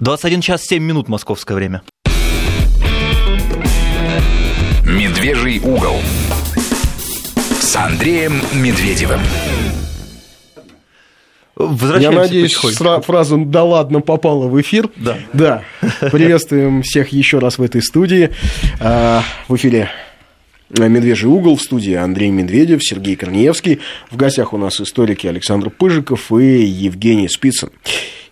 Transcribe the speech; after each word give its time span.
21 0.00 0.40
час 0.40 0.66
7 0.66 0.82
минут 0.82 1.08
московское 1.08 1.54
время. 1.54 1.82
«Медвежий 4.86 5.58
угол» 5.58 5.96
с 7.60 7.76
Андреем 7.76 8.40
Медведевым. 8.54 9.20
Я 12.00 12.12
надеюсь, 12.12 12.54
фраза 12.54 13.36
«да 13.36 13.62
ладно» 13.62 14.00
попала 14.00 14.48
в 14.48 14.58
эфир. 14.58 14.88
Да. 14.96 15.18
Да. 15.34 15.64
Приветствуем 16.10 16.80
всех 16.80 17.10
еще 17.10 17.38
раз 17.38 17.58
в 17.58 17.62
этой 17.62 17.82
студии. 17.82 18.30
А, 18.80 19.22
в 19.48 19.56
эфире 19.56 19.90
«Медвежий 20.70 21.28
угол» 21.28 21.56
в 21.56 21.62
студии 21.62 21.92
Андрей 21.92 22.30
Медведев, 22.30 22.82
Сергей 22.82 23.16
Корнеевский. 23.16 23.80
В 24.10 24.16
гостях 24.16 24.54
у 24.54 24.56
нас 24.56 24.80
историки 24.80 25.26
Александр 25.26 25.68
Пыжиков 25.68 26.32
и 26.32 26.64
Евгений 26.64 27.28
Спицын. 27.28 27.68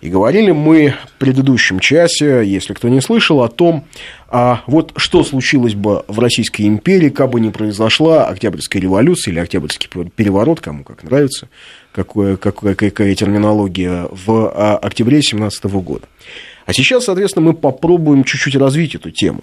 И 0.00 0.10
говорили 0.10 0.52
мы 0.52 0.94
в 1.06 1.18
предыдущем 1.18 1.80
часе, 1.80 2.42
если 2.44 2.72
кто 2.72 2.88
не 2.88 3.00
слышал, 3.00 3.42
о 3.42 3.48
том, 3.48 3.84
а 4.28 4.62
вот 4.68 4.92
что 4.96 5.24
случилось 5.24 5.74
бы 5.74 6.04
в 6.06 6.20
Российской 6.20 6.62
империи, 6.62 7.08
как 7.08 7.30
бы 7.30 7.40
не 7.40 7.50
произошла 7.50 8.26
Октябрьская 8.26 8.80
революция 8.80 9.32
или 9.32 9.40
Октябрьский 9.40 9.88
переворот, 10.14 10.60
кому 10.60 10.84
как 10.84 11.02
нравится, 11.02 11.48
какое, 11.90 12.36
какая, 12.36 12.76
какая 12.76 13.14
терминология, 13.16 14.06
в 14.12 14.52
а, 14.54 14.76
октябре 14.76 15.16
2017 15.16 15.64
года. 15.64 16.06
А 16.64 16.72
сейчас, 16.72 17.06
соответственно, 17.06 17.46
мы 17.46 17.54
попробуем 17.54 18.22
чуть-чуть 18.22 18.54
развить 18.54 18.94
эту 18.94 19.10
тему, 19.10 19.40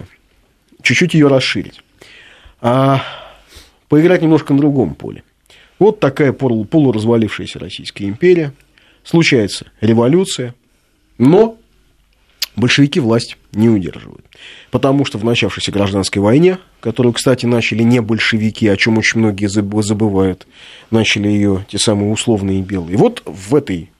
чуть-чуть 0.80 1.12
ее 1.12 1.28
расширить, 1.28 1.82
а 2.62 3.02
поиграть 3.90 4.22
немножко 4.22 4.54
на 4.54 4.60
другом 4.60 4.94
поле. 4.94 5.22
Вот 5.78 6.00
такая 6.00 6.32
полуразвалившаяся 6.32 7.58
Российская 7.58 8.06
империя– 8.06 8.54
случается 9.06 9.70
революция, 9.80 10.54
но 11.16 11.56
большевики 12.56 13.00
власть 13.00 13.38
не 13.52 13.68
удерживают. 13.68 14.26
Потому 14.70 15.04
что 15.04 15.16
в 15.18 15.24
начавшейся 15.24 15.72
гражданской 15.72 16.20
войне, 16.20 16.58
которую, 16.80 17.12
кстати, 17.12 17.46
начали 17.46 17.82
не 17.82 18.00
большевики, 18.02 18.66
о 18.68 18.76
чем 18.76 18.98
очень 18.98 19.20
многие 19.20 19.46
забывают, 19.46 20.46
начали 20.90 21.28
ее 21.28 21.64
те 21.70 21.78
самые 21.78 22.10
условные 22.10 22.62
белые. 22.62 22.98
Вот 22.98 23.22
в 23.24 23.54
этой 23.54 23.90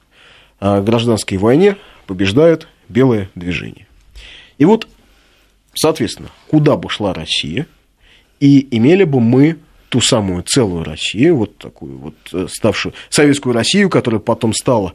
а, 0.61 0.83
гражданской 0.83 1.39
войне 1.39 1.77
побеждает 2.07 2.67
белое 2.89 3.31
движение. 3.35 3.87
И 4.59 4.65
вот, 4.65 4.89
соответственно, 5.75 6.31
куда 6.49 6.77
бы 6.77 6.91
шла 6.91 7.15
Россия, 7.15 7.67
и 8.41 8.67
имели 8.77 9.05
бы 9.05 9.21
мы 9.21 9.59
ту 9.89 10.01
самую 10.01 10.43
целую 10.43 10.85
Россию, 10.85 11.37
вот 11.37 11.59
такую 11.59 11.99
вот 11.99 12.15
э, 12.33 12.47
ставшую 12.51 12.95
советскую 13.09 13.55
Россию, 13.55 13.91
которая 13.91 14.21
потом 14.21 14.53
стала 14.53 14.95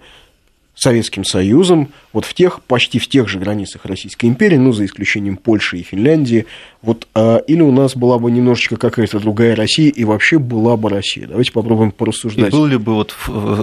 Советским 0.82 1.24
Союзом, 1.24 1.90
вот 2.12 2.26
в 2.26 2.34
тех, 2.34 2.64
почти 2.64 2.98
в 2.98 3.08
тех 3.08 3.30
же 3.30 3.38
границах 3.38 3.86
Российской 3.86 4.26
империи, 4.26 4.58
ну, 4.58 4.74
за 4.74 4.86
исключением 4.86 5.38
Польши 5.38 5.78
и 5.78 5.84
Финляндии, 5.84 6.48
вот, 6.82 7.08
а, 7.14 7.38
или 7.38 7.62
у 7.62 7.72
нас 7.72 7.96
была 7.96 8.18
бы 8.18 8.32
немножечко 8.32 8.78
какая-то 8.78 9.20
другая 9.20 9.56
Россия, 9.56 9.92
и 9.92 10.04
вообще 10.04 10.40
была 10.40 10.78
бы 10.78 10.90
Россия. 10.90 11.28
Давайте 11.28 11.52
попробуем 11.52 11.92
порассуждать. 11.92 12.48
И 12.48 12.52
был 12.52 12.66
ли 12.66 12.78
бы 12.78 12.96
вот 12.96 13.16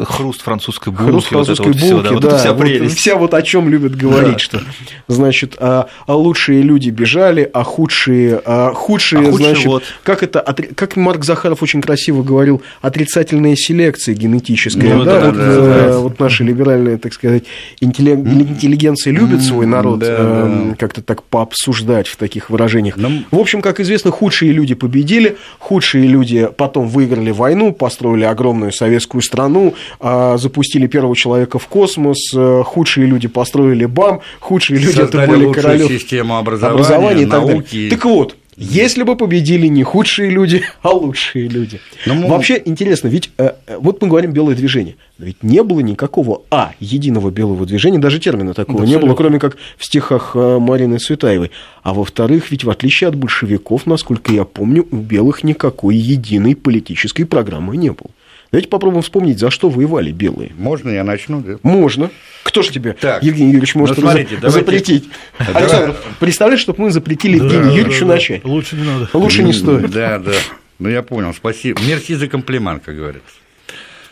хруст 0.07 0.43
французской 0.43 0.93
булки? 0.93 1.11
Хруст 1.11 1.27
французской 1.27 1.67
вот 1.67 1.81
булки, 1.81 1.93
вот 1.93 2.05
да, 2.05 2.13
вот 2.13 2.23
да 2.23 2.39
вся, 2.39 2.53
вот 2.53 2.93
вся 2.93 3.17
вот 3.17 3.35
о 3.35 3.43
чем 3.43 3.69
любят 3.69 3.97
говорить, 3.97 4.35
да. 4.35 4.39
что, 4.39 4.61
значит, 5.09 5.57
а, 5.59 5.89
а 6.07 6.15
лучшие 6.15 6.63
люди 6.63 6.91
бежали, 6.91 7.51
а 7.53 7.65
худшие, 7.65 8.41
а 8.45 8.73
худшие, 8.73 9.29
а 9.29 9.33
значит, 9.33 9.67
вот. 9.67 9.83
как 10.05 10.23
это, 10.23 10.41
как 10.77 10.95
Марк 10.95 11.25
Захаров 11.25 11.65
очень 11.65 11.83
красиво 11.83 12.23
говорил, 12.23 12.63
отрицательная 12.81 13.57
селекция 13.57 14.15
генетическая, 14.15 14.95
ну, 14.95 15.03
да, 15.03 15.21
да, 15.21 15.27
вот, 15.27 15.37
да, 15.37 15.43
э, 15.43 15.89
да. 15.89 15.99
вот 15.99 16.21
наши 16.21 16.45
либеральные, 16.45 16.99
так 17.09 17.15
сказать, 17.15 17.45
интеллигенция 17.81 19.13
любит 19.13 19.43
свой 19.43 19.67
народ, 19.67 20.01
да, 20.01 20.07
э, 20.09 20.65
да. 20.71 20.77
как-то 20.77 21.03
так 21.03 21.23
пообсуждать 21.23 22.07
в 22.07 22.17
таких 22.17 22.51
выражениях. 22.51 22.97
Ну, 22.97 23.25
в 23.31 23.39
общем, 23.39 23.63
как 23.63 23.81
известно, 23.81 24.11
худшие 24.11 24.53
люди 24.53 24.75
победили, 24.75 25.39
худшие 25.59 26.07
люди 26.07 26.49
потом 26.57 26.89
выиграли 26.89 27.31
войну, 27.31 27.73
построили 27.73 28.25
огромную 28.25 28.73
советскую 28.73 29.23
страну, 29.23 29.75
а, 30.01 30.37
запустили 30.37 30.87
первого 30.87 31.17
человека 31.17 31.59
в 31.59 31.67
космос, 31.67 32.19
э, 32.37 32.63
худшие 32.65 33.07
люди 33.07 33.27
построили 33.29 33.87
БАМ, 33.87 34.21
худшие 34.41 34.79
люди 34.79 34.97
Создали 34.97 35.25
это 35.25 35.33
были 35.33 35.53
королев 35.53 35.89
систему 35.89 36.37
образования, 36.37 36.75
образования 36.75 37.23
и 37.23 37.27
так 37.27 37.47
науки. 37.47 37.73
далее. 37.73 37.91
Так 37.91 38.05
вот, 38.05 38.37
если 38.59 39.05
бы 39.05 39.17
победили 39.17 39.69
не 39.69 39.85
худшие 39.85 40.31
люди, 40.31 40.63
а 40.83 40.91
лучшие 40.91 41.49
люди. 41.49 41.81
Но 42.07 42.15
ну, 42.15 42.23
мы... 42.23 42.29
Вообще 42.29 42.61
интересно, 42.65 43.09
ведь 43.09 43.31
э, 43.39 43.53
вот 43.79 44.03
мы 44.03 44.09
говорим 44.09 44.33
белое 44.33 44.57
движение, 44.57 44.97
но 45.19 45.27
ведь 45.27 45.43
не 45.43 45.63
было 45.63 45.81
никакого 45.81 46.43
а 46.51 46.73
единого 46.81 47.31
белого 47.31 47.67
движения, 47.67 47.99
даже 47.99 48.19
термина 48.19 48.55
такого 48.55 48.83
Абсолютно. 48.83 49.01
не 49.01 49.07
было, 49.07 49.17
кроме 49.17 49.39
как 49.39 49.57
в 49.77 49.85
стихах 49.85 50.33
э, 50.35 50.59
Марины 50.59 50.99
Цветаевой. 50.99 51.53
А 51.83 51.95
во-вторых, 51.95 52.51
ведь 52.51 52.65
в 52.65 52.71
отличие 52.71 53.09
от 53.09 53.15
большевиков, 53.15 53.87
насколько 53.87 54.33
я 54.33 54.45
помню, 54.45 54.87
у 54.91 54.97
белых 54.97 55.45
никакой 55.45 55.97
единой 55.97 56.57
политической 56.57 57.25
программы 57.25 57.77
не 57.77 57.91
было. 57.91 58.11
Давайте 58.51 58.69
попробуем 58.69 59.03
вспомнить, 59.03 59.39
за 59.39 59.51
что 59.51 59.69
воевали 59.69 60.11
белые. 60.11 60.53
Можно 60.57 60.91
я 60.91 61.05
начну? 61.05 61.41
Да? 61.41 61.59
Можно. 61.63 62.11
Кто 62.45 62.63
же 62.63 62.71
тебе, 62.71 62.95
так, 62.95 63.23
Евгений 63.23 63.51
Юрьевич, 63.51 63.75
может 63.75 63.99
ну, 63.99 64.05
смотрите, 64.05 64.37
за... 64.37 64.41
давайте... 64.41 64.61
запретить? 64.61 65.11
Александр, 65.39 65.97
представляешь, 66.19 66.61
чтобы 66.61 66.83
мы 66.83 66.91
запретили 66.91 67.39
да, 67.39 67.45
Евгению 67.45 67.73
Юрьевичу 67.73 68.07
да, 68.07 68.15
начать? 68.15 68.45
Лучше 68.45 68.77
не 68.77 68.85
надо. 68.85 69.09
Лучше 69.13 69.43
не 69.43 69.53
стоит. 69.53 69.91
Да, 69.91 70.19
да. 70.19 70.33
Ну, 70.79 70.89
я 70.89 71.03
понял, 71.03 71.35
спасибо. 71.35 71.81
Мерси 71.83 72.15
за 72.15 72.27
комплимент, 72.29 72.85
как 72.85 72.97
говорится. 72.97 73.29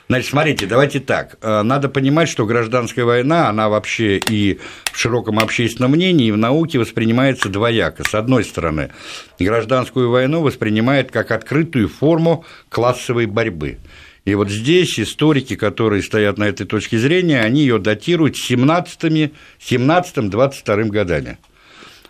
Значит, 0.09 0.31
смотрите, 0.31 0.67
давайте 0.67 1.01
так. 1.01 1.37
Э, 1.43 1.63
надо 1.63 1.89
понимать, 1.89 2.29
что 2.29 2.47
гражданская 2.47 3.05
война, 3.05 3.49
она 3.49 3.69
вообще 3.69 4.19
и 4.19 4.61
в 4.85 4.99
широком 4.99 5.41
общественном 5.41 5.93
мнении, 5.93 6.29
и 6.29 6.33
в 6.33 6.37
науке 6.37 6.79
воспринимается 6.79 7.49
двояко. 7.49 8.05
С 8.09 8.15
одной 8.15 8.45
стороны, 8.45 8.91
гражданскую 9.41 10.11
войну 10.11 10.43
воспринимает 10.43 11.11
как 11.11 11.33
открытую 11.33 11.89
форму 11.89 12.45
классовой 12.69 13.27
борьбы. 13.27 13.79
И 14.27 14.35
вот 14.35 14.51
здесь 14.51 15.01
историки, 15.01 15.57
которые 15.57 16.03
стоят 16.03 16.37
на 16.37 16.45
этой 16.45 16.67
точке 16.67 16.99
зрения, 16.99 17.41
они 17.41 17.61
ее 17.61 17.79
датируют 17.79 18.35
17-22 18.35 20.85
годами. 20.89 21.39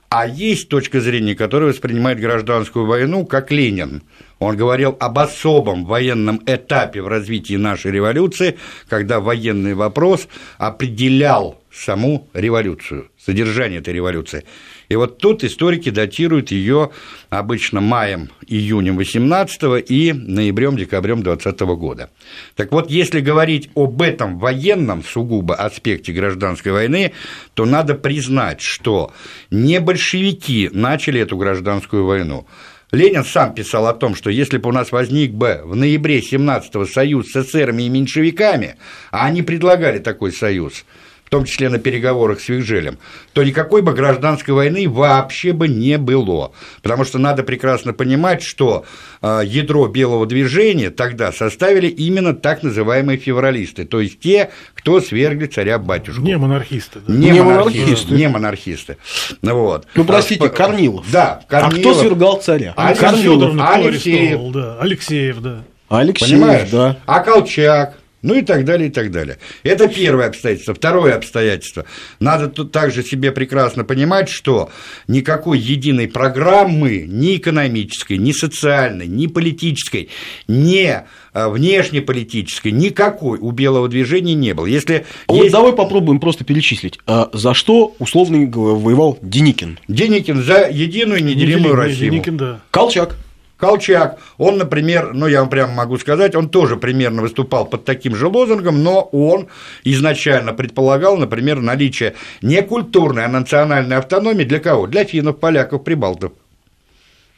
А 0.08 0.26
есть 0.26 0.70
точка 0.70 1.02
зрения, 1.02 1.34
которая 1.34 1.68
воспринимает 1.70 2.18
гражданскую 2.18 2.86
войну 2.86 3.26
как 3.26 3.52
Ленин. 3.52 4.02
Он 4.38 4.56
говорил 4.56 4.96
об 4.98 5.18
особом 5.18 5.84
военном 5.84 6.40
этапе 6.46 7.02
в 7.02 7.08
развитии 7.08 7.56
нашей 7.56 7.90
революции, 7.90 8.56
когда 8.88 9.20
военный 9.20 9.74
вопрос 9.74 10.26
определял 10.56 11.60
саму 11.70 12.30
революцию, 12.32 13.10
содержание 13.18 13.80
этой 13.80 13.92
революции. 13.92 14.46
И 14.88 14.96
вот 14.96 15.18
тут 15.18 15.42
историки 15.44 15.90
датируют 15.90 16.50
ее 16.50 16.90
обычно 17.28 17.80
маем, 17.80 18.30
июнем 18.46 18.96
18 18.96 19.84
и 19.88 20.12
ноябрем, 20.12 20.76
декабрем 20.76 21.22
20 21.22 21.60
года. 21.60 22.10
Так 22.54 22.72
вот, 22.72 22.90
если 22.90 23.20
говорить 23.20 23.70
об 23.74 24.02
этом 24.02 24.38
военном 24.38 25.02
сугубо 25.02 25.54
аспекте 25.54 26.12
гражданской 26.12 26.72
войны, 26.72 27.12
то 27.54 27.64
надо 27.64 27.94
признать, 27.94 28.60
что 28.60 29.12
не 29.50 29.80
большевики 29.80 30.70
начали 30.72 31.20
эту 31.20 31.36
гражданскую 31.36 32.04
войну, 32.04 32.46
Ленин 32.92 33.24
сам 33.24 33.52
писал 33.52 33.86
о 33.88 33.94
том, 33.94 34.14
что 34.14 34.30
если 34.30 34.58
бы 34.58 34.68
у 34.68 34.72
нас 34.72 34.92
возник 34.92 35.32
бы 35.32 35.60
в 35.64 35.74
ноябре 35.74 36.20
17-го 36.20 36.86
союз 36.86 37.32
с 37.32 37.36
эсерами 37.36 37.82
и 37.82 37.88
меньшевиками, 37.88 38.76
а 39.10 39.26
они 39.26 39.42
предлагали 39.42 39.98
такой 39.98 40.32
союз, 40.32 40.84
в 41.26 41.30
том 41.30 41.44
числе 41.44 41.68
на 41.68 41.78
переговорах 41.78 42.40
с 42.40 42.48
Вигжелем, 42.48 42.98
то 43.32 43.42
никакой 43.42 43.82
бы 43.82 43.92
гражданской 43.92 44.54
войны 44.54 44.88
вообще 44.88 45.52
бы 45.52 45.66
не 45.66 45.98
было. 45.98 46.52
Потому 46.82 47.04
что 47.04 47.18
надо 47.18 47.42
прекрасно 47.42 47.92
понимать, 47.92 48.42
что 48.44 48.84
а, 49.20 49.40
ядро 49.40 49.88
белого 49.88 50.24
движения 50.26 50.90
тогда 50.90 51.32
составили 51.32 51.88
именно 51.88 52.32
так 52.32 52.62
называемые 52.62 53.18
февралисты, 53.18 53.84
то 53.84 54.00
есть 54.00 54.20
те, 54.20 54.50
кто 54.74 55.00
свергли 55.00 55.46
царя-батюшку. 55.46 56.22
Не 56.22 56.38
монархисты. 56.38 57.00
Да? 57.04 57.12
Не, 57.12 57.30
не 57.30 57.42
монархисты. 57.42 58.14
Не 58.14 58.28
монархисты. 58.28 58.96
Вот. 59.42 59.88
Ну, 59.96 60.04
простите, 60.04 60.46
а, 60.46 60.48
Корнилов. 60.48 61.10
Да, 61.10 61.42
Корнилов. 61.48 61.76
А 61.76 61.80
кто 61.80 61.94
свергал 61.94 62.40
царя? 62.40 62.72
А 62.76 62.94
Корнилов. 62.94 63.52
Алексеев. 63.60 64.52
Да. 64.52 64.78
Алексеев, 64.78 65.40
да. 65.40 65.64
Алексеев, 65.88 66.30
Понимаешь? 66.30 66.70
да. 66.70 66.98
А 67.06 67.20
Колчак, 67.20 67.96
ну 68.26 68.34
и 68.34 68.42
так 68.42 68.64
далее, 68.64 68.88
и 68.88 68.90
так 68.90 69.12
далее. 69.12 69.38
Это 69.62 69.86
первое 69.86 70.26
обстоятельство. 70.26 70.74
Второе 70.74 71.14
обстоятельство. 71.14 71.84
Надо 72.18 72.48
тут 72.48 72.72
также 72.72 73.04
себе 73.04 73.30
прекрасно 73.30 73.84
понимать, 73.84 74.28
что 74.28 74.70
никакой 75.06 75.58
единой 75.60 76.08
программы 76.08 77.04
ни 77.06 77.36
экономической, 77.36 78.18
ни 78.18 78.32
социальной, 78.32 79.06
ни 79.06 79.28
политической, 79.28 80.08
ни 80.48 81.02
а, 81.32 81.48
внешнеполитической, 81.48 82.72
никакой 82.72 83.38
у 83.38 83.52
белого 83.52 83.88
движения 83.88 84.34
не 84.34 84.54
было. 84.54 84.66
Если 84.66 85.06
вот 85.28 85.42
есть... 85.42 85.52
давай 85.52 85.72
попробуем 85.72 86.18
просто 86.18 86.44
перечислить. 86.44 86.98
А 87.06 87.30
за 87.32 87.54
что 87.54 87.94
условно 88.00 88.50
воевал 88.50 89.18
Деникин? 89.22 89.78
Деникин 89.86 90.42
за 90.42 90.68
единую 90.68 91.22
неделимую 91.22 91.76
Россию. 91.76 92.10
Деникин, 92.10 92.36
да. 92.36 92.60
Колчак. 92.72 93.16
Колчак, 93.56 94.18
он, 94.36 94.58
например, 94.58 95.14
ну, 95.14 95.26
я 95.26 95.40
вам 95.40 95.48
прямо 95.48 95.72
могу 95.72 95.96
сказать, 95.98 96.34
он 96.34 96.50
тоже 96.50 96.76
примерно 96.76 97.22
выступал 97.22 97.64
под 97.64 97.84
таким 97.86 98.14
же 98.14 98.26
лозунгом, 98.26 98.82
но 98.82 99.00
он 99.12 99.48
изначально 99.82 100.52
предполагал, 100.52 101.16
например, 101.16 101.60
наличие 101.60 102.14
не 102.42 102.60
культурной, 102.62 103.24
а 103.24 103.28
национальной 103.28 103.96
автономии 103.96 104.44
для 104.44 104.60
кого? 104.60 104.86
Для 104.86 105.04
финнов, 105.04 105.38
поляков, 105.38 105.84
прибалтов. 105.84 106.32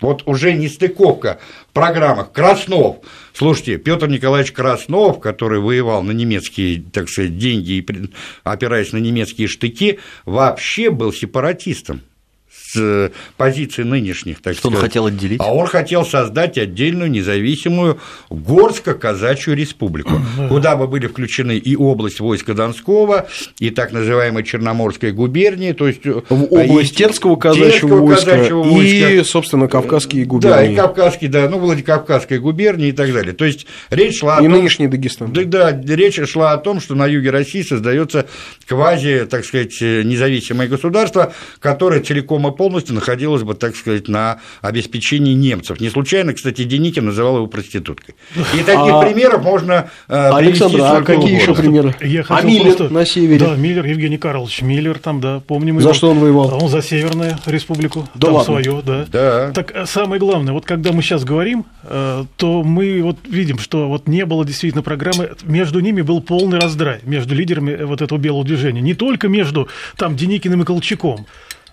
Вот 0.01 0.23
уже 0.27 0.53
не 0.53 0.69
стыковка 0.69 1.39
в 1.71 1.73
программах. 1.73 2.33
Краснов. 2.33 2.99
Слушайте, 3.33 3.79
Петр 3.79 4.09
Николаевич 4.09 4.53
Краснов, 4.53 5.21
который 5.21 5.61
воевал 5.61 6.03
на 6.03 6.13
немецкие, 6.13 6.83
так 6.93 7.09
сказать, 7.09 7.37
деньги 7.37 7.73
и 7.73 7.87
опираясь 8.45 8.93
на 8.93 8.99
немецкие 8.99 9.49
штыки, 9.49 9.99
вообще 10.25 10.91
был 10.91 11.13
сепаратистом 11.13 12.03
с 12.69 13.11
позиции 13.37 13.83
нынешних, 13.83 14.43
так 14.43 14.55
Что 14.55 14.69
сказать. 14.69 14.77
он 14.77 14.83
хотел 14.83 15.07
отделить? 15.07 15.41
А 15.41 15.55
он 15.55 15.67
хотел 15.67 16.05
создать 16.05 16.59
отдельную 16.59 17.11
независимую 17.11 17.99
Горско-Казачью 18.29 19.55
республику, 19.55 20.21
куда 20.49 20.77
бы 20.77 20.87
были 20.87 21.07
включены 21.07 21.57
и 21.57 21.77
область 21.77 22.21
войска 22.21 22.55
Донского, 22.55 23.27
и 23.59 23.71
так 23.71 23.93
называемая 23.93 24.43
Черноморская 24.43 25.13
губерния, 25.13 25.73
то 25.73 25.89
есть... 25.89 26.05
В 26.05 26.53
область 26.53 26.97
Терского 26.97 27.37
казачьего 27.37 28.03
войска 28.03 29.11
и, 29.11 29.23
собственно, 29.23 29.69
Кавказские 29.69 30.25
губернии. 30.25 30.57
Да, 30.57 30.73
и 30.73 30.77
Кавказские, 30.77 31.31
да, 31.31 31.49
ну, 31.49 31.59
Владикавказская 31.59 32.39
губерния 32.39 32.89
и 32.89 32.93
так 32.93 33.13
далее. 33.13 33.33
То 33.33 33.45
есть 33.45 33.67
речь 33.91 34.19
шла 34.19 34.37
и 34.37 34.41
о 34.41 34.43
том... 34.43 34.53
нынешний 34.53 34.89
Дагестан. 34.89 35.33
Да, 35.33 35.45
да, 35.45 35.83
речь 35.95 36.21
шла 36.29 36.53
о 36.53 36.59
том, 36.59 36.81
что 36.81 36.95
на 36.95 37.07
юге 37.07 37.31
России 37.31 37.63
создается 37.63 38.27
квази, 38.67 39.27
так 39.29 39.45
сказать, 39.45 39.81
независимое 39.81 40.69
государство, 40.69 41.33
которое 41.61 42.01
целиком 42.01 42.47
полностью 42.59 42.95
находилось 42.95 43.45
бы, 43.45 43.55
так 43.55 43.75
сказать, 43.77 44.09
на 44.09 44.41
обеспечении 44.61 45.33
немцев. 45.33 45.81
Не 45.81 45.89
случайно, 45.89 46.35
кстати, 46.35 46.65
Деникин 46.65 47.07
называл 47.07 47.37
его 47.37 47.47
проституткой. 47.47 48.17
И 48.37 48.59
таких 48.59 48.93
а... 48.93 49.01
примеров 49.01 49.43
можно 49.43 49.91
э, 50.09 50.31
Александр, 50.31 50.81
а 50.83 51.01
какие 51.03 51.41
еще 51.41 51.55
примеры? 51.55 51.95
Я 52.03 52.25
а 52.29 52.43
Миллер 52.43 52.77
просто... 52.77 52.91
на 52.91 53.07
севере? 53.07 53.39
Да, 53.39 53.55
Миллер, 53.55 53.87
Евгений 53.87 54.19
Карлович 54.19 54.61
Миллер, 54.61 54.99
там, 54.99 55.21
да, 55.21 55.41
помним 55.41 55.77
За 55.81 55.89
его. 55.89 55.95
что 55.95 56.11
он 56.11 56.19
воевал? 56.19 56.59
Он 56.61 56.69
за 56.69 56.83
Северную 56.83 57.39
республику, 57.47 58.09
да 58.15 58.27
там 58.27 58.35
ладно? 58.35 58.45
свое, 58.45 58.83
да. 58.85 59.07
да. 59.11 59.53
Так 59.53 59.73
э, 59.75 59.87
самое 59.87 60.19
главное, 60.19 60.53
вот 60.53 60.65
когда 60.65 60.93
мы 60.93 61.03
сейчас 61.03 61.25
говорим, 61.25 61.65
э, 61.85 62.25
то 62.37 62.63
мы 62.65 63.01
вот 63.03 63.19
видим, 63.29 63.59
что 63.59 63.89
вот 63.89 64.09
не 64.09 64.27
было 64.27 64.45
действительно 64.45 64.83
программы, 64.83 65.31
между 65.45 65.81
ними 65.81 66.03
был 66.03 66.21
полный 66.21 66.59
раздрай, 66.59 67.01
между 67.05 67.35
лидерами 67.35 67.85
вот 67.85 68.03
этого 68.03 68.19
белого 68.19 68.45
движения, 68.45 68.81
не 68.81 68.95
только 68.95 69.29
между 69.29 69.69
там 69.97 70.17
Деникиным 70.17 70.63
и 70.63 70.65
Колчаком, 70.65 71.27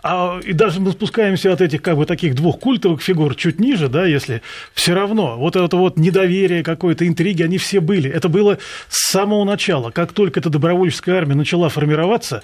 а, 0.07 0.39
и 0.39 0.53
даже 0.53 0.79
мы 0.81 0.91
спускаемся 0.91 1.51
от 1.51 1.61
этих 1.61 1.81
как 1.81 1.97
бы 1.97 2.05
таких 2.05 2.35
двух 2.35 2.59
культовых 2.59 3.01
фигур 3.01 3.33
чуть 3.33 3.59
ниже, 3.59 3.89
да, 3.89 4.05
если 4.05 4.43
все 4.75 4.93
равно 4.93 5.35
вот 5.35 5.55
это 5.55 5.75
вот 5.77 5.97
недоверие 5.97 6.63
какой-то 6.63 7.07
интриги, 7.07 7.41
они 7.41 7.57
все 7.57 7.79
были. 7.79 8.07
Это 8.07 8.29
было 8.29 8.59
с 8.87 9.09
самого 9.11 9.43
начала. 9.45 9.89
Как 9.89 10.13
только 10.13 10.39
эта 10.39 10.51
добровольческая 10.51 11.15
армия 11.15 11.33
начала 11.33 11.69
формироваться, 11.69 12.43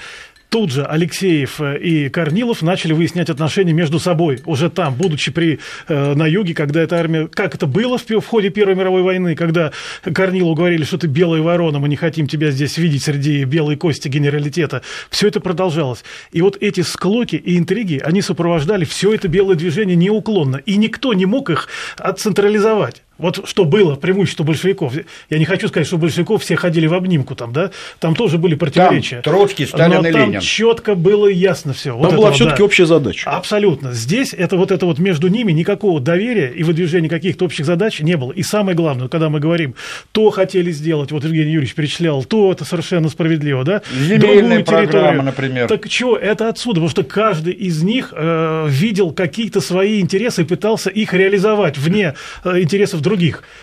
Тут 0.51 0.69
же 0.69 0.83
Алексеев 0.83 1.61
э, 1.61 1.79
и 1.79 2.09
Корнилов 2.09 2.61
начали 2.61 2.91
выяснять 2.91 3.29
отношения 3.29 3.71
между 3.71 3.99
собой, 3.99 4.41
уже 4.45 4.69
там, 4.69 4.95
будучи 4.95 5.31
при, 5.31 5.59
э, 5.87 6.13
на 6.13 6.27
юге, 6.27 6.53
когда 6.53 6.81
эта 6.81 6.97
армия... 6.97 7.29
Как 7.29 7.55
это 7.55 7.67
было 7.67 7.97
в, 7.97 8.05
в 8.05 8.25
ходе 8.27 8.49
Первой 8.49 8.75
мировой 8.75 9.01
войны, 9.01 9.33
когда 9.35 9.71
Корнилову 10.03 10.53
говорили, 10.53 10.83
что 10.83 10.97
ты 10.97 11.07
белая 11.07 11.41
ворона, 11.41 11.79
мы 11.79 11.87
не 11.87 11.95
хотим 11.95 12.27
тебя 12.27 12.51
здесь 12.51 12.77
видеть 12.77 13.03
среди 13.03 13.45
белой 13.45 13.77
кости 13.77 14.09
генералитета. 14.09 14.81
Все 15.09 15.29
это 15.29 15.39
продолжалось. 15.39 16.03
И 16.33 16.41
вот 16.41 16.57
эти 16.59 16.81
склоки 16.81 17.37
и 17.37 17.57
интриги, 17.57 18.01
они 18.03 18.21
сопровождали 18.21 18.83
все 18.83 19.13
это 19.13 19.29
белое 19.29 19.55
движение 19.55 19.95
неуклонно. 19.95 20.57
И 20.57 20.75
никто 20.75 21.13
не 21.13 21.25
мог 21.25 21.49
их 21.49 21.69
отцентрализовать. 21.97 23.03
Вот 23.21 23.47
что 23.47 23.65
было 23.65 23.95
преимущество 23.95 24.43
большевиков. 24.43 24.93
Я 25.29 25.37
не 25.37 25.45
хочу 25.45 25.67
сказать, 25.67 25.87
что 25.87 25.97
большевиков 25.97 26.41
все 26.41 26.55
ходили 26.55 26.87
в 26.87 26.93
обнимку 26.93 27.35
там, 27.35 27.53
да? 27.53 27.71
Там 27.99 28.15
тоже 28.15 28.37
были 28.37 28.55
противоречия. 28.55 29.21
Там 29.21 29.33
Троцкий, 29.33 29.65
Сталин 29.67 30.01
но 30.01 30.07
и 30.09 30.11
там 30.11 30.29
Ленин. 30.29 30.41
четко 30.41 30.95
было 30.95 31.27
ясно 31.27 31.73
все. 31.73 31.91
Там 31.91 31.99
вот 31.99 32.13
была 32.15 32.31
все-таки 32.31 32.59
да. 32.59 32.65
общая 32.65 32.85
задача. 32.85 33.29
Абсолютно. 33.29 33.93
Здесь 33.93 34.33
это 34.33 34.57
вот 34.57 34.71
это 34.71 34.85
вот 34.85 34.99
между 34.99 35.27
ними 35.27 35.51
никакого 35.51 36.01
доверия 36.01 36.49
и 36.49 36.63
выдвижения 36.63 37.09
каких-то 37.09 37.45
общих 37.45 37.65
задач 37.65 37.99
не 37.99 38.17
было. 38.17 38.31
И 38.31 38.41
самое 38.41 38.75
главное, 38.75 39.07
когда 39.07 39.29
мы 39.29 39.39
говорим, 39.39 39.75
то 40.11 40.29
хотели 40.31 40.71
сделать, 40.71 41.11
вот 41.11 41.23
Евгений 41.23 41.51
Юрьевич 41.51 41.75
перечислял, 41.75 42.23
то 42.23 42.51
это 42.51 42.65
совершенно 42.65 43.09
справедливо, 43.09 43.63
да? 43.63 43.81
Земельная 43.93 44.63
программа, 44.63 45.23
например. 45.23 45.67
Так 45.67 45.85
что 45.91 46.17
это 46.17 46.49
отсюда, 46.49 46.75
потому 46.75 46.89
что 46.89 47.03
каждый 47.03 47.53
из 47.53 47.83
них 47.83 48.13
э, 48.15 48.65
видел 48.67 49.11
какие-то 49.11 49.61
свои 49.61 49.99
интересы 49.99 50.41
и 50.41 50.45
пытался 50.45 50.89
их 50.89 51.13
реализовать 51.13 51.77
вне 51.77 52.15
э, 52.43 52.61
интересов 52.61 53.01
других. 53.01 53.10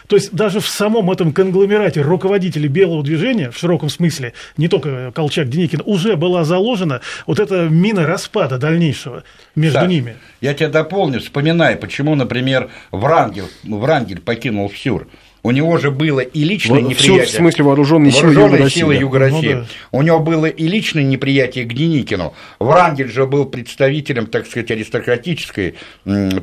То 0.07 0.17
есть 0.17 0.33
даже 0.33 0.61
в 0.61 0.69
самом 0.69 1.11
этом 1.11 1.33
конгломерате 1.33 2.01
руководителей 2.03 2.69
белого 2.69 3.03
движения, 3.03 3.51
в 3.51 3.59
широком 3.59 3.89
смысле, 3.89 4.33
не 4.57 4.69
только 4.69 5.13
Колчак, 5.13 5.49
Деникин, 5.49 5.83
уже 5.85 6.17
была 6.17 6.45
заложена 6.45 7.01
вот 7.27 7.41
эта 7.41 7.69
мина 7.69 8.07
распада 8.07 8.59
дальнейшего 8.59 9.25
между 9.55 9.81
Саш, 9.81 9.89
ними. 9.89 10.17
Я 10.41 10.55
тебя 10.55 10.69
дополню, 10.69 11.21
вспоминай, 11.21 11.77
почему, 11.77 12.15
например, 12.15 12.71
Врангель, 12.91 13.45
Врангель 13.65 14.21
покинул 14.21 14.69
Фсюр. 14.69 15.09
У 15.49 15.51
него 15.51 15.79
же 15.79 15.91
было 15.91 16.21
и 16.21 16.45
личное 16.45 16.83
вот, 16.83 16.91
неприятие. 16.91 17.25
в 17.25 17.31
смысле 17.31 17.65
вооруженные 17.65 18.13
силы 18.13 18.35
Юга 18.35 18.59
России. 18.59 18.81
Силы 18.81 18.95
Юга 18.97 19.19
России. 19.19 19.55
Ну, 19.55 19.61
да. 19.61 19.67
У 19.93 20.03
него 20.03 20.19
было 20.19 20.45
и 20.45 20.69
личное 20.69 21.05
неприятие 21.05 21.65
к 21.65 21.73
Деникину. 21.73 22.35
Врангель 22.59 23.11
же 23.11 23.27
был 23.27 23.47
представителем, 23.47 24.27
так 24.27 24.47
сказать, 24.47 24.71
аристократической 24.71 25.77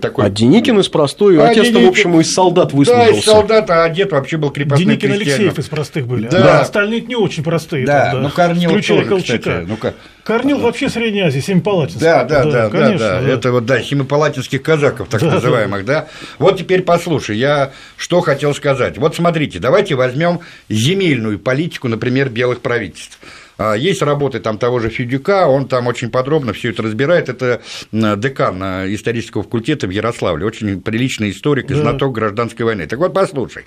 такой. 0.02 0.25
А 0.25 0.30
Деникин 0.31 0.80
из 0.80 0.90
простой, 0.90 1.40
а 1.40 1.50
отец 1.50 1.66
Деникин... 1.66 1.86
в 1.86 1.90
общем, 1.90 2.19
из 2.19 2.34
солдат 2.34 2.74
выслужился. 2.74 3.12
Да, 3.12 3.19
из 3.19 3.24
солдат, 3.25 3.69
а 3.69 3.88
дед 3.90 4.12
вообще 4.12 4.38
был 4.38 4.50
крепостным 4.50 4.90
Деникин 4.90 5.10
крестьянином. 5.10 5.40
Алексеев 5.40 5.60
из 5.60 5.69
простых 5.69 6.07
были. 6.07 6.28
Да. 6.28 6.40
Да. 6.40 6.60
Остальные 6.62 7.02
не 7.02 7.16
очень 7.16 7.44
простые. 7.44 7.86
Да, 7.86 8.12
там, 8.12 8.24
ну 8.24 8.30
Корнилов 8.31 8.84
тоже, 8.84 9.06
Колчака. 9.06 9.38
кстати. 9.38 9.66
Ну, 9.68 9.78
Корнил 10.25 10.57
вообще 10.57 10.89
Средней 10.89 11.22
Азии, 11.22 11.39
Семипалатинск. 11.39 12.00
Да, 12.00 12.24
да, 12.24 12.44
да, 12.45 12.69
конечно, 12.72 12.98
да, 12.98 13.22
да, 13.22 13.30
Это 13.30 13.51
вот, 13.51 13.66
да, 13.68 13.83
семипалатинских 13.83 14.63
казаков, 14.63 15.07
так 15.07 15.22
Да, 15.22 15.36
называемых, 15.36 15.86
да. 15.86 16.07
Вот 16.39 16.57
теперь 16.57 16.81
послушай, 16.81 17.38
я 17.38 17.74
что 17.95 18.22
хотел 18.22 18.56
сказать. 18.56 18.98
Вот 18.98 19.16
смотрите, 19.16 19.60
давайте 19.60 19.94
возьмем 19.94 20.39
земельную 20.68 21.38
политику, 21.38 21.89
например, 21.89 22.30
белых 22.30 22.62
правительств. 22.62 23.19
А, 23.57 23.74
Есть 23.75 24.02
работы 24.02 24.40
там 24.40 24.57
того 24.57 24.80
же 24.80 24.90
Федюка, 24.90 25.48
он 25.48 25.68
там 25.68 25.88
очень 25.88 26.10
подробно 26.10 26.54
все 26.54 26.69
это 26.72 26.84
разбирает. 26.84 27.30
Это 27.30 27.62
декан 27.92 28.62
исторического 28.94 29.44
факультета 29.44 29.88
в 29.88 29.90
Ярославле, 29.92 30.46
очень 30.46 30.81
приличный 30.81 31.31
историк 31.31 31.72
и 31.72 31.74
знаток 31.74 32.13
гражданской 32.13 32.66
войны. 32.66 32.86
Так 32.88 33.00
вот, 33.00 33.13
послушай, 33.13 33.63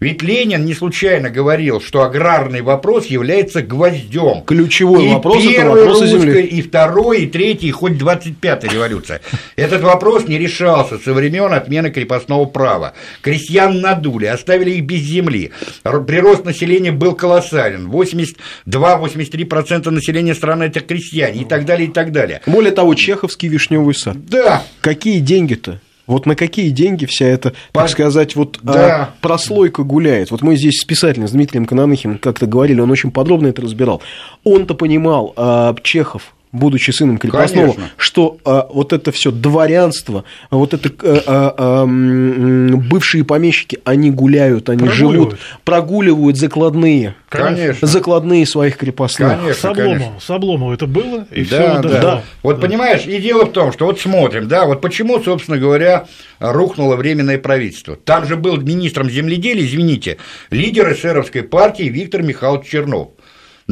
ведь 0.00 0.22
Ленин 0.22 0.64
не 0.64 0.74
случайно 0.74 1.30
говорил, 1.30 1.80
что 1.80 2.02
аграрный 2.02 2.62
вопрос 2.62 3.06
является 3.06 3.62
гвоздем. 3.62 4.42
Ключевой 4.44 5.06
и 5.06 5.08
вопрос– 5.08 5.44
это 5.46 5.64
русской, 5.74 6.06
земли. 6.08 6.42
и 6.42 6.62
второй, 6.62 7.22
и 7.22 7.26
третий, 7.26 7.68
и 7.68 7.70
хоть 7.70 7.92
25-я 7.92 8.68
революция. 8.72 9.20
Этот 9.56 9.82
вопрос 9.82 10.26
не 10.28 10.38
решался 10.38 10.98
со 10.98 11.12
времен 11.12 11.52
отмены 11.52 11.90
крепостного 11.90 12.46
права. 12.46 12.94
Крестьян 13.22 13.80
надули, 13.80 14.26
оставили 14.26 14.72
их 14.72 14.84
без 14.84 15.00
земли. 15.00 15.52
Прирост 15.82 16.44
населения 16.44 16.92
был 16.92 17.14
колоссален. 17.14 17.88
82-83% 17.90 19.19
населения 19.90 20.34
страны– 20.34 20.64
это 20.64 20.80
крестьяне, 20.80 21.42
и 21.42 21.44
так 21.44 21.64
далее, 21.64 21.88
и 21.88 21.92
так 21.92 22.12
далее. 22.12 22.40
Более 22.46 22.72
того, 22.72 22.94
Чеховский 22.94 23.48
вишневый 23.48 23.94
сад. 23.94 24.16
Да, 24.26 24.62
Какие 24.80 25.20
деньги-то? 25.20 25.80
Вот 26.06 26.26
на 26.26 26.34
какие 26.34 26.70
деньги 26.70 27.04
вся 27.06 27.26
эта, 27.26 27.52
так 27.72 27.88
сказать, 27.88 28.34
вот 28.34 28.58
Да. 28.62 29.02
а, 29.02 29.14
прослойка 29.20 29.84
гуляет? 29.84 30.32
Вот 30.32 30.42
мы 30.42 30.56
здесь 30.56 30.80
с 30.80 30.84
писателем, 30.84 31.28
с 31.28 31.30
Дмитрием 31.30 31.66
Кананыхиным 31.66 32.18
как-то 32.18 32.46
говорили, 32.46 32.80
он 32.80 32.90
очень 32.90 33.12
подробно 33.12 33.46
это 33.46 33.62
разбирал. 33.62 34.02
Он-то 34.42 34.74
понимал, 34.74 35.32
а, 35.36 35.74
Чехов, 35.84 36.34
будучи 36.52 36.90
сыном 36.90 37.18
крепостного, 37.18 37.72
Конечно. 37.74 37.90
что 37.96 38.38
а, 38.44 38.66
вот 38.72 38.92
это 38.92 39.12
все 39.12 39.30
дворянство, 39.30 40.24
а 40.50 40.56
вот 40.56 40.74
это 40.74 40.90
а, 41.02 41.22
а, 41.26 41.54
а, 41.56 41.82
м, 41.84 42.80
бывшие 42.88 43.24
помещики, 43.24 43.78
они 43.84 44.10
гуляют, 44.10 44.68
они 44.68 44.80
Прогуливают. 44.86 45.30
живут, 45.30 45.38
прогуливают 45.64 46.36
закладные, 46.36 47.14
конечно. 47.28 47.86
закладные 47.86 48.46
своих 48.46 48.76
крепостных. 48.76 49.30
Конечно, 49.38 49.54
С 49.54 49.64
Обломовым, 49.64 50.20
с 50.20 50.30
Обломовым 50.30 50.74
это 50.74 50.86
было, 50.86 51.26
и 51.30 51.44
Да, 51.44 51.80
все 51.80 51.88
да. 51.88 52.00
да. 52.00 52.22
Вот 52.42 52.60
понимаешь, 52.60 53.06
и 53.06 53.18
дело 53.20 53.44
в 53.46 53.52
том, 53.52 53.72
что 53.72 53.86
вот 53.86 54.00
смотрим, 54.00 54.48
да, 54.48 54.66
вот 54.66 54.80
почему, 54.80 55.22
собственно 55.22 55.58
говоря, 55.58 56.06
рухнуло 56.40 56.96
временное 56.96 57.38
правительство. 57.38 57.96
Там 57.96 58.26
же 58.26 58.36
был 58.36 58.56
министром 58.56 59.08
земледелия, 59.08 59.64
извините, 59.64 60.16
лидер 60.50 60.92
эсеровской 60.92 61.42
партии 61.42 61.84
Виктор 61.84 62.22
Михайлович 62.22 62.68
Чернов. 62.68 63.10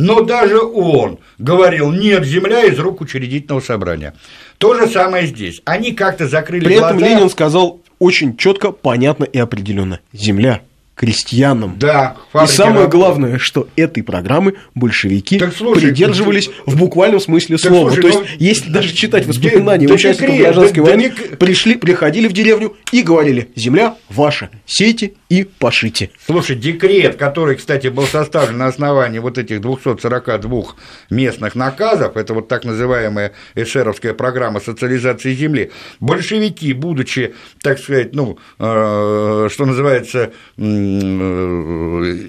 Но 0.01 0.21
даже 0.21 0.61
он 0.61 1.19
говорил, 1.39 1.91
нет, 1.91 2.25
земля 2.25 2.65
из 2.65 2.79
рук 2.79 3.01
учредительного 3.01 3.61
собрания. 3.61 4.15
То 4.59 4.75
же 4.75 4.87
самое 4.87 5.27
здесь. 5.27 5.61
Они 5.65 5.93
как-то 5.93 6.29
закрыли 6.29 6.65
При 6.65 6.77
этом 6.77 6.99
глаза. 6.99 7.15
Ленин 7.15 7.29
сказал 7.29 7.81
очень 7.99 8.37
четко, 8.37 8.71
понятно 8.71 9.25
и 9.25 9.39
определенно: 9.39 9.99
земля 10.13 10.63
крестьянам. 10.99 11.77
Да, 11.79 12.17
И 12.29 12.33
фабрики 12.33 12.53
самое 12.53 12.75
работают. 12.81 12.93
главное, 13.03 13.39
что 13.39 13.69
этой 13.77 14.03
программы 14.03 14.55
большевики 14.75 15.39
Так 15.39 15.55
слушай, 15.57 15.81
придерживались 15.83 16.49
ты- 16.49 16.53
в 16.67 16.77
буквальном 16.77 17.21
смысле 17.21 17.57
Так 17.57 17.71
слова. 17.71 17.91
слушай, 17.93 18.03
То 18.03 18.09
есть, 18.09 18.21
ну, 18.21 18.27
если 18.39 18.71
даже 18.71 18.93
читать 18.93 19.23
да- 19.23 19.29
воспоминания 19.29 19.87
да 19.87 19.95
участников 19.95 20.35
декрет, 20.35 20.43
гражданской 20.55 20.83
да- 20.85 20.91
да 20.91 20.97
войны, 20.97 21.15
дек- 21.17 21.39
пришли, 21.39 21.75
приходили 21.77 22.27
в 22.29 22.33
деревню 22.33 22.77
и 22.93 23.03
говорили: 23.03 23.49
земля 23.55 23.95
ваша, 24.09 24.51
сейте 24.67 25.13
и 25.29 25.45
пошите. 25.45 26.11
Слушай, 26.27 26.57
декрет, 26.57 27.17
который, 27.17 27.55
кстати, 27.57 27.87
был 27.87 28.05
составлен 28.05 28.59
на 28.59 28.67
основании 28.67 29.21
вот 29.21 29.39
этих 29.39 29.61
242 29.61 30.75
местных 31.11 31.55
наказов, 31.55 32.17
это 32.17 32.35
вот 32.35 32.49
так 32.49 32.65
называемая 32.65 33.33
эшеровская 33.55 34.15
программа 34.15 34.59
социализации 34.61 35.33
земли, 35.35 35.71
большевики, 36.01 36.73
будучи, 36.73 37.35
так 37.63 37.79
сказать, 37.79 38.15
ну, 38.15 38.39
э, 38.59 39.49
что 39.53 39.65
называется, 39.65 40.33
э, 40.57 40.88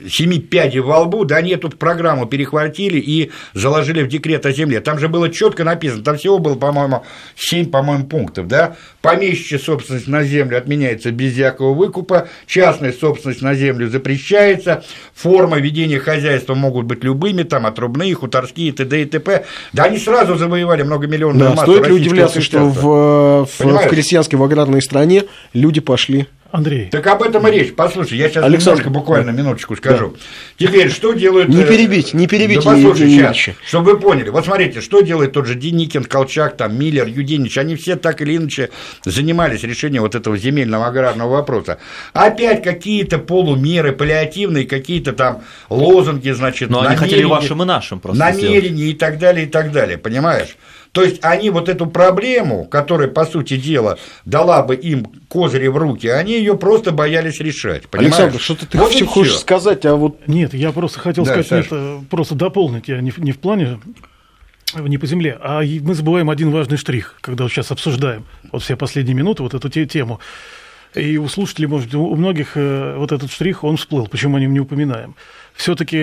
семи 0.09 0.39
пядей 0.39 0.79
во 0.79 0.99
лбу, 1.01 1.25
да 1.25 1.37
они 1.37 1.51
эту 1.51 1.69
программу 1.69 2.25
перехватили 2.25 2.99
и 2.99 3.31
заложили 3.53 4.03
в 4.03 4.07
декрет 4.07 4.45
о 4.45 4.51
земле. 4.51 4.79
Там 4.81 4.99
же 4.99 5.07
было 5.07 5.29
четко 5.29 5.63
написано, 5.63 6.03
там 6.03 6.17
всего 6.17 6.39
было, 6.39 6.55
по-моему, 6.55 7.03
7, 7.35 7.69
по-моему, 7.69 8.05
пунктов, 8.05 8.47
да, 8.47 8.75
помещичья 9.01 9.59
собственность 9.59 10.07
на 10.07 10.23
землю 10.23 10.57
отменяется 10.57 11.11
без 11.11 11.33
всякого 11.33 11.73
выкупа, 11.73 12.27
частная 12.47 12.91
собственность 12.91 13.41
на 13.41 13.53
землю 13.55 13.89
запрещается, 13.89 14.83
формы 15.13 15.61
ведения 15.61 15.99
хозяйства 15.99 16.55
могут 16.55 16.85
быть 16.85 17.03
любыми, 17.03 17.43
там, 17.43 17.65
отрубные, 17.65 18.13
хуторские, 18.13 18.71
т.д. 18.73 19.01
и 19.01 19.05
т.п. 19.05 19.45
Да 19.73 19.83
они 19.83 19.97
сразу 19.97 20.35
завоевали 20.35 20.83
многомиллионную 20.83 21.49
Да, 21.49 21.55
массу 21.55 21.71
стоит 21.71 21.87
ли 21.87 21.93
удивляться, 21.93 22.41
что 22.41 22.59
в, 22.59 23.45
в, 23.45 23.57
Понимаешь? 23.57 23.87
в 23.87 23.89
крестьянской, 23.89 24.37
в 24.37 24.43
аграрной 24.43 24.81
стране 24.81 25.25
люди 25.53 25.79
пошли 25.79 26.27
Андрей, 26.51 26.89
Так 26.89 27.05
об 27.05 27.21
этом 27.21 27.47
и 27.47 27.51
речь. 27.51 27.75
Послушай, 27.75 28.17
я 28.17 28.27
сейчас 28.27 28.43
Александр, 28.43 28.79
немножко, 28.79 28.89
буквально 28.89 29.29
минуточку 29.29 29.75
скажу. 29.75 30.15
Теперь, 30.57 30.89
что 30.89 31.13
делают... 31.13 31.47
Не 31.47 31.61
э, 31.61 31.67
перебить, 31.67 32.15
не 32.15 32.25
перебить, 32.25 32.63
Да 32.63 32.71
послушай, 32.71 33.01
Евгений 33.01 33.17
сейчас, 33.19 33.35
Ильич. 33.35 33.55
чтобы 33.67 33.93
вы 33.93 33.99
поняли. 33.99 34.29
Вот 34.29 34.45
смотрите, 34.45 34.81
что 34.81 35.01
делает 35.01 35.33
тот 35.33 35.45
же 35.45 35.53
Деникин, 35.53 36.05
Колчак, 36.05 36.57
там, 36.57 36.75
Миллер, 36.75 37.05
Юденич. 37.05 37.55
Они 37.59 37.75
все 37.75 37.97
так 37.97 38.21
или 38.21 38.35
иначе 38.35 38.71
занимались 39.05 39.61
решением 39.61 40.01
вот 40.01 40.15
этого 40.15 40.37
земельного 40.37 40.87
аграрного 40.87 41.33
вопроса. 41.33 41.77
Опять 42.13 42.63
какие-то 42.63 43.19
полумеры, 43.19 43.91
паллиативные, 43.91 44.65
какие-то 44.65 45.13
там 45.13 45.43
лозунги, 45.69 46.31
значит, 46.31 46.71
Но 46.71 46.81
они 46.81 46.95
хотели 46.95 47.25
вашим 47.25 47.61
и 47.61 47.65
нашим 47.65 47.99
просто 47.99 48.23
сделать. 48.23 48.43
намерения 48.43 48.85
и 48.85 48.93
так 48.93 49.19
далее, 49.19 49.45
и 49.45 49.49
так 49.49 49.71
далее, 49.71 49.99
понимаешь? 49.99 50.57
То 50.91 51.03
есть 51.03 51.23
они 51.23 51.49
вот 51.51 51.69
эту 51.69 51.85
проблему, 51.85 52.65
которая, 52.65 53.07
по 53.07 53.23
сути 53.25 53.57
дела, 53.57 53.97
дала 54.25 54.63
бы 54.63 54.75
им 54.75 55.05
козыри 55.27 55.67
в 55.67 55.77
руки, 55.77 56.07
они 56.07 56.33
ее 56.33 56.57
просто 56.57 56.91
боялись 56.91 57.39
решать, 57.39 57.87
понимаешь? 57.89 58.13
Александр, 58.15 58.39
что-то 58.41 58.65
ты 58.65 58.77
Вот 58.79 58.91
хочешь 59.07 59.33
всё. 59.33 59.39
сказать, 59.41 59.85
а 59.85 59.95
вот 59.95 60.27
Нет, 60.27 60.53
я 60.55 60.71
просто 60.71 60.99
хотел 60.99 61.25
Да, 61.25 61.31
сказать, 61.43 61.51
нет, 61.51 61.67
э, 61.71 61.99
просто 62.09 62.33
дополнить, 62.35 62.87
я 62.87 62.99
не, 63.01 63.11
в- 63.11 63.19
не 63.19 63.31
в 63.31 63.37
плане, 63.39 63.79
э, 64.75 64.81
не 64.87 64.97
по 64.97 65.05
земле, 65.05 65.37
а 65.41 65.61
мы 65.61 65.93
забываем 65.93 66.29
один 66.31 66.49
важный 66.51 66.77
штрих, 66.77 67.15
когда 67.21 67.43
вот 67.43 67.51
сейчас 67.51 67.69
обсуждаем 67.71 68.25
вот 68.51 68.63
все 68.63 68.75
последние 68.75 69.15
минуты 69.15 69.43
вот 69.43 69.53
эту 69.53 69.69
те- 69.69 69.85
тему. 69.85 70.19
И 70.95 71.17
у 71.17 71.27
слушателей, 71.27 71.67
может, 71.67 71.93
у 71.93 72.15
многих 72.15 72.53
э, 72.55 72.95
вот 72.97 73.11
этот 73.11 73.31
штрих, 73.31 73.63
он 73.63 73.77
всплыл, 73.77 74.07
почему 74.07 74.37
о 74.37 74.39
нем 74.39 74.53
не 74.53 74.59
упоминаем. 74.59 75.13
Все-таки 75.53 75.97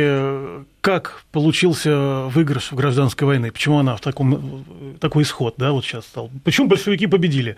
как 0.87 1.25
получился 1.33 2.27
выигрыш 2.29 2.71
в 2.71 2.77
гражданской 2.77 3.27
войны? 3.27 3.51
Почему 3.51 3.81
она 3.81 3.97
в 3.97 4.01
таком, 4.01 4.65
такой 5.01 5.25
исход, 5.25 5.55
да, 5.59 5.73
вот 5.73 5.85
сейчас 5.85 6.05
стал? 6.05 6.31
Почему 6.45 6.69
большевики 6.69 7.09
победили? 7.09 7.57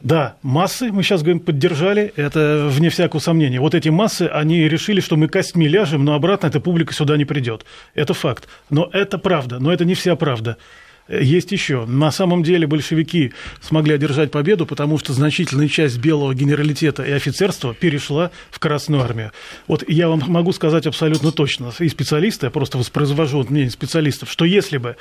Да, 0.00 0.36
массы, 0.42 0.92
мы 0.92 1.02
сейчас 1.02 1.22
говорим, 1.22 1.40
поддержали, 1.40 2.12
это 2.14 2.68
вне 2.70 2.90
всякого 2.90 3.18
сомнения. 3.18 3.58
Вот 3.58 3.74
эти 3.74 3.88
массы, 3.88 4.30
они 4.32 4.68
решили, 4.68 5.00
что 5.00 5.16
мы 5.16 5.26
костьми 5.26 5.66
ляжем, 5.66 6.04
но 6.04 6.14
обратно 6.14 6.46
эта 6.46 6.60
публика 6.60 6.94
сюда 6.94 7.16
не 7.16 7.24
придет. 7.24 7.64
Это 7.96 8.14
факт. 8.14 8.46
Но 8.70 8.88
это 8.92 9.18
правда, 9.18 9.58
но 9.58 9.72
это 9.72 9.84
не 9.84 9.96
вся 9.96 10.14
правда. 10.14 10.58
Есть 11.08 11.52
еще. 11.52 11.86
На 11.86 12.10
самом 12.10 12.42
деле 12.42 12.66
большевики 12.66 13.32
смогли 13.62 13.94
одержать 13.94 14.30
победу, 14.30 14.66
потому 14.66 14.98
что 14.98 15.12
значительная 15.14 15.68
часть 15.68 15.98
белого 15.98 16.34
генералитета 16.34 17.02
и 17.02 17.12
офицерства 17.12 17.74
перешла 17.74 18.30
в 18.50 18.58
Красную 18.58 19.02
армию. 19.02 19.32
Вот 19.66 19.88
я 19.88 20.08
вам 20.08 20.22
могу 20.26 20.52
сказать 20.52 20.86
абсолютно 20.86 21.32
точно, 21.32 21.72
и 21.78 21.88
специалисты, 21.88 22.46
я 22.46 22.50
просто 22.50 22.76
воспроизвожу 22.76 23.44
мнение 23.48 23.70
специалистов, 23.70 24.30
что 24.30 24.44
если 24.44 24.76
бы 24.76 24.96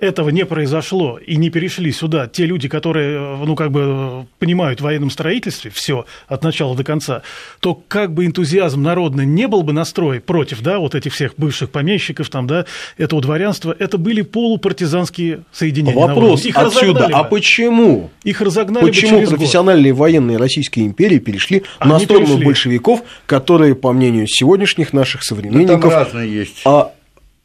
этого 0.00 0.30
не 0.30 0.44
произошло 0.46 1.18
и 1.18 1.36
не 1.36 1.50
перешли 1.50 1.92
сюда 1.92 2.26
те 2.26 2.46
люди, 2.46 2.68
которые, 2.68 3.16
э, 3.18 3.44
ну, 3.44 3.54
как 3.56 3.70
бы 3.70 3.80
э, 3.84 4.24
понимают 4.38 4.80
в 4.80 4.84
военном 4.84 5.10
строительстве 5.10 5.70
все 5.70 6.06
от 6.28 6.42
начала 6.42 6.76
до 6.76 6.84
конца, 6.84 7.22
то 7.60 7.74
как 7.88 8.12
бы 8.12 8.26
энтузиазм 8.26 8.82
народный 8.82 9.26
не 9.26 9.48
был 9.48 9.62
бы 9.62 9.72
настрой 9.72 10.20
против, 10.20 10.62
да, 10.62 10.78
вот 10.78 10.94
этих 10.94 11.12
всех 11.14 11.34
бывших 11.36 11.70
помещиков, 11.70 12.28
там, 12.28 12.46
да, 12.46 12.66
этого 12.98 13.20
дворянства, 13.22 13.74
это 13.78 13.98
были 13.98 14.22
полупартизанские 14.22 15.44
соединения. 15.52 15.94
на 16.00 16.06
вопрос. 16.08 16.44
Их 16.44 16.56
отсюда, 16.56 17.08
а 17.12 17.22
бы. 17.24 17.30
почему? 17.30 18.10
Их 18.24 18.40
разогнали 18.40 18.84
бы 18.84 18.90
Почему 18.90 19.20
год. 19.20 19.30
профессиональные 19.30 19.92
военные 19.92 20.36
Российской 20.38 20.80
империи 20.80 21.18
перешли 21.18 21.64
на 21.80 21.96
Они 21.96 22.04
сторону 22.04 22.26
перешли. 22.26 22.44
большевиков, 22.44 23.02
которые, 23.26 23.74
по 23.74 23.92
мнению 23.92 24.26
сегодняшних 24.26 24.92
наших 24.92 25.22
Да 25.22 25.26
там 25.28 25.38
современников, 25.38 25.92
разные 25.92 26.32
есть. 26.32 26.62
а, 26.64 26.92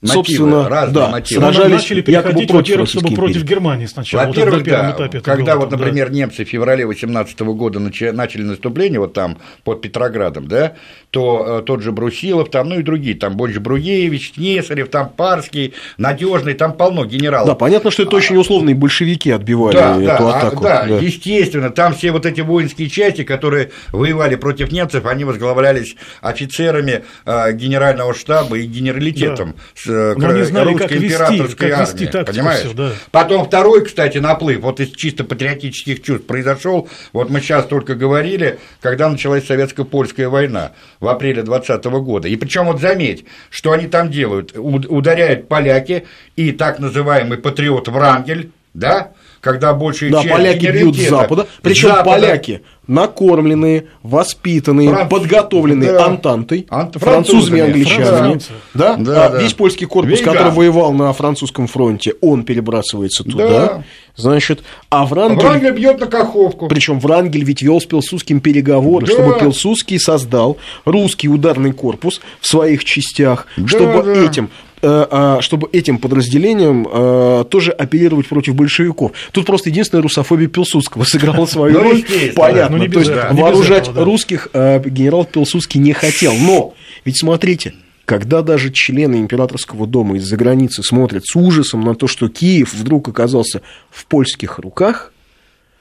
Мотивы, 0.01 0.15
собственно, 0.15 0.69
разные 0.69 0.93
да, 0.93 1.09
мотивы. 1.09 1.41
Сражались 1.41 1.71
начали 1.71 1.97
якобы 1.97 2.13
переходить, 2.13 2.49
против 2.49 2.69
во-первых, 2.69 2.89
чтобы 2.89 3.15
против 3.15 3.35
империи. 3.35 3.49
Германии 3.49 3.85
сначала. 3.85 4.21
Вот 4.21 4.29
Во-первых, 4.37 4.63
первом 4.63 4.85
да, 4.85 4.91
этапе 4.95 5.19
когда 5.19 5.53
было 5.55 5.61
вот, 5.61 5.69
там, 5.71 5.79
да. 5.79 5.85
например, 5.85 6.11
немцы 6.11 6.45
в 6.45 6.47
феврале 6.47 6.85
18 6.85 7.39
года 7.41 7.79
нача- 7.79 8.13
начали 8.13 8.43
наступление 8.43 9.01
вот 9.01 9.11
там 9.13 9.39
под 9.65 9.81
Петроградом, 9.81 10.47
да, 10.47 10.73
то 11.09 11.59
э, 11.59 11.63
тот 11.65 11.81
же 11.81 11.91
Брусилов, 11.91 12.49
там, 12.49 12.69
ну 12.69 12.79
и 12.79 12.83
другие, 12.83 13.15
там 13.17 13.35
больше 13.35 13.59
Бруевич, 13.59 14.37
Несарев, 14.37 14.89
там 14.89 15.09
Парский, 15.09 15.73
Надежный, 15.97 16.53
там 16.53 16.73
полно 16.73 17.03
генералов. 17.03 17.47
Да, 17.47 17.55
понятно, 17.55 17.91
что 17.91 18.03
это 18.03 18.15
очень 18.15 18.37
условные 18.37 18.75
большевики 18.75 19.31
отбивали 19.31 19.75
Да, 19.75 19.97
эту 19.97 20.05
да, 20.05 20.17
а, 20.17 20.37
атаку. 20.37 20.63
да, 20.63 20.85
да. 20.85 20.97
естественно, 20.99 21.71
там 21.71 21.93
все 21.93 22.11
вот 22.11 22.25
эти 22.25 22.39
воинские 22.39 22.89
части, 22.89 23.23
которые 23.23 23.71
воевали 23.91 24.35
против 24.35 24.71
немцев, 24.71 25.05
они 25.05 25.25
возглавлялись 25.25 25.97
офицерами 26.21 27.03
э, 27.25 27.51
генерального 27.53 28.13
штаба 28.13 28.57
и 28.57 28.65
генералитетом 28.65 29.55
с, 29.75 29.88
э, 29.89 30.15
кра- 30.15 30.43
знали, 30.45 30.73
как 30.73 30.81
русской 30.81 30.93
вести, 30.97 31.07
императорской 31.07 31.69
как 31.69 31.79
вести 31.81 31.95
армии, 31.95 32.11
тактику 32.11 32.37
понимаешь? 32.37 32.59
всю, 32.59 32.73
да. 32.73 32.91
Потом 33.11 33.45
второй, 33.45 33.85
кстати, 33.85 34.17
наплыв, 34.19 34.59
вот 34.61 34.79
из 34.79 34.91
чисто 34.91 35.23
патриотических 35.23 36.01
чувств 36.01 36.27
произошел. 36.27 36.87
Вот 37.13 37.29
мы 37.29 37.41
сейчас 37.41 37.65
только 37.65 37.95
говорили, 37.95 38.59
когда 38.81 39.09
началась 39.09 39.45
советско-польская 39.45 40.29
война 40.29 40.71
в 40.99 41.07
апреле 41.07 41.43
2020 41.43 41.85
года. 42.03 42.27
И 42.27 42.35
причем 42.35 42.65
вот 42.65 42.79
заметь, 42.79 43.25
что 43.49 43.71
они 43.71 43.87
там 43.87 44.09
делают, 44.09 44.53
ударяют 44.55 45.47
поляки 45.47 46.05
и 46.35 46.51
так 46.51 46.79
называемый 46.79 47.37
патриот 47.37 47.87
Врангель, 47.87 48.51
да, 48.73 49.11
когда 49.41 49.73
большая 49.73 50.11
Да, 50.11 50.21
часть 50.21 50.33
поляки 50.33 50.65
бьют 50.67 50.95
с 50.97 51.09
запада, 51.09 51.47
причем 51.61 52.03
поляки 52.03 52.61
накормленные, 52.89 53.85
воспитанные, 54.03 54.89
Франц- 54.89 55.09
подготовленные 55.09 55.91
да. 55.93 56.05
Антантой, 56.07 56.67
Ант- 56.69 56.97
французами, 56.99 57.59
французами, 57.59 57.61
англичанами. 57.61 58.17
французы. 58.17 58.53
Да? 58.73 58.95
Да, 58.97 59.25
А 59.25 59.29
да. 59.29 59.41
Весь 59.41 59.53
польский 59.53 59.87
корпус, 59.87 60.19
Вейган. 60.19 60.33
который 60.33 60.51
воевал 60.53 60.91
на 60.93 61.13
французском 61.13 61.67
фронте, 61.67 62.13
он 62.21 62.43
перебрасывается 62.43 63.23
туда. 63.23 63.47
Да. 63.49 63.83
Значит, 64.15 64.63
а 64.89 65.05
Врангель... 65.05 65.39
Врангель 65.45 65.71
бьет 65.71 65.99
на 66.01 66.07
Каховку. 66.07 66.67
Причем 66.67 66.99
Врангель 66.99 67.43
ведь 67.45 67.61
вел 67.61 67.79
с 67.79 67.85
Пилсудским 67.85 68.41
переговоры, 68.41 69.05
Да. 69.05 69.13
чтобы 69.13 69.39
Пилсудский 69.39 69.97
создал 69.99 70.57
русский 70.83 71.29
ударный 71.29 71.71
корпус 71.71 72.19
в 72.41 72.47
своих 72.47 72.83
частях, 72.83 73.47
Да, 73.55 73.67
чтобы 73.67 74.03
да. 74.03 74.25
этим 74.25 74.49
чтобы 74.81 75.69
этим 75.73 75.97
подразделением 75.97 76.87
э, 76.89 77.45
тоже 77.49 77.71
оперировать 77.71 78.27
против 78.27 78.55
большевиков. 78.55 79.11
Тут 79.31 79.45
просто 79.45 79.69
единственная 79.69 80.01
русофобия 80.01 80.47
Пилсудского 80.47 81.03
сыграла 81.03 81.45
свою 81.47 81.73
Ну, 81.73 81.83
роль. 81.83 82.05
Понятно. 82.35 82.77
Ну, 82.77 82.87
То 82.87 82.99
есть 82.99 83.11
вооружать 83.31 83.89
русских 83.95 84.47
э, 84.53 84.81
генерал 84.85 85.25
Пилсудский 85.25 85.79
не 85.81 85.93
хотел. 85.93 86.33
Но 86.33 86.73
ведь 87.03 87.19
смотрите, 87.19 87.73
когда 88.05 88.41
даже 88.41 88.71
члены 88.71 89.17
императорского 89.17 89.85
дома 89.85 90.17
из-за 90.17 90.35
границы 90.35 90.81
смотрят 90.81 91.25
с 91.25 91.35
ужасом 91.35 91.81
на 91.81 91.93
то, 91.93 92.07
что 92.07 92.27
Киев 92.27 92.73
вдруг 92.73 93.07
оказался 93.09 93.61
в 93.91 94.05
польских 94.05 94.59
руках, 94.59 95.13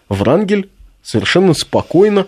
Врангель 0.09 0.69
совершенно 1.03 1.55
спокойно 1.55 2.27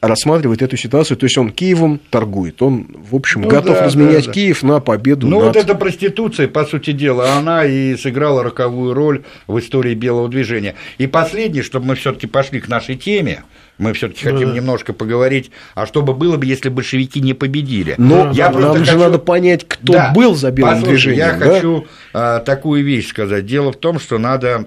рассматривает 0.00 0.62
эту 0.62 0.76
ситуацию, 0.76 1.16
то 1.18 1.24
есть 1.24 1.36
он 1.36 1.50
Киевом 1.50 2.00
торгует, 2.10 2.62
он, 2.62 2.86
в 3.10 3.14
общем, 3.14 3.42
Ну 3.42 3.48
готов 3.48 3.76
да, 3.78 3.84
разменять 3.84 4.20
да, 4.24 4.26
да. 4.28 4.32
Киев 4.32 4.62
на 4.62 4.80
победу 4.80 5.26
Ну, 5.26 5.36
над... 5.38 5.48
вот 5.48 5.56
эта 5.56 5.74
проституция, 5.74 6.48
по 6.48 6.64
сути 6.64 6.92
дела, 6.92 7.34
она 7.34 7.64
и 7.66 7.96
сыграла 7.96 8.42
роковую 8.42 8.94
роль 8.94 9.24
в 9.46 9.58
истории 9.58 9.94
белого 9.94 10.28
движения. 10.28 10.74
И 10.96 11.06
последнее, 11.06 11.62
чтобы 11.62 11.86
мы 11.86 11.94
все-таки 11.96 12.26
пошли 12.26 12.60
к 12.60 12.68
нашей 12.68 12.96
теме, 12.96 13.44
мы 13.76 13.92
все-таки 13.92 14.24
хотим 14.24 14.48
Да. 14.50 14.54
немножко 14.54 14.92
поговорить, 14.94 15.50
а 15.74 15.84
что 15.86 16.00
бы 16.02 16.14
было 16.14 16.36
бы, 16.38 16.46
если 16.46 16.70
большевики 16.70 17.20
не 17.20 17.34
победили. 17.34 17.94
Но 17.98 18.30
Я 18.32 18.50
просто 18.50 18.68
нам 18.74 18.78
же 18.84 18.92
хочу- 18.92 18.98
надо 19.04 19.18
понять, 19.18 19.66
кто 19.68 19.92
Да. 19.92 20.12
был 20.14 20.34
за 20.34 20.50
белым 20.50 20.74
Послушай, 20.76 20.90
движением. 20.92 21.26
Я 21.26 21.32
да? 21.34 21.54
хочу 21.54 21.86
а, 22.14 22.38
такую 22.40 22.84
вещь 22.84 23.08
сказать. 23.08 23.44
Дело 23.44 23.72
в 23.72 23.76
том, 23.76 23.98
что 23.98 24.16
надо 24.18 24.66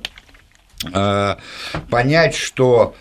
э, 0.94 1.36
понять, 1.90 2.36
что 2.36 2.94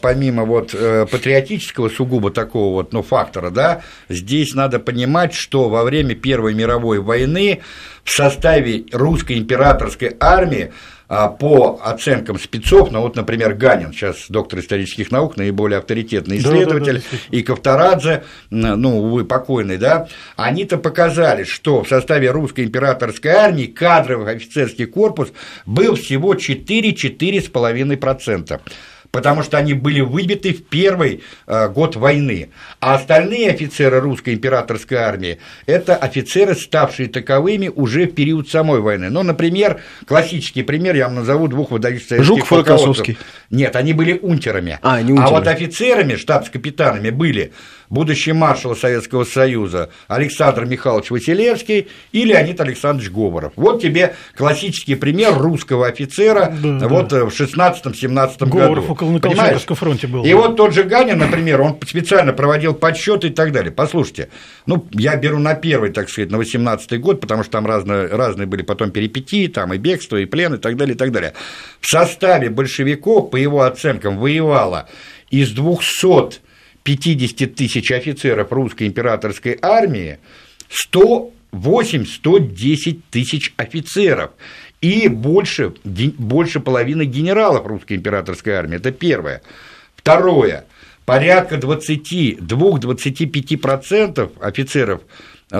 помимо 0.00 0.44
вот 0.44 0.74
э, 0.74 1.06
патриотического 1.10 1.88
сугубо 1.88 2.30
такого 2.30 2.74
вот, 2.74 2.92
ну, 2.92 3.02
фактора, 3.02 3.50
да, 3.50 3.82
здесь 4.08 4.54
надо 4.54 4.78
понимать, 4.78 5.34
что 5.34 5.68
во 5.68 5.84
время 5.84 6.14
Первой 6.14 6.54
мировой 6.54 7.00
войны 7.00 7.60
в 8.04 8.10
составе 8.10 8.84
русской 8.92 9.38
императорской 9.38 10.16
армии 10.20 10.72
а, 11.06 11.28
по 11.28 11.78
оценкам 11.84 12.38
спецов, 12.38 12.90
ну 12.90 13.02
вот, 13.02 13.14
например, 13.14 13.52
Ганин, 13.54 13.92
сейчас 13.92 14.24
доктор 14.30 14.60
исторических 14.60 15.10
наук, 15.10 15.36
наиболее 15.36 15.76
авторитетный 15.78 16.38
исследователь, 16.38 16.94
да, 16.94 17.00
да, 17.10 17.18
да, 17.30 17.36
и 17.36 17.42
Ковторадзе, 17.42 18.24
ну, 18.50 19.02
увы, 19.02 19.24
покойный, 19.24 19.76
да, 19.76 20.08
они-то 20.36 20.78
показали, 20.78 21.44
что 21.44 21.84
в 21.84 21.88
составе 21.88 22.30
русской 22.30 22.64
императорской 22.64 23.32
армии 23.32 23.66
кадровый 23.66 24.34
офицерский 24.34 24.86
корпус 24.86 25.30
был 25.66 25.96
всего 25.96 26.34
4-4,5% 26.34 28.60
потому 29.14 29.44
что 29.44 29.58
они 29.58 29.74
были 29.74 30.00
выбиты 30.00 30.52
в 30.52 30.64
первый 30.64 31.22
э, 31.46 31.68
год 31.68 31.94
войны. 31.94 32.48
А 32.80 32.96
остальные 32.96 33.50
офицеры 33.50 34.00
русской 34.00 34.34
императорской 34.34 34.98
армии– 34.98 35.38
это 35.66 35.94
офицеры, 35.94 36.56
ставшие 36.56 37.08
таковыми 37.08 37.68
уже 37.68 38.06
в 38.06 38.14
период 38.14 38.48
самой 38.48 38.80
войны. 38.80 39.10
Ну, 39.10 39.22
например, 39.22 39.80
классический 40.08 40.64
пример, 40.64 40.96
я 40.96 41.06
вам 41.06 41.14
назову 41.14 41.46
двух 41.46 41.70
выдающихся 41.70 42.24
Жуков 42.24 42.50
и 42.50 42.56
Рокоссовский. 42.56 43.18
Нет, 43.50 43.76
они 43.76 43.92
были 43.92 44.18
унтерами. 44.20 44.80
А, 44.82 45.00
не 45.00 45.12
унтерами. 45.12 45.32
а 45.32 45.38
вот 45.38 45.46
офицерами, 45.46 46.16
штабс-капитанами 46.16 47.10
были 47.10 47.52
будущий 47.90 48.32
маршал 48.32 48.76
Советского 48.76 49.24
Союза 49.24 49.90
Александр 50.08 50.64
Михайлович 50.64 51.10
Василевский 51.10 51.88
и 52.12 52.24
Леонид 52.24 52.60
Александрович 52.60 53.10
Говоров. 53.10 53.52
Вот 53.56 53.82
тебе 53.82 54.14
классический 54.36 54.94
пример 54.94 55.34
русского 55.36 55.86
офицера 55.86 56.54
да, 56.62 56.88
вот 56.88 57.08
да. 57.08 57.24
в 57.24 57.28
16-17 57.28 58.38
году. 58.38 58.46
Говоров 58.46 58.90
около 58.90 59.10
на 59.10 59.20
Колчаковском 59.20 59.76
фронте 59.76 60.06
был. 60.06 60.24
И 60.24 60.32
вот 60.34 60.56
тот 60.56 60.74
же 60.74 60.84
Ганин, 60.84 61.18
например, 61.18 61.60
он 61.60 61.78
специально 61.86 62.32
проводил 62.32 62.74
подсчеты 62.74 63.28
и 63.28 63.30
так 63.30 63.52
далее. 63.52 63.72
Послушайте, 63.72 64.28
ну, 64.66 64.86
я 64.92 65.16
беру 65.16 65.38
на 65.38 65.54
первый, 65.54 65.90
так 65.90 66.08
сказать, 66.08 66.30
на 66.30 66.38
18 66.38 67.00
год, 67.00 67.20
потому 67.20 67.42
что 67.42 67.52
там 67.52 67.66
разные, 67.66 68.06
разные 68.06 68.46
были 68.46 68.62
потом 68.62 68.90
перипетии, 68.90 69.46
там 69.48 69.72
и 69.74 69.78
бегство, 69.78 70.16
и 70.16 70.24
плен, 70.24 70.54
и 70.54 70.58
так 70.58 70.76
далее, 70.76 70.94
и 70.94 70.98
так 70.98 71.12
далее. 71.12 71.34
В 71.80 71.86
составе 71.86 72.50
большевиков, 72.50 73.30
по 73.30 73.36
его 73.36 73.62
оценкам, 73.62 74.18
воевало 74.18 74.88
из 75.30 75.50
200 75.50 76.40
50 76.84 77.54
тысяч 77.54 77.90
офицеров 77.90 78.52
русской 78.52 78.86
императорской 78.86 79.58
армии 79.60 80.20
108-110 80.92 83.00
тысяч 83.10 83.52
офицеров 83.56 84.30
и 84.80 85.08
больше, 85.08 85.74
больше 85.84 86.60
половины 86.60 87.04
генералов 87.04 87.66
русской 87.66 87.96
императорской 87.96 88.52
армии. 88.52 88.76
Это 88.76 88.92
первое. 88.92 89.42
Второе. 89.96 90.66
Порядка 91.06 91.56
22-25% 91.56 94.30
офицеров 94.40 95.00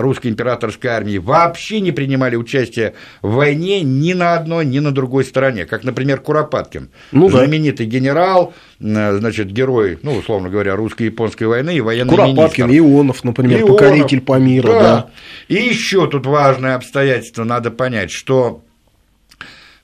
русской 0.00 0.28
императорской 0.28 0.90
армии 0.90 1.18
вообще 1.18 1.80
не 1.80 1.92
принимали 1.92 2.36
участие 2.36 2.94
в 3.22 3.34
войне 3.34 3.82
ни 3.82 4.12
на 4.12 4.34
одной, 4.34 4.64
ни 4.64 4.78
на 4.78 4.92
другой 4.92 5.24
стороне, 5.24 5.66
как, 5.66 5.84
например, 5.84 6.20
Куропаткин, 6.20 6.90
ну, 7.12 7.30
знаменитый 7.30 7.86
да. 7.86 7.92
генерал, 7.92 8.54
значит, 8.78 9.50
герой, 9.50 9.98
ну, 10.02 10.16
условно 10.16 10.48
говоря, 10.48 10.76
русско-японской 10.76 11.44
войны 11.44 11.76
и 11.76 11.80
военный 11.80 12.10
Куропаткин, 12.10 12.66
министр. 12.66 12.86
Ионов, 12.86 13.24
например, 13.24 13.60
Ионов, 13.60 13.78
покоритель 13.78 14.20
Памира, 14.20 14.68
да. 14.68 14.80
да. 14.80 15.10
И 15.48 15.54
еще 15.54 16.08
тут 16.08 16.26
важное 16.26 16.74
обстоятельство 16.74 17.44
надо 17.44 17.70
понять, 17.70 18.10
что 18.10 18.62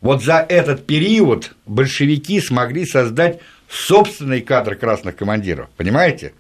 вот 0.00 0.24
за 0.24 0.44
этот 0.48 0.86
период 0.86 1.52
большевики 1.66 2.40
смогли 2.40 2.86
создать 2.86 3.40
собственный 3.68 4.40
кадр 4.40 4.74
красных 4.74 5.16
командиров, 5.16 5.68
понимаете? 5.76 6.32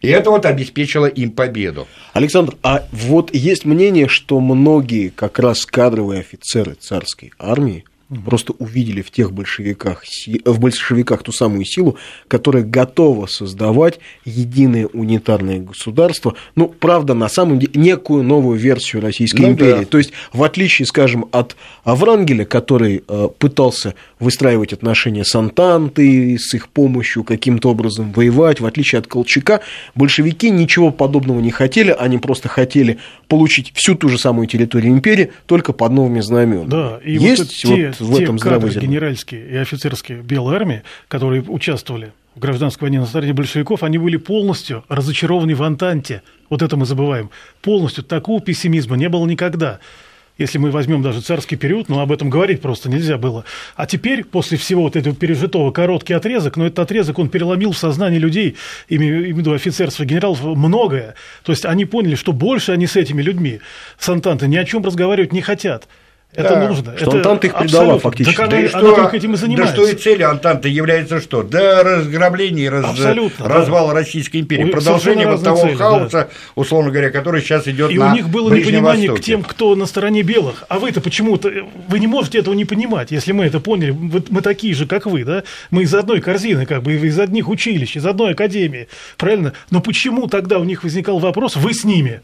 И 0.00 0.08
это 0.08 0.30
вот 0.30 0.46
обеспечило 0.46 1.06
им 1.06 1.30
победу. 1.32 1.86
Александр, 2.12 2.56
а 2.62 2.86
вот 2.92 3.34
есть 3.34 3.64
мнение, 3.64 4.08
что 4.08 4.40
многие 4.40 5.08
как 5.08 5.38
раз 5.38 5.66
кадровые 5.66 6.20
офицеры 6.20 6.74
царской 6.74 7.32
армии 7.38 7.84
просто 8.24 8.54
увидели 8.58 9.02
в 9.02 9.10
тех 9.10 9.32
большевиках, 9.32 10.02
в 10.44 10.58
большевиках 10.58 11.22
ту 11.22 11.32
самую 11.32 11.64
силу, 11.64 11.96
которая 12.26 12.62
готова 12.62 13.26
создавать 13.26 14.00
единое 14.24 14.86
унитарное 14.86 15.58
государство, 15.58 16.34
ну, 16.54 16.68
правда, 16.68 17.14
на 17.14 17.28
самом 17.28 17.58
деле, 17.58 17.72
некую 17.74 18.22
новую 18.22 18.58
версию 18.58 19.02
Российской 19.02 19.42
ну, 19.42 19.50
империи. 19.50 19.80
Да. 19.80 19.84
То 19.84 19.98
есть, 19.98 20.12
в 20.32 20.42
отличие, 20.42 20.86
скажем, 20.86 21.26
от 21.32 21.56
Аврангеля, 21.84 22.44
который 22.44 23.04
э, 23.06 23.28
пытался 23.38 23.94
выстраивать 24.18 24.72
отношения 24.72 25.24
с 25.24 25.34
Антантой, 25.34 26.38
с 26.38 26.54
их 26.54 26.68
помощью 26.68 27.24
каким-то 27.24 27.70
образом 27.70 28.12
воевать, 28.12 28.60
в 28.60 28.66
отличие 28.66 29.00
от 29.00 29.06
Колчака, 29.06 29.60
большевики 29.94 30.50
ничего 30.50 30.90
подобного 30.90 31.40
не 31.40 31.50
хотели, 31.50 31.94
они 31.98 32.18
просто 32.18 32.48
хотели 32.48 32.98
получить 33.28 33.72
всю 33.74 33.94
ту 33.94 34.08
же 34.08 34.18
самую 34.18 34.46
территорию 34.46 34.92
империи, 34.92 35.32
только 35.46 35.72
под 35.72 35.92
новыми 35.92 36.20
знаменами. 36.20 36.68
Да, 36.68 37.00
и 37.04 37.12
Есть 37.12 37.64
вот, 37.64 37.76
те, 37.76 37.92
в 38.00 38.18
этом 38.18 38.38
те 38.38 38.44
кадры 38.44 38.70
генеральские 38.70 39.48
и 39.48 39.56
офицерские 39.56 40.22
Белой 40.22 40.56
армии, 40.56 40.82
которые 41.08 41.42
участвовали 41.42 42.12
в 42.34 42.40
гражданской 42.40 42.86
войне 42.86 43.00
на 43.00 43.06
стороне 43.06 43.32
большевиков, 43.32 43.82
они 43.82 43.98
были 43.98 44.16
полностью 44.16 44.84
разочарованы 44.88 45.54
в 45.54 45.62
Антанте. 45.62 46.22
Вот 46.50 46.62
это 46.62 46.76
мы 46.76 46.86
забываем. 46.86 47.30
Полностью 47.62 48.04
такого 48.04 48.40
пессимизма 48.40 48.96
не 48.96 49.08
было 49.08 49.26
никогда 49.26 49.80
если 50.38 50.58
мы 50.58 50.70
возьмем 50.70 51.02
даже 51.02 51.20
царский 51.20 51.56
период, 51.56 51.88
но 51.88 52.00
об 52.00 52.12
этом 52.12 52.30
говорить 52.30 52.62
просто 52.62 52.88
нельзя 52.88 53.18
было. 53.18 53.44
А 53.74 53.86
теперь, 53.86 54.24
после 54.24 54.56
всего 54.56 54.82
вот 54.82 54.96
этого 54.96 55.14
пережитого, 55.14 55.72
короткий 55.72 56.14
отрезок, 56.14 56.56
но 56.56 56.66
этот 56.66 56.78
отрезок, 56.78 57.18
он 57.18 57.28
переломил 57.28 57.72
в 57.72 57.78
сознании 57.78 58.18
людей, 58.18 58.56
имею 58.88 59.34
в 59.34 59.38
виду 59.38 59.52
офицерства, 59.52 60.04
генералов, 60.04 60.42
многое. 60.42 61.16
То 61.42 61.52
есть 61.52 61.66
они 61.66 61.84
поняли, 61.84 62.14
что 62.14 62.32
больше 62.32 62.72
они 62.72 62.86
с 62.86 62.96
этими 62.96 63.20
людьми, 63.20 63.60
с 63.98 64.08
Антанты, 64.08 64.46
ни 64.46 64.56
о 64.56 64.64
чем 64.64 64.84
разговаривать 64.84 65.32
не 65.32 65.42
хотят. 65.42 65.88
Это 66.34 66.50
да. 66.50 66.68
нужно. 66.68 66.96
Что 66.96 67.06
это 67.06 67.16
Антанта 67.16 67.46
их 67.46 67.58
предала 67.58 67.98
фактически. 67.98 68.36
Да, 68.36 68.46
да, 68.46 68.60
и 68.60 68.68
что, 68.68 68.94
только 68.94 69.16
этим 69.16 69.32
и 69.32 69.36
занимается. 69.36 69.74
Да 69.74 69.82
что 69.82 69.90
и 69.90 69.96
целью 69.96 70.30
Антанты 70.30 70.68
является 70.68 71.20
что? 71.20 71.42
Да 71.42 71.82
разграбление 71.82 72.66
и 72.66 72.68
раз, 72.68 72.84
развал 73.38 73.88
да. 73.88 73.94
Российской 73.94 74.40
империи. 74.40 74.64
Ой, 74.64 74.70
Продолжение 74.70 75.26
вот 75.26 75.42
того 75.42 75.62
цели, 75.62 75.74
хаоса, 75.74 76.10
да. 76.10 76.28
условно 76.54 76.90
говоря, 76.90 77.10
который 77.10 77.40
сейчас 77.40 77.66
идет 77.66 77.90
и 77.90 77.98
на 77.98 78.12
у 78.12 78.14
них 78.14 78.28
было 78.28 78.52
непонимание 78.52 79.14
к 79.14 79.20
тем, 79.20 79.42
кто 79.42 79.74
на 79.74 79.86
стороне 79.86 80.22
белых. 80.22 80.64
А 80.68 80.78
вы-то 80.78 81.00
почему-то, 81.00 81.50
вы 81.88 81.98
не 81.98 82.06
можете 82.06 82.38
этого 82.38 82.54
не 82.54 82.66
понимать, 82.66 83.10
если 83.10 83.32
мы 83.32 83.46
это 83.46 83.58
поняли. 83.58 83.90
Мы 83.90 84.42
такие 84.42 84.74
же, 84.74 84.86
как 84.86 85.06
вы, 85.06 85.24
да? 85.24 85.44
Мы 85.70 85.84
из 85.84 85.94
одной 85.94 86.20
корзины, 86.20 86.66
как 86.66 86.82
бы, 86.82 86.92
из 86.92 87.18
одних 87.18 87.48
училищ, 87.48 87.96
из 87.96 88.04
одной 88.04 88.32
академии. 88.32 88.88
Правильно? 89.16 89.54
Но 89.70 89.80
почему 89.80 90.26
тогда 90.26 90.58
у 90.58 90.64
них 90.64 90.84
возникал 90.84 91.20
вопрос, 91.20 91.56
вы 91.56 91.72
с 91.72 91.84
ними? 91.84 92.20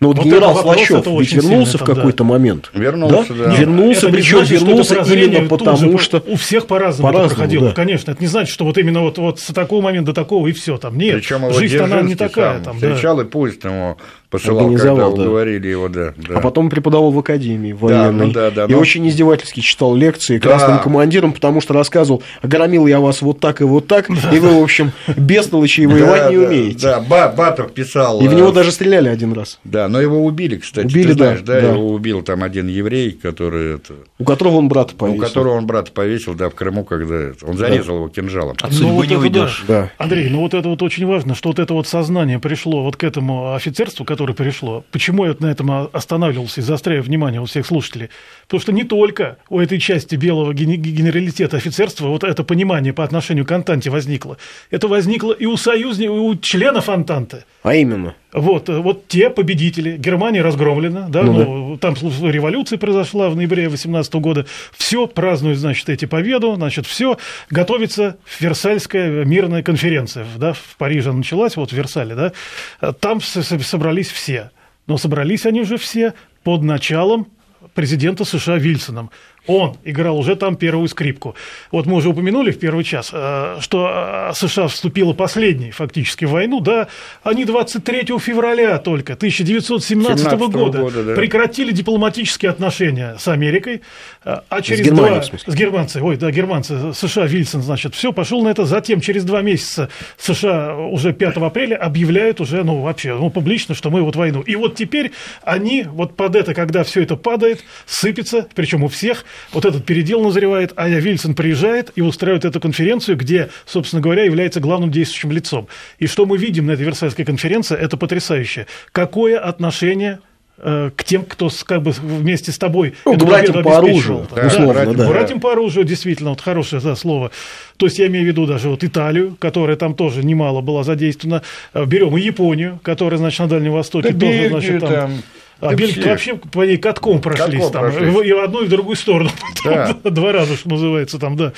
Но 0.00 0.08
вот, 0.08 0.18
вот 0.18 0.26
генерал 0.26 0.56
Слащев 0.56 1.04
ведь 1.06 1.32
вернулся 1.32 1.78
в 1.78 1.84
какой-то 1.84 2.18
да. 2.18 2.24
момент. 2.24 2.70
Вернулся, 2.72 3.34
да. 3.34 3.46
да. 3.46 3.56
Вернулся, 3.56 4.08
причем 4.08 4.44
вернулся 4.44 4.94
именно 5.12 5.48
потому, 5.48 5.98
что... 5.98 6.22
У 6.26 6.36
всех 6.36 6.66
по-разному, 6.66 7.12
по 7.12 7.26
проходило. 7.26 7.68
Да. 7.68 7.74
Конечно, 7.74 8.12
это 8.12 8.20
не 8.20 8.28
значит, 8.28 8.52
что 8.52 8.64
вот 8.64 8.78
именно 8.78 9.00
вот, 9.00 9.18
вот 9.18 9.40
с 9.40 9.46
такого 9.52 9.82
момента 9.82 10.12
до 10.12 10.14
такого 10.14 10.46
и 10.46 10.52
все 10.52 10.78
там. 10.78 10.96
Нет, 10.96 11.16
Причем 11.16 11.52
жизнь 11.52 11.78
она 11.78 12.02
не 12.02 12.14
такая. 12.14 12.54
Сам 12.56 12.64
там, 12.64 12.74
встречал 12.76 13.16
да. 13.16 13.22
и 13.22 13.26
поезд 13.26 13.64
ему 13.64 13.98
посылал, 14.30 14.68
когда 14.68 14.94
да. 14.94 15.08
уговорили 15.08 15.68
его, 15.68 15.88
да, 15.88 16.14
да. 16.16 16.36
А 16.36 16.40
потом 16.40 16.70
преподавал 16.70 17.10
в 17.10 17.18
академии 17.18 17.72
военной. 17.72 18.18
Да, 18.18 18.26
ну, 18.26 18.32
да, 18.32 18.50
да, 18.50 18.64
и 18.66 18.72
но... 18.72 18.78
очень 18.78 19.06
издевательски 19.08 19.60
читал 19.60 19.94
лекции 19.94 20.38
да. 20.38 20.48
красным 20.48 20.78
командирам, 20.80 21.32
потому 21.32 21.60
что 21.60 21.74
рассказывал, 21.74 22.22
громил 22.42 22.86
я 22.86 23.00
вас 23.00 23.22
вот 23.22 23.40
так 23.40 23.60
и 23.60 23.64
вот 23.64 23.86
так, 23.86 24.08
да. 24.08 24.34
и 24.34 24.38
вы, 24.38 24.60
в 24.60 24.62
общем, 24.62 24.92
бестолочи 25.16 25.82
и 25.82 25.86
воевать 25.86 26.24
да, 26.24 26.30
не 26.30 26.36
умеете. 26.38 26.78
Да, 26.78 27.00
Батов 27.00 27.72
писал. 27.72 28.20
И 28.20 28.28
в 28.28 28.34
него 28.34 28.50
э, 28.50 28.52
даже 28.52 28.72
стреляли 28.72 29.08
один 29.08 29.32
раз. 29.32 29.58
Да, 29.64 29.88
но 29.88 30.00
его 30.00 30.24
убили, 30.24 30.56
кстати. 30.56 30.86
Убили, 30.86 31.12
знаешь, 31.12 31.40
да, 31.40 31.60
да, 31.60 31.68
его 31.68 31.88
убил 31.88 32.22
там 32.22 32.42
один 32.42 32.68
еврей, 32.68 33.12
который... 33.12 33.76
Это... 33.76 33.94
У 34.18 34.24
которого 34.24 34.56
он 34.56 34.68
брата 34.68 34.94
повесил. 34.94 35.22
У 35.22 35.26
которого 35.26 35.54
он 35.54 35.66
брата 35.66 35.92
повесил, 35.92 36.34
да, 36.34 36.50
в 36.50 36.54
Крыму, 36.54 36.84
когда 36.84 37.32
он 37.42 37.56
зарезал 37.56 37.94
да. 37.94 37.94
его 37.94 38.08
кинжалом. 38.08 38.56
От 38.60 38.72
судьбы 38.72 38.88
ну, 38.88 38.94
вот 38.96 39.06
не 39.08 39.16
уйдешь. 39.16 39.64
Да. 39.66 39.90
Андрей, 39.98 40.28
ну 40.28 40.40
вот 40.40 40.54
это 40.54 40.68
вот 40.68 40.82
очень 40.82 41.06
важно, 41.06 41.34
что 41.34 41.50
вот 41.50 41.58
это 41.58 41.74
вот 41.74 41.86
сознание 41.86 42.38
пришло 42.38 42.82
вот 42.82 42.96
к 42.96 43.04
этому 43.04 43.54
офицерству, 43.54 44.04
которое 44.04 44.17
пришло, 44.26 44.84
Почему 44.90 45.24
я 45.24 45.34
на 45.38 45.46
этом 45.46 45.88
останавливался 45.92 46.60
и 46.60 46.64
заостряю 46.64 47.02
внимание 47.02 47.40
у 47.40 47.44
всех 47.44 47.66
слушателей? 47.66 48.10
Потому 48.42 48.60
что 48.60 48.72
не 48.72 48.84
только 48.84 49.38
у 49.48 49.60
этой 49.60 49.78
части 49.78 50.16
белого 50.16 50.52
генералитета 50.54 51.56
офицерства 51.56 52.08
вот 52.08 52.24
это 52.24 52.44
понимание 52.44 52.92
по 52.92 53.04
отношению 53.04 53.46
к 53.46 53.52
Антанте 53.52 53.90
возникло. 53.90 54.38
Это 54.70 54.88
возникло 54.88 55.32
и 55.32 55.46
у 55.46 55.56
союзников, 55.56 56.16
и 56.16 56.20
у 56.20 56.36
членов 56.36 56.88
Антанты. 56.88 57.44
А 57.62 57.74
именно? 57.74 58.14
Вот, 58.32 58.68
вот 58.68 59.08
те 59.08 59.30
победители. 59.30 59.96
Германия 59.96 60.42
разгромлена, 60.42 61.08
да, 61.08 61.22
ну, 61.22 61.32
ну, 61.32 61.76
да. 61.76 61.78
там 61.78 61.94
революция 62.28 62.78
произошла 62.78 63.30
в 63.30 63.36
ноябре 63.36 63.68
18 63.70 64.12
года. 64.16 64.44
Все 64.76 65.06
празднуют, 65.06 65.58
значит, 65.58 65.88
эти 65.88 66.04
победу, 66.04 66.54
значит, 66.54 66.86
все 66.86 67.16
готовится 67.48 68.18
Версальская 68.38 69.24
мирная 69.24 69.62
конференция, 69.62 70.26
да, 70.36 70.52
в 70.52 70.76
Париже 70.76 71.12
началась, 71.12 71.56
вот 71.56 71.70
в 71.70 71.72
Версале, 71.72 72.14
да, 72.14 72.92
там 72.92 73.20
собрались 73.20 74.10
все. 74.10 74.50
Но 74.86 74.98
собрались 74.98 75.46
они 75.46 75.62
уже 75.62 75.78
все 75.78 76.12
под 76.44 76.62
началом 76.62 77.28
президента 77.74 78.24
США 78.24 78.56
Вильсоном. 78.56 79.10
Он 79.48 79.76
играл 79.82 80.18
уже 80.18 80.36
там 80.36 80.56
первую 80.56 80.88
скрипку. 80.88 81.34
Вот 81.72 81.86
мы 81.86 81.94
уже 81.94 82.10
упомянули 82.10 82.50
в 82.50 82.58
первый 82.58 82.84
час, 82.84 83.10
э, 83.12 83.56
что 83.60 84.28
э, 84.30 84.34
США 84.34 84.68
вступила 84.68 85.14
последней 85.14 85.70
фактически 85.70 86.26
в 86.26 86.32
войну, 86.32 86.60
да, 86.60 86.88
они 87.22 87.46
23 87.46 88.18
февраля 88.18 88.78
только 88.78 89.14
1917 89.14 90.32
года, 90.38 90.78
года 90.78 91.02
да. 91.02 91.14
прекратили 91.14 91.72
дипломатические 91.72 92.50
отношения 92.50 93.16
с 93.18 93.26
Америкой, 93.26 93.80
э, 94.24 94.36
а 94.48 94.62
через 94.62 94.86
с 94.86 94.90
два... 94.90 95.22
С 95.22 95.54
германцами, 95.54 96.02
ой, 96.02 96.16
да, 96.18 96.30
германцы, 96.30 96.92
США, 96.92 97.26
Вильсон, 97.26 97.62
значит, 97.62 97.94
все, 97.94 98.12
пошел 98.12 98.42
на 98.42 98.48
это, 98.48 98.66
затем 98.66 99.00
через 99.00 99.24
два 99.24 99.40
месяца 99.40 99.88
США 100.18 100.76
уже 100.76 101.14
5 101.14 101.36
апреля 101.38 101.76
объявляют 101.76 102.42
уже, 102.42 102.62
ну, 102.64 102.82
вообще, 102.82 103.14
ну, 103.14 103.30
публично, 103.30 103.74
что 103.74 103.90
мы 103.90 104.02
вот 104.02 104.14
войну. 104.14 104.42
И 104.42 104.56
вот 104.56 104.76
теперь 104.76 105.12
они 105.42 105.84
вот 105.84 106.16
под 106.16 106.36
это, 106.36 106.52
когда 106.52 106.84
все 106.84 107.02
это 107.02 107.16
падает, 107.16 107.64
сыпется, 107.86 108.46
причем 108.54 108.84
у 108.84 108.88
всех, 108.88 109.24
вот 109.52 109.64
этот 109.64 109.84
передел 109.84 110.22
назревает, 110.22 110.72
а 110.76 110.88
Вильсон 110.88 111.34
приезжает 111.34 111.92
и 111.94 112.02
устраивает 112.02 112.44
эту 112.44 112.60
конференцию, 112.60 113.16
где, 113.16 113.50
собственно 113.66 114.02
говоря, 114.02 114.24
является 114.24 114.60
главным 114.60 114.90
действующим 114.90 115.32
лицом. 115.32 115.68
И 115.98 116.06
что 116.06 116.26
мы 116.26 116.38
видим 116.38 116.66
на 116.66 116.72
этой 116.72 116.84
Версальской 116.84 117.24
конференции, 117.24 117.76
это 117.76 117.96
потрясающе. 117.96 118.66
Какое 118.92 119.38
отношение 119.38 120.20
э, 120.58 120.90
к 120.94 121.04
тем, 121.04 121.24
кто 121.24 121.50
как 121.64 121.82
бы 121.82 121.90
вместе 121.92 122.52
с 122.52 122.58
тобой 122.58 122.94
ну, 123.04 123.14
эту 123.14 123.26
братьям 123.26 123.62
по 123.62 123.78
оружию, 123.78 124.26
да, 124.34 124.46
условно, 124.46 124.72
братьям, 124.74 124.96
да. 124.96 125.08
братьям 125.08 125.40
по 125.40 125.52
оружию, 125.52 125.84
действительно, 125.84 126.30
вот 126.30 126.40
хорошее 126.40 126.82
да, 126.82 126.96
слово. 126.96 127.30
То 127.76 127.86
есть 127.86 127.98
я 127.98 128.06
имею 128.06 128.24
в 128.24 128.28
виду 128.28 128.46
даже 128.46 128.68
вот 128.68 128.84
Италию, 128.84 129.36
которая 129.38 129.76
там 129.76 129.94
тоже 129.94 130.24
немало 130.24 130.60
была 130.60 130.84
задействована. 130.84 131.42
Э, 131.74 131.84
берем 131.84 132.16
и 132.16 132.20
Японию, 132.20 132.80
которая, 132.82 133.18
значит, 133.18 133.40
на 133.40 133.48
Дальнем 133.48 133.72
Востоке 133.72 134.12
да 134.12 134.26
тоже, 134.26 134.48
значит, 134.48 134.80
там... 134.80 134.90
там 134.90 135.22
а 135.60 135.74
Бельгии 135.74 136.08
вообще 136.08 136.34
по 136.36 136.64
ней 136.64 136.76
катком 136.76 137.20
прошлись 137.20 137.62
катком 137.62 137.72
там, 137.72 137.82
прошлись. 137.92 138.26
и 138.26 138.32
в 138.32 138.38
одну, 138.38 138.62
и 138.62 138.66
в 138.66 138.68
другую 138.68 138.96
сторону. 138.96 139.30
Да. 139.64 139.92
Два 140.04 140.32
раза, 140.32 140.56
что 140.56 140.68
называется, 140.68 141.18
там, 141.18 141.36
да. 141.36 141.52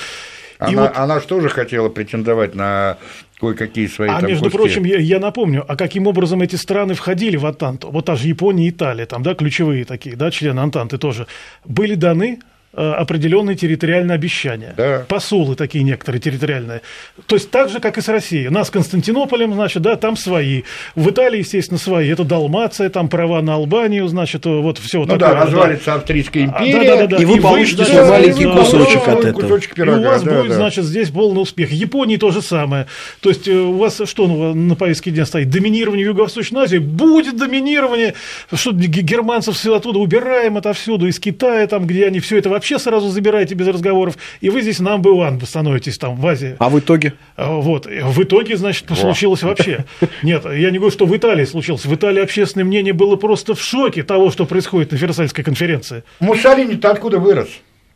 Она, 0.59 0.83
вот... 0.83 0.93
она 0.97 1.21
же 1.21 1.27
тоже 1.27 1.49
хотела 1.49 1.89
претендовать 1.89 2.55
на 2.55 2.99
кое-какие 3.41 3.87
свои 3.87 4.09
А 4.09 4.21
там 4.21 4.29
между 4.29 4.45
куски. 4.45 4.59
прочим, 4.59 4.85
я, 4.85 4.99
я 4.99 5.19
напомню, 5.19 5.65
а 5.67 5.77
каким 5.77 6.07
образом 6.07 6.43
эти 6.43 6.57
страны 6.57 6.95
входили 6.95 7.37
в 7.37 7.47
Антанту? 7.47 7.91
Вот 7.91 8.05
та 8.07 8.17
же 8.17 8.29
Япония 8.29 8.67
и 8.67 8.71
Италия, 8.71 9.07
там, 9.07 9.23
да, 9.23 9.35
ключевые 9.35 9.85
такие, 9.85 10.17
да, 10.17 10.31
члены 10.31 10.61
Антанты 10.61 10.99
тоже, 10.99 11.27
были 11.65 11.95
даны 11.95 12.41
определенные 12.73 13.57
территориальные 13.57 14.15
обещания. 14.15 14.75
Да. 14.77 15.05
Посулы 15.09 15.57
такие 15.57 15.83
некоторые 15.83 16.21
территориальные. 16.21 16.83
То 17.27 17.35
есть 17.35 17.51
так 17.51 17.69
же, 17.69 17.81
как 17.81 17.99
и 17.99 18.01
с 18.01 18.09
Россией. 18.09 18.49
Нас 18.49 18.69
с 18.69 18.71
Константинополем, 18.71 19.53
значит, 19.55 19.83
да, 19.83 19.97
там 19.97 20.17
свои. 20.17 20.63
В 20.95 21.11
Италии, 21.11 21.39
естественно, 21.39 21.79
свои. 21.79 22.09
Это 22.09 22.25
Далмация, 22.25 22.89
там 22.89 23.09
права 23.09 23.43
на 23.43 23.55
Албанию, 23.55 24.07
значит, 24.09 24.47
вот 24.47 24.79
все 24.79 25.01
ну 25.01 25.07
такое. 25.07 25.19
да, 25.19 25.35
развалится 25.35 25.87
да. 25.87 25.95
Австрийская 25.95 26.45
империя. 26.45 26.93
А, 26.93 26.97
да, 26.97 27.01
да, 27.03 27.07
да, 27.07 27.17
и, 27.17 27.23
и 27.23 27.25
вы 27.25 27.41
получите 27.41 27.85
свой 27.85 28.09
маленький 28.09 28.45
да, 28.45 28.57
кусочек 28.57 29.05
да, 29.05 29.13
от 29.13 29.25
этого. 29.25 29.43
Кусочек 29.43 29.75
пирога, 29.75 29.97
и 29.97 30.01
у 30.01 30.09
вас 30.09 30.23
да, 30.23 30.37
будет, 30.37 30.49
да. 30.51 30.55
значит, 30.55 30.85
здесь 30.85 31.11
полный 31.11 31.43
успех. 31.43 31.73
Японии 31.73 32.17
то 32.17 32.31
же 32.31 32.41
самое. 32.41 32.87
То 33.21 33.31
есть 33.31 33.49
э, 33.49 33.53
у 33.53 33.79
вас 33.79 34.01
что 34.05 34.27
ну, 34.27 34.55
на 34.55 34.77
повестке 34.77 35.11
дня 35.11 35.27
стоит? 35.27 35.51
Доминирование 35.51 36.07
в 36.07 36.11
Юго-Восточной 36.11 36.63
Азии. 36.63 36.79
Будет 36.79 37.37
доминирование. 37.37 38.15
Что 38.53 38.73
германцев 38.73 39.57
все 39.57 39.75
оттуда 39.75 39.99
убираем 39.99 40.57
отовсюду, 40.57 41.07
из 41.07 41.19
Китая, 41.19 41.67
там, 41.67 41.87
где 41.87 42.07
они 42.07 42.21
все 42.21 42.39
это 42.39 42.49
вообще 42.49 42.60
сразу 42.79 43.09
забираете 43.09 43.55
без 43.55 43.69
разговоров, 43.69 44.17
и 44.41 44.51
вы 44.51 44.63
здесь 44.63 44.81
нам 44.81 45.03
бы 45.03 45.11
one 45.11 45.45
становитесь 45.45 45.99
там 45.99 46.17
в 46.17 46.27
Азии. 46.27 46.57
А 46.59 46.69
в 46.69 46.79
итоге? 46.79 47.15
А, 47.37 47.53
вот. 47.53 47.87
В 47.87 48.23
итоге, 48.23 48.57
значит, 48.57 48.87
случилось 48.97 49.43
вообще. 49.43 49.85
Нет, 50.23 50.45
я 50.45 50.71
не 50.71 50.79
говорю, 50.79 50.93
что 50.93 51.07
в 51.07 51.17
Италии 51.17 51.45
случилось. 51.45 51.85
В 51.85 51.95
Италии 51.95 52.23
общественное 52.23 52.65
мнение 52.65 52.93
было 52.93 53.17
просто 53.17 53.55
в 53.55 53.63
шоке 53.63 54.03
того, 54.03 54.31
что 54.31 54.47
происходит 54.47 54.93
на 54.93 54.97
Версальской 54.97 55.45
конференции. 55.45 56.05
Муссолини-то 56.21 56.91
откуда 56.91 57.19
вырос? 57.19 57.49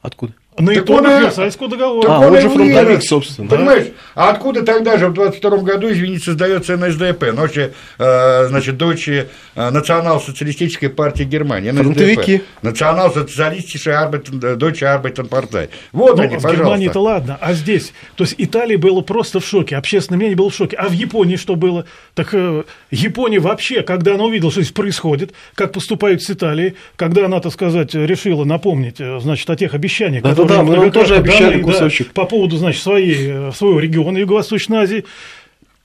Откуда? 0.03 0.35
На 0.57 0.73
так 0.73 0.85
итогах 0.85 1.17
он, 1.17 1.23
Версальского 1.23 1.69
договора. 1.69 2.09
А, 2.09 2.21
он, 2.21 2.35
он 2.35 2.41
же 2.41 2.49
фронтовик, 2.49 3.03
собственно. 3.03 3.49
Понимаешь, 3.49 3.87
да? 3.87 3.93
а 4.15 4.31
откуда 4.31 4.63
тогда 4.63 4.99
же 4.99 5.09
в 5.09 5.13
22 5.13 5.59
году, 5.59 5.91
извините, 5.91 6.27
создается 6.27 6.77
НСДП, 6.77 7.33
ночи, 7.33 7.73
э, 7.99 8.47
значит, 8.47 8.77
дочи 8.77 9.27
э, 9.57 9.71
Национал-социалистической 9.71 10.91
партии 10.91 11.25
Германии, 11.25 11.71
НСДП. 11.71 11.83
Фронтовики. 11.83 12.43
Национал-социалистическая 12.63 13.99
Арбайтен, 13.99 14.59
Дойче 14.59 14.87
Арбайтен-Партай. 14.87 15.71
Вот 15.91 16.19
ну, 16.19 16.23
они, 16.23 16.37
в 16.37 16.43
пожалуйста. 16.43 16.63
Германии 16.63 16.89
это 16.89 17.01
ладно, 17.01 17.37
а 17.41 17.53
здесь, 17.53 17.93
то 18.15 18.23
есть 18.23 18.37
Италия 18.39 18.79
была 18.79 19.03
просто 19.03 19.41
в 19.41 19.45
шоке, 19.47 19.77
общественное 19.77 20.19
мнение 20.19 20.37
было 20.37 20.51
в 20.51 20.55
шоке, 20.55 20.77
а 20.77 20.89
в 20.89 20.93
Японии 20.93 21.35
что 21.35 21.57
было? 21.57 21.85
Так 22.15 22.29
э, 22.33 22.63
Япония 22.93 23.41
вообще, 23.41 23.83
когда 23.83 24.15
она 24.15 24.23
увидела, 24.23 24.53
что 24.53 24.63
здесь 24.63 24.73
происходит, 24.73 25.33
как 25.57 25.73
поступают 25.73 26.23
с 26.23 26.31
Италией, 26.31 26.77
когда 26.95 27.27
она, 27.27 27.41
так 27.41 27.53
сказать, 27.53 27.93
решила 27.93 28.45
напомнить, 28.45 29.01
э, 29.01 29.19
значит, 29.19 29.51
о 29.51 29.57
тех 29.57 29.75
обещаниях, 29.75 30.23
да, 30.23 30.31
которые 30.31 30.44
да, 30.47 30.63
мы 30.63 30.77
вам 30.77 30.93
тоже 30.93 31.17
обещали 31.17 31.61
кусочек. 31.61 32.09
Да, 32.09 32.13
по 32.15 32.25
поводу, 32.27 32.57
значит, 32.57 32.83
своей, 32.83 33.53
своего 33.53 33.79
региона 33.81 34.19
Юго-Восточной 34.19 34.79
Азии. 34.79 35.05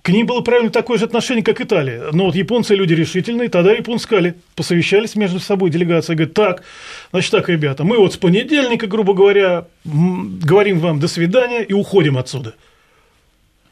К 0.01 0.09
ним 0.09 0.25
было 0.25 0.39
правильно 0.39 0.71
такое 0.71 0.97
же 0.97 1.05
отношение, 1.05 1.43
как 1.43 1.59
Италия. 1.59 2.05
Но 2.13 2.25
вот 2.25 2.35
японцы 2.35 2.73
люди 2.73 2.93
решительные, 2.93 3.49
тогда 3.49 3.73
японцы 3.73 4.05
сказали, 4.05 4.35
посовещались 4.55 5.15
между 5.15 5.39
собой 5.39 5.69
делегация, 5.69 6.15
говорит, 6.15 6.33
так, 6.33 6.63
значит 7.11 7.31
так, 7.31 7.49
ребята, 7.49 7.83
мы 7.83 7.97
вот 7.97 8.13
с 8.13 8.17
понедельника, 8.17 8.87
грубо 8.87 9.13
говоря, 9.13 9.65
говорим 9.83 10.79
вам 10.79 10.99
до 10.99 11.09
свидания 11.09 11.63
и 11.63 11.73
уходим 11.73 12.17
отсюда. 12.17 12.55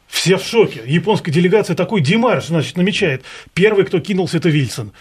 Все 0.06 0.36
в 0.36 0.44
шоке. 0.44 0.82
Японская 0.86 1.34
делегация 1.34 1.74
такой 1.74 2.02
демарш, 2.02 2.46
значит, 2.46 2.76
намечает. 2.76 3.22
Первый, 3.54 3.84
кто 3.84 3.98
кинулся, 3.98 4.36
это 4.36 4.48
Вильсон 4.48 4.92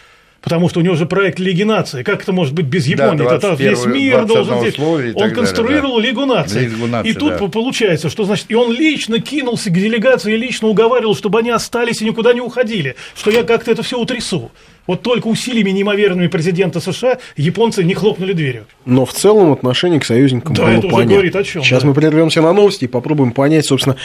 потому 0.41 0.69
что 0.69 0.80
у 0.80 0.84
него 0.84 0.95
же 0.95 1.06
проект 1.06 1.39
Лиги 1.39 1.63
наций. 1.63 2.04
Как 2.04 2.23
это 2.23 2.32
может 2.32 2.54
быть 2.54 2.65
без 2.65 2.88
Японии? 2.88 3.23
Да, 3.23 3.36
это 3.36 3.54
весь 3.54 3.86
мир 3.86 4.26
должен 4.26 4.60
здесь. 4.60 4.78
Он 4.80 5.32
конструировал 5.32 5.97
далее, 5.97 6.13
да. 6.13 6.21
Лигу 6.21 6.26
наций. 6.26 6.67
Лигу 6.67 6.88
наций. 6.88 7.12
И 7.12 7.13
тут 7.13 7.38
да. 7.38 7.47
получается, 7.47 8.10
что 8.10 8.23
значит, 8.23 8.45
и 8.50 8.56
он 8.56 8.71
лично 8.71 9.19
кинулся 9.19 9.69
к 9.69 9.73
делегации 9.73 10.34
и 10.34 10.38
лично 10.38 10.67
уговаривал, 10.67 11.15
чтобы 11.15 11.39
они 11.39 11.50
остались 11.50 12.02
и 12.02 12.06
никуда 12.06 12.34
не 12.34 12.41
уходили, 12.41 12.95
что 13.15 13.32
я 13.32 13.43
как-то 13.43 13.71
это 13.71 13.84
все 13.84 14.00
утрясу. 14.00 14.52
Вот 14.88 15.02
только 15.02 15.28
усилиями 15.28 15.71
неимоверными 15.71 16.28
президента 16.28 16.80
США 16.80 17.17
японцы 17.36 17.84
не 17.84 17.93
хлопнули 17.93 18.32
дверью. 18.32 18.65
Но 18.86 19.06
в 19.06 19.12
целом 19.12 19.52
отношение 19.52 20.00
к 20.00 20.06
союзникам 20.06 20.56
да, 20.56 20.63
было 20.63 20.71
это 20.71 20.82
понятно. 20.84 20.97
уже 20.97 21.08
говорит 21.13 21.36
о 21.36 21.43
чем. 21.43 21.63
Сейчас 21.63 21.82
да. 21.82 21.89
мы 21.89 21.93
прервемся 21.93 22.41
на 22.41 22.54
новости 22.54 22.86
и 22.86 22.88
попробуем 22.88 23.34
понять, 23.34 23.65
собственно, 23.65 23.97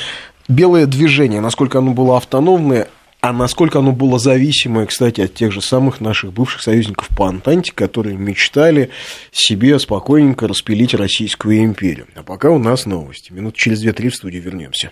белое 0.49 0.87
движение, 0.87 1.41
насколько 1.41 1.79
оно 1.79 1.93
было 1.93 2.17
автономное, 2.17 2.89
а 3.23 3.33
насколько 3.33 3.79
оно 3.79 3.93
было 3.93 4.19
зависимое, 4.19 4.85
кстати, 4.87 5.21
от 5.21 5.33
тех 5.33 5.53
же 5.53 5.63
самых 5.63 6.01
наших 6.01 6.33
бывших 6.33 6.61
союзников 6.61 7.09
по 7.17 7.29
Антанте, 7.29 7.73
которые 7.73 8.17
мечтали 8.17 8.91
себе 9.31 9.79
спокойненько 9.79 10.49
распилить 10.49 10.93
Российскую 10.93 11.63
империю. 11.63 12.09
А 12.17 12.25
пока 12.25 12.51
у 12.51 12.59
нас 12.59 12.85
новости. 12.85 13.33
Минут 13.33 13.55
через 13.55 13.85
2-3 13.85 14.09
в 14.09 14.17
студию 14.17 14.43
вернемся. 14.43 14.91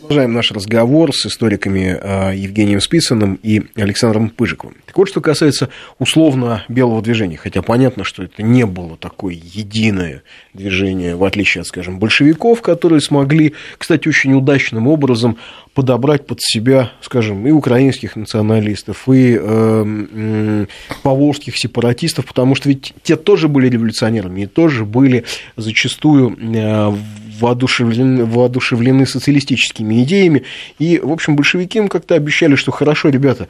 Продолжаем 0.00 0.34
наш 0.34 0.52
разговор 0.52 1.14
с 1.14 1.26
историками 1.26 1.98
а, 2.00 2.30
Евгением 2.30 2.80
Списаным 2.80 3.38
и 3.42 3.62
Александром 3.76 4.28
Пыжиковым. 4.28 4.76
Так 4.84 4.96
вот, 4.98 5.08
что 5.08 5.20
касается 5.20 5.68
условно 5.98 6.64
белого 6.68 7.00
движения, 7.02 7.36
хотя 7.36 7.62
понятно, 7.62 8.04
что 8.04 8.22
это 8.22 8.42
не 8.42 8.66
было 8.66 8.96
такое 8.96 9.34
единое 9.34 10.22
движение, 10.54 11.16
в 11.16 11.24
отличие 11.24 11.62
от, 11.62 11.68
скажем, 11.68 11.98
большевиков, 11.98 12.62
которые 12.62 13.00
смогли, 13.00 13.54
кстати, 13.78 14.06
очень 14.06 14.34
удачным 14.34 14.86
образом 14.86 15.38
подобрать 15.74 16.26
под 16.26 16.40
себя, 16.40 16.92
скажем, 17.00 17.46
и 17.46 17.50
украинских 17.50 18.16
националистов, 18.16 19.08
и 19.08 19.38
э, 19.40 20.66
поволжских 21.02 21.56
сепаратистов, 21.56 22.26
потому 22.26 22.54
что 22.54 22.68
ведь 22.68 22.94
те 23.02 23.16
тоже 23.16 23.48
были 23.48 23.68
революционерами 23.68 24.42
и 24.42 24.46
тоже 24.46 24.84
были 24.84 25.24
зачастую 25.56 26.36
э, 26.40 26.94
воодушевлены, 27.38 28.24
воодушевлены 28.24 29.06
социалистическими 29.06 30.02
идеями. 30.02 30.44
И, 30.78 30.98
в 30.98 31.10
общем, 31.10 31.36
большевики 31.36 31.78
им 31.78 31.88
как-то 31.88 32.14
обещали, 32.14 32.54
что 32.56 32.72
хорошо, 32.72 33.08
ребята, 33.08 33.48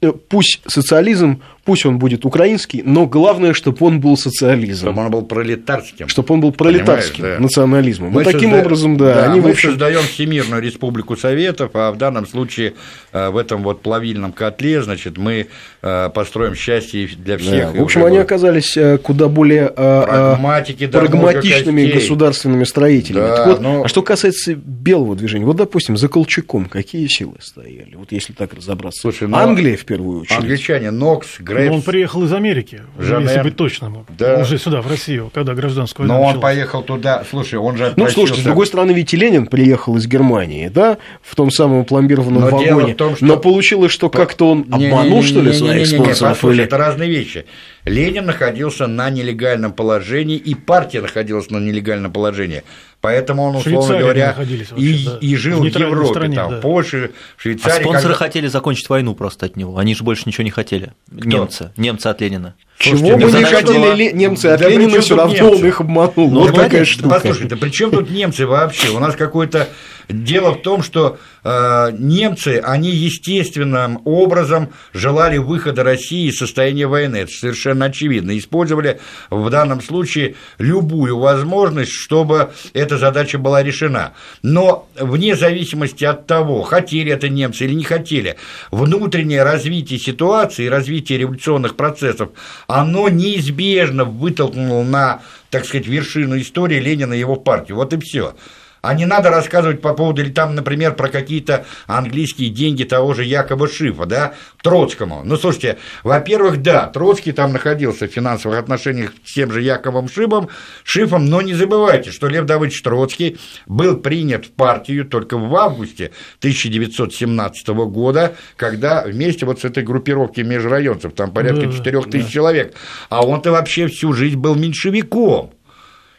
э, 0.00 0.12
пусть 0.28 0.60
социализм 0.66 1.40
пусть 1.66 1.84
он 1.84 1.98
будет 1.98 2.24
украинский, 2.24 2.82
но 2.84 3.06
главное, 3.06 3.52
чтобы 3.52 3.84
он 3.84 4.00
был 4.00 4.16
социализмом. 4.16 4.92
Чтобы 4.92 5.04
он 5.04 5.10
был 5.10 5.22
пролетарским. 5.22 6.08
Чтобы 6.08 6.34
он 6.34 6.40
был 6.40 6.52
пролетарским 6.52 7.24
да. 7.24 7.36
национализмом. 7.40 8.10
Мы 8.10 8.22
вот 8.22 8.32
таким 8.32 8.50
созда... 8.50 8.64
образом, 8.64 8.96
да, 8.96 9.14
да 9.14 9.32
они 9.32 9.40
мы 9.40 9.50
общем... 9.50 9.70
создаем 9.70 10.02
Всемирную 10.02 10.62
Республику 10.62 11.16
Советов, 11.16 11.72
а 11.74 11.90
в 11.90 11.98
данном 11.98 12.26
случае 12.26 12.74
э, 13.12 13.30
в 13.30 13.36
этом 13.36 13.62
вот 13.62 13.82
плавильном 13.82 14.32
котле, 14.32 14.82
значит, 14.82 15.18
мы 15.18 15.48
э, 15.82 16.10
построим 16.14 16.54
счастье 16.54 17.08
для 17.18 17.36
всех. 17.36 17.72
Да. 17.72 17.80
В 17.80 17.82
общем, 17.82 18.04
они 18.04 18.18
оказались 18.18 18.76
э, 18.76 18.98
куда 18.98 19.28
более 19.28 19.68
Прагматики, 19.68 20.86
прагматичными 20.86 21.86
государственными 21.86 22.64
строителями. 22.64 23.26
Да, 23.26 23.46
вот, 23.46 23.60
но... 23.60 23.84
А 23.84 23.88
что 23.88 24.02
касается 24.02 24.54
белого 24.54 25.16
движения, 25.16 25.44
вот, 25.44 25.56
допустим, 25.56 25.96
за 25.96 26.08
Колчаком 26.08 26.66
какие 26.66 27.08
силы 27.08 27.34
стояли? 27.40 27.94
Вот 27.96 28.12
если 28.12 28.32
так 28.32 28.54
разобраться. 28.54 29.00
Слушай, 29.02 29.26
ну, 29.26 29.36
Англия 29.36 29.76
в 29.76 29.84
первую 29.84 30.20
очередь. 30.20 30.38
Англичане, 30.38 30.90
Нокс, 30.90 31.40
Грейвс. 31.56 31.70
Но 31.70 31.76
он 31.76 31.82
приехал 31.82 32.24
из 32.24 32.32
Америки, 32.32 32.82
Жанен. 32.98 33.28
если 33.28 33.40
быть 33.42 33.56
точным. 33.56 34.06
Да. 34.18 34.40
Уже 34.40 34.58
сюда, 34.58 34.82
в 34.82 34.88
Россию, 34.88 35.30
когда 35.34 35.54
гражданская 35.54 36.06
война 36.06 36.14
Но 36.14 36.20
он 36.20 36.26
началась. 36.34 36.42
поехал 36.54 36.82
туда. 36.82 37.24
Слушай, 37.28 37.58
он 37.58 37.76
же 37.76 37.92
Ну, 37.96 38.08
слушайте, 38.08 38.42
с 38.42 38.44
другой 38.44 38.66
стороны, 38.66 38.92
ведь 38.92 39.12
и 39.14 39.16
Ленин 39.16 39.46
приехал 39.46 39.96
из 39.96 40.06
Германии, 40.06 40.68
да, 40.68 40.98
в 41.22 41.34
том 41.34 41.50
самом 41.50 41.84
пломбированном 41.84 42.42
Но 42.42 42.58
дело 42.62 42.76
вагоне. 42.76 42.94
в 42.94 42.96
том, 42.96 43.16
что- 43.16 43.24
Но 43.24 43.36
получилось, 43.36 43.92
что 43.92 44.08
как-то 44.10 44.50
он 44.50 44.66
обманул, 44.70 45.22
что 45.22 45.40
ли, 45.40 45.52
своих 45.52 45.86
спонсоров? 45.86 46.34
послушай, 46.34 46.54
или- 46.56 46.64
это 46.64 46.76
разные 46.78 47.08
вещи. 47.10 47.46
Ленин 47.84 48.26
находился 48.26 48.86
на 48.86 49.10
нелегальном 49.10 49.72
положении, 49.72 50.36
и 50.36 50.54
партия 50.54 51.00
находилась 51.00 51.50
на 51.50 51.58
нелегальном 51.58 52.12
положении. 52.12 52.62
Поэтому 53.06 53.42
он, 53.44 53.56
условно 53.56 53.82
Швейцарии 53.82 54.00
говоря, 54.02 54.36
и, 54.76 55.04
да. 55.04 55.18
и 55.20 55.36
жил 55.36 55.60
В 55.60 55.64
Европе, 55.64 56.06
стране, 56.08 56.34
там, 56.36 56.50
да. 56.50 56.58
в 56.58 56.60
Польше, 56.60 57.12
в 57.36 57.38
А 57.38 57.40
Швейцарии. 57.40 57.82
спонсоры 57.82 58.14
когда- 58.14 58.26
хотели 58.26 58.46
закончить 58.48 58.88
войну 58.88 59.14
просто 59.14 59.46
от 59.46 59.56
него. 59.56 59.78
Они 59.78 59.94
же 59.94 60.02
больше 60.02 60.24
ничего 60.26 60.42
не 60.44 60.50
хотели. 60.50 60.92
Немцы. 61.10 61.70
Немцы 61.76 62.08
от 62.08 62.20
Ленина. 62.20 62.54
Чего 62.78 62.98
Слушайте, 62.98 63.14
бы 63.14 63.20
ну, 63.20 63.26
не 63.26 63.32
задача 63.44 63.56
хотели 63.56 63.78
была- 63.78 64.12
немцы 64.12 64.46
от 64.46 64.60
Да 64.60 64.68
Ленина, 64.68 65.00
все 65.00 65.16
равно 65.16 65.32
немцы? 65.34 65.44
он 65.62 65.66
их 65.66 65.80
обманул. 65.80 66.30
Ну, 66.30 66.40
вот 66.40 66.54
да, 66.54 66.64
такая 66.64 66.84
штука. 66.84 67.08
Послушай, 67.08 67.48
да 67.48 67.56
при 67.56 67.70
чем 67.70 67.90
тут 67.90 68.10
немцы 68.10 68.46
вообще? 68.46 68.90
У 68.90 68.98
нас 68.98 69.16
какое-то 69.16 69.68
дело 70.08 70.52
в 70.52 70.62
том, 70.62 70.82
что 70.82 71.18
э, 71.42 71.90
немцы, 71.98 72.60
они 72.62 72.90
естественным 72.90 74.02
образом 74.04 74.68
желали 74.92 75.38
выхода 75.38 75.82
России 75.82 76.28
из 76.28 76.38
состояния 76.38 76.86
войны. 76.86 77.16
Это 77.16 77.32
совершенно 77.32 77.86
очевидно. 77.86 78.36
Использовали 78.38 79.00
в 79.30 79.48
данном 79.50 79.80
случае 79.82 80.36
любую 80.58 81.18
возможность, 81.18 81.90
чтобы 81.92 82.50
эта 82.72 82.98
задача 82.98 83.38
была 83.38 83.62
решена. 83.62 84.12
Но 84.42 84.86
вне 85.00 85.34
зависимости 85.34 86.04
от 86.04 86.26
того, 86.26 86.62
хотели 86.62 87.10
это 87.10 87.28
немцы 87.28 87.64
или 87.64 87.74
не 87.74 87.84
хотели, 87.84 88.36
внутреннее 88.70 89.42
развитие 89.42 89.98
ситуации, 89.98 90.66
развитие 90.68 91.18
революционных 91.18 91.74
процессов, 91.74 92.28
оно 92.66 93.08
неизбежно 93.08 94.04
вытолкнуло 94.04 94.82
на, 94.82 95.22
так 95.50 95.64
сказать, 95.64 95.86
вершину 95.86 96.38
истории 96.38 96.80
Ленина 96.80 97.14
и 97.14 97.18
его 97.18 97.36
партию. 97.36 97.76
Вот 97.76 97.92
и 97.92 98.00
все. 98.00 98.34
А 98.82 98.94
не 98.94 99.06
надо 99.06 99.30
рассказывать 99.30 99.80
по 99.80 99.94
поводу, 99.94 100.22
или 100.22 100.30
там, 100.30 100.54
например, 100.54 100.94
про 100.94 101.08
какие-то 101.08 101.64
английские 101.86 102.50
деньги 102.50 102.84
того 102.84 103.14
же 103.14 103.24
Якоба 103.24 103.68
Шифа, 103.68 104.06
да, 104.06 104.34
Троцкому. 104.62 105.22
Ну, 105.24 105.36
слушайте, 105.36 105.78
во-первых, 106.02 106.62
да, 106.62 106.86
Троцкий 106.86 107.32
там 107.32 107.52
находился 107.52 108.06
в 108.06 108.10
финансовых 108.10 108.58
отношениях 108.58 109.12
с 109.24 109.32
тем 109.32 109.50
же 109.50 109.62
Яковом 109.62 110.08
Шифом, 110.08 110.48
Шифом, 110.84 111.26
но 111.26 111.40
не 111.42 111.54
забывайте, 111.54 112.10
что 112.10 112.28
Лев 112.28 112.44
Давыдович 112.44 112.82
Троцкий 112.82 113.38
был 113.66 113.96
принят 113.96 114.46
в 114.46 114.50
партию 114.52 115.04
только 115.04 115.36
в 115.36 115.54
августе 115.56 116.12
1917 116.38 117.68
года, 117.68 118.34
когда 118.56 119.02
вместе 119.02 119.46
вот 119.46 119.60
с 119.60 119.64
этой 119.64 119.82
группировки 119.82 120.40
межрайонцев, 120.40 121.12
там 121.14 121.32
порядка 121.32 121.66
Да, 121.66 121.72
4 121.72 122.02
тысяч 122.02 122.32
человек, 122.32 122.74
а 123.08 123.26
он-то 123.26 123.50
вообще 123.52 123.88
всю 123.88 124.12
жизнь 124.12 124.36
был 124.36 124.54
меньшевиком. 124.54 125.55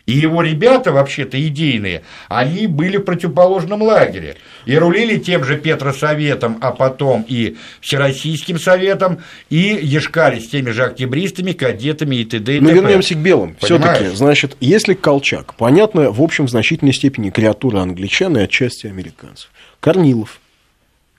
И 0.08 0.14
его 0.14 0.42
ребята, 0.42 0.94
вообще-то 0.94 1.40
идейные, 1.48 2.02
они 2.30 2.66
были 2.68 2.96
в 2.96 3.02
противоположном 3.02 3.82
лагере. 3.82 4.38
И 4.66 4.76
рулили 4.76 5.18
тем 5.18 5.44
же 5.44 5.58
Петросоветом, 5.58 6.58
а 6.62 6.72
потом 6.72 7.26
и 7.28 7.58
Всероссийским 7.82 8.58
советом, 8.58 9.20
и 9.50 9.78
ешкали 9.82 10.40
с 10.40 10.48
теми 10.48 10.70
же 10.72 10.86
октябристами, 10.86 11.52
кадетами 11.52 12.16
и 12.16 12.26
т.д. 12.26 12.60
Но 12.62 12.70
т.п. 12.70 12.82
вернемся 12.82 13.16
к 13.16 13.18
белым. 13.18 13.56
Понимаешь? 13.60 13.98
Все-таки, 13.98 14.16
значит, 14.16 14.58
если 14.62 14.94
Колчак, 14.94 15.56
понятно, 15.56 16.10
в 16.10 16.22
общем, 16.22 16.48
в 16.48 16.50
значительной 16.50 16.94
степени 16.94 17.30
креатура 17.30 17.80
англичан 17.80 18.38
и 18.38 18.42
отчасти 18.42 18.88
американцев. 18.88 19.52
Корнилов. 19.82 20.40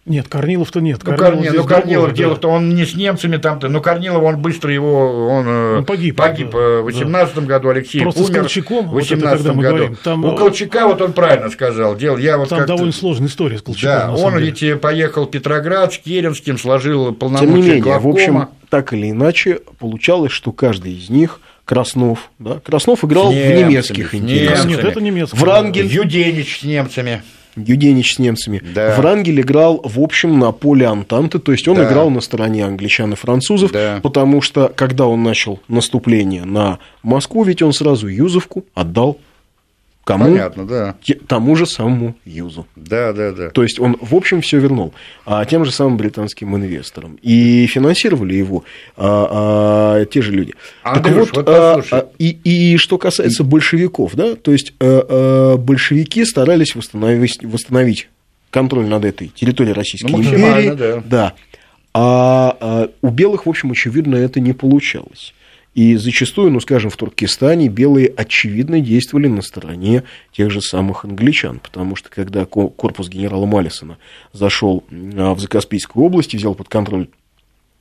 Нет, 0.08 0.26
Корнилов-то 0.28 0.80
нет. 0.80 1.00
Ну, 1.04 1.16
Корнилов 1.16 1.54
ну, 1.54 1.64
Корнилов, 1.64 2.04
другое, 2.06 2.14
дело 2.16 2.30
да. 2.30 2.36
в 2.36 2.40
том, 2.40 2.52
он 2.54 2.74
не 2.74 2.84
с 2.86 2.94
немцами 2.94 3.36
там-то, 3.36 3.68
но 3.68 3.80
Корнилов, 3.80 4.22
он 4.22 4.38
быстро 4.38 4.72
его, 4.72 5.28
он, 5.28 5.44
э, 5.46 5.76
Он 5.78 5.84
погиб, 5.84 6.16
погиб 6.16 6.50
да, 6.50 6.58
э, 6.58 6.80
в 6.80 6.84
18 6.84 7.38
году, 7.46 7.68
Алексей 7.68 8.00
Просто 8.00 8.24
с 8.24 8.28
умер 8.28 8.40
Колчаком, 8.40 8.86
в 8.88 8.90
вот 8.92 9.02
это 9.02 9.14
18 9.14 9.36
когда 9.38 9.52
мы 9.52 9.62
году. 9.62 9.76
говорим, 9.76 9.96
там, 10.02 10.24
У 10.24 10.32
э, 10.32 10.36
Колчака, 10.38 10.88
вот 10.88 11.02
он 11.02 11.12
правильно 11.12 11.50
сказал, 11.50 11.96
дело, 11.96 12.16
я 12.18 12.38
вот 12.38 12.48
Там 12.48 12.58
как-то- 12.60 12.74
довольно 12.74 12.92
сложная 12.92 13.28
история 13.28 13.58
с 13.58 13.62
Колчаком, 13.62 14.16
Да, 14.16 14.22
он 14.22 14.34
деле. 14.38 14.46
ведь 14.50 14.80
поехал 14.80 15.26
в 15.26 15.30
Петроград 15.30 15.92
с 15.92 15.98
Керенским, 15.98 16.58
сложил 16.58 17.06
Тем 17.06 17.14
полномочия 17.16 17.52
не 17.52 17.62
менее, 17.62 17.80
в 17.80 17.84
главкома. 17.84 18.12
общем, 18.14 18.48
так 18.70 18.92
или 18.92 19.10
иначе, 19.10 19.60
получалось, 19.78 20.32
что 20.32 20.52
каждый 20.52 20.94
из 20.94 21.10
них, 21.10 21.40
Краснов, 21.64 22.30
да, 22.38 22.60
Краснов 22.64 23.04
играл 23.04 23.30
С 23.30 23.34
в 23.34 23.36
немцами, 23.36 23.58
немецких 23.68 24.10
с 24.10 24.14
интересах. 24.14 24.64
немцами. 24.64 24.70
Нет, 24.70 24.84
это 24.84 25.00
немецкий. 25.02 25.36
Врангель. 25.36 25.86
Юденич 25.86 26.60
с 26.60 26.64
немцами. 26.64 27.22
Юденич 27.66 28.14
с 28.14 28.18
немцами. 28.18 28.62
Да. 28.74 28.94
Врангель 28.96 29.40
играл, 29.40 29.80
в 29.84 30.00
общем, 30.00 30.38
на 30.38 30.52
поле 30.52 30.86
Антанты, 30.86 31.38
то 31.38 31.52
есть 31.52 31.66
он 31.68 31.76
Да. 31.76 31.86
играл 31.88 32.10
на 32.10 32.20
стороне 32.20 32.64
англичан 32.64 33.12
и 33.12 33.16
французов, 33.16 33.72
Да. 33.72 34.00
потому 34.02 34.40
что, 34.40 34.72
когда 34.74 35.06
он 35.06 35.22
начал 35.22 35.60
наступление 35.68 36.44
на 36.44 36.78
Москву, 37.02 37.42
ведь 37.44 37.62
он 37.62 37.72
сразу 37.72 38.08
Юзовку 38.08 38.64
отдал 38.74 39.18
кому? 40.08 40.24
Понятно, 40.24 40.66
да. 40.66 40.94
Тому 41.26 41.54
же 41.54 41.66
самому 41.66 42.16
Юзу. 42.24 42.66
Да, 42.74 43.12
да, 43.12 43.30
да. 43.32 43.50
То 43.50 43.62
есть 43.62 43.78
он, 43.78 43.96
в 44.00 44.14
общем, 44.14 44.40
все 44.40 44.58
вернул 44.58 44.94
а, 45.26 45.44
тем 45.44 45.64
же 45.66 45.70
самым 45.70 45.98
британским 45.98 46.56
инвесторам. 46.56 47.18
И 47.20 47.66
финансировали 47.66 48.34
его 48.34 48.64
а, 48.96 49.98
а, 50.00 50.04
те 50.06 50.22
же 50.22 50.32
люди. 50.32 50.54
Андрюш, 50.82 51.28
вот 51.34 51.46
а, 51.48 51.76
послушай. 51.76 52.00
а, 52.00 52.08
и, 52.18 52.28
и 52.42 52.76
что 52.78 52.96
касается 52.96 53.44
большевиков, 53.44 54.14
да, 54.14 54.34
то 54.34 54.50
есть 54.50 54.72
а, 54.80 55.54
а, 55.54 55.56
большевики 55.58 56.24
старались 56.24 56.74
восстановить, 56.74 57.44
восстановить 57.44 58.08
контроль 58.50 58.86
над 58.86 59.04
этой 59.04 59.28
территорией 59.28 59.74
Российской 59.74 60.10
Ну, 60.10 60.22
империи. 60.22 60.70
да. 60.74 61.02
да. 61.04 61.34
А, 61.92 62.56
а 62.60 62.90
у 63.02 63.10
белых, 63.10 63.44
в 63.46 63.48
общем, 63.50 63.72
очевидно, 63.72 64.16
это 64.16 64.40
не 64.40 64.54
получалось. 64.54 65.34
И 65.74 65.96
зачастую, 65.96 66.50
ну, 66.50 66.61
скажем, 66.61 66.90
в 66.90 66.96
Туркестане 66.96 67.68
белые 67.68 68.12
очевидно 68.16 68.81
действовали 68.81 69.28
на 69.28 69.42
стороне 69.42 70.02
тех 70.33 70.50
же 70.50 70.61
самых 70.61 71.04
англичан, 71.04 71.61
потому 71.61 71.94
что 71.94 72.11
когда 72.11 72.46
ко- 72.46 72.68
корпус 72.68 73.09
генерала 73.09 73.46
Маллисона 73.46 73.98
зашел 74.33 74.83
а, 74.90 75.35
в 75.35 75.40
Закаспийскую 75.40 76.04
область 76.04 76.35
и 76.35 76.37
взял 76.37 76.54
под 76.54 76.68
контроль 76.68 77.09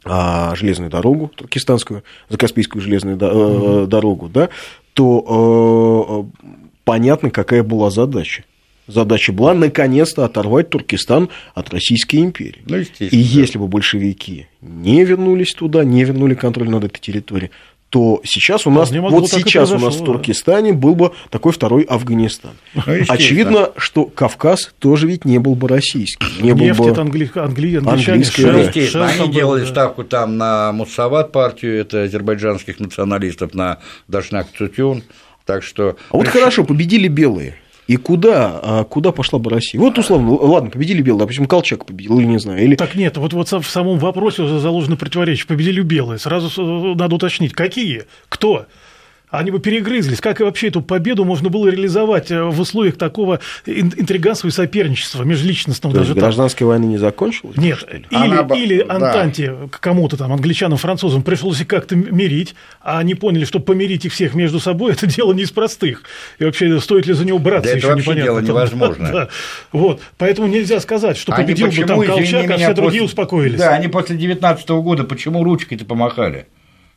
а, 0.03 0.53
железную 0.55 0.91
дорогу 0.91 1.31
туркестанскую, 1.35 2.03
Закаспийскую 2.29 2.81
железную 2.81 3.17
э, 3.19 3.87
дорогу, 3.87 4.29
да, 4.29 4.49
то 4.93 6.29
э, 6.35 6.41
понятно, 6.83 7.29
какая 7.29 7.63
была 7.63 7.89
задача. 7.89 8.43
Задача 8.87 9.33
была 9.33 9.53
наконец-то 9.53 10.23
оторвать 10.23 10.69
Туркестан 10.69 11.29
от 11.53 11.69
Российской 11.71 12.17
империи. 12.17 12.61
Ну. 12.65 12.77
И 12.77 13.17
если 13.17 13.57
бы 13.57 13.67
большевики 13.67 14.47
не 14.61 15.03
вернулись 15.03 15.53
туда, 15.53 15.83
не 15.83 16.05
вернули 16.05 16.35
контроль 16.35 16.69
над 16.69 16.85
этой 16.85 16.99
территорией, 16.99 17.51
то 17.89 18.21
сейчас 18.23 18.67
у 18.67 18.71
нас, 18.71 18.91
вот 18.91 19.29
сейчас 19.29 19.71
у 19.71 19.79
нас 19.79 19.95
в 19.95 19.99
да. 19.99 20.05
Туркестане 20.05 20.73
был 20.73 20.95
бы 20.95 21.13
такой 21.29 21.53
второй 21.53 21.83
Афганистан. 21.83 22.51
Ну. 22.73 22.81
Очевидно, 23.07 23.71
что 23.77 24.05
Кавказ 24.05 24.73
тоже 24.79 25.07
ведь 25.07 25.23
не 25.23 25.39
был 25.39 25.55
бы 25.55 25.67
российским. 25.67 26.27
Не 26.41 26.53
был 26.53 26.65
Нефть 26.65 26.79
бы... 26.79 26.89
это 26.89 27.01
англи... 27.01 27.31
англи... 27.35 27.77
англичане, 27.77 28.17
Английская, 28.17 28.43
Shell, 28.43 28.53
да. 28.53 28.59
Естественно, 28.59 29.03
Shell 29.03 29.09
они 29.09 29.27
был, 29.27 29.33
делали 29.33 29.61
да. 29.61 29.67
ставку 29.67 30.03
там 30.03 30.37
на 30.37 30.71
Муссават 30.73 31.31
партию, 31.31 31.79
это 31.79 32.03
азербайджанских 32.03 32.79
националистов, 32.79 33.53
на 33.53 33.79
Дашнак 34.07 34.47
Цутюн. 34.57 35.03
Так 35.45 35.63
что... 35.63 35.95
А 36.09 36.17
вот 36.17 36.27
хорошо, 36.27 36.65
победили 36.65 37.07
белые. 37.07 37.55
И 37.87 37.95
куда, 37.95 38.59
а 38.61 38.83
куда 38.83 39.11
пошла 39.11 39.39
бы 39.39 39.49
Россия? 39.49 39.79
Вот 39.79 39.97
условно, 39.97 40.33
ладно, 40.33 40.69
победили 40.69 41.01
белые, 41.01 41.21
допустим, 41.21 41.45
Колчак 41.45 41.85
победил, 41.85 42.19
или 42.19 42.25
не 42.25 42.39
знаю, 42.39 42.61
или 42.61 42.75
Так 42.75 42.95
нет, 42.95 43.15
вот, 43.17 43.31
вот 43.33 43.49
в 43.49 43.69
самом 43.69 43.97
вопросе 43.97 44.45
заложено 44.59 44.97
противоречие. 44.97 45.47
Победили 45.47 45.81
белые. 45.81 46.19
Сразу 46.19 46.95
надо 46.95 47.15
уточнить, 47.15 47.53
какие? 47.53 48.03
Кто? 48.27 48.65
Они 49.29 49.51
бы 49.51 49.59
перегрызлись. 49.59 50.21
Как 50.21 50.39
и 50.39 50.43
вообще 50.45 50.67
эту 50.69 50.81
победу 50.81 51.25
можно 51.25 51.49
было 51.49 51.67
реализовать 51.67 52.31
э, 52.31 52.41
в 52.43 52.61
условиях 52.61 52.95
такого 52.97 53.41
ин- 53.65 53.91
интриганства 53.97 54.47
и 54.47 54.51
соперничества 54.51 55.23
межличностного 55.23 55.93
То 55.93 55.99
есть 55.99 56.09
даже 56.11 56.15
так? 56.15 56.23
гражданская 56.23 56.65
война 56.65 56.85
не 56.85 56.97
закончилась? 56.97 57.57
Нет, 57.57 57.83
или, 57.91 58.05
Она 58.15 58.43
бы- 58.43 58.57
или 58.57 58.83
да. 58.83 58.95
Антанте, 58.95 59.53
к 59.69 59.81
кому-то 59.81 60.15
там, 60.15 60.31
англичанам, 60.31 60.77
французам, 60.77 61.23
пришлось 61.23 61.59
их 61.59 61.67
как-то 61.67 61.97
мирить, 61.97 62.55
а 62.81 62.99
они 62.99 63.15
поняли, 63.15 63.43
что 63.43 63.59
помирить 63.59 64.05
их 64.05 64.13
всех 64.13 64.33
между 64.33 64.61
собой– 64.61 64.91
это 64.93 65.05
дело 65.13 65.33
не 65.33 65.43
из 65.43 65.51
простых. 65.51 66.03
И 66.39 66.45
вообще, 66.45 66.79
стоит 66.79 67.05
ли 67.05 67.13
за 67.13 67.25
него 67.25 67.37
браться, 67.39 67.63
Да 67.63 67.69
это 67.71 67.77
еще 67.79 67.87
вообще 67.87 68.03
непонятно. 68.11 68.23
дело 68.25 68.39
Там, 68.41 68.49
невозможно. 68.49 69.09
да. 69.11 69.29
Вот, 69.73 69.99
поэтому 70.17 70.47
нельзя 70.47 70.79
сказать, 70.79 71.17
что 71.17 71.33
Они 71.33 71.43
победил 71.43 71.65
бы 71.67 71.71
почему, 71.71 71.87
там 71.87 72.15
Колчак, 72.15 72.49
а 72.51 72.57
все 72.57 72.73
другие 72.73 73.01
после- 73.01 73.05
успокоились. 73.05 73.59
Да, 73.59 73.73
они 73.75 73.89
после 73.89 74.15
19 74.15 74.69
года 74.69 75.03
почему 75.03 75.43
ручкой-то 75.43 75.83
помахали? 75.83 76.47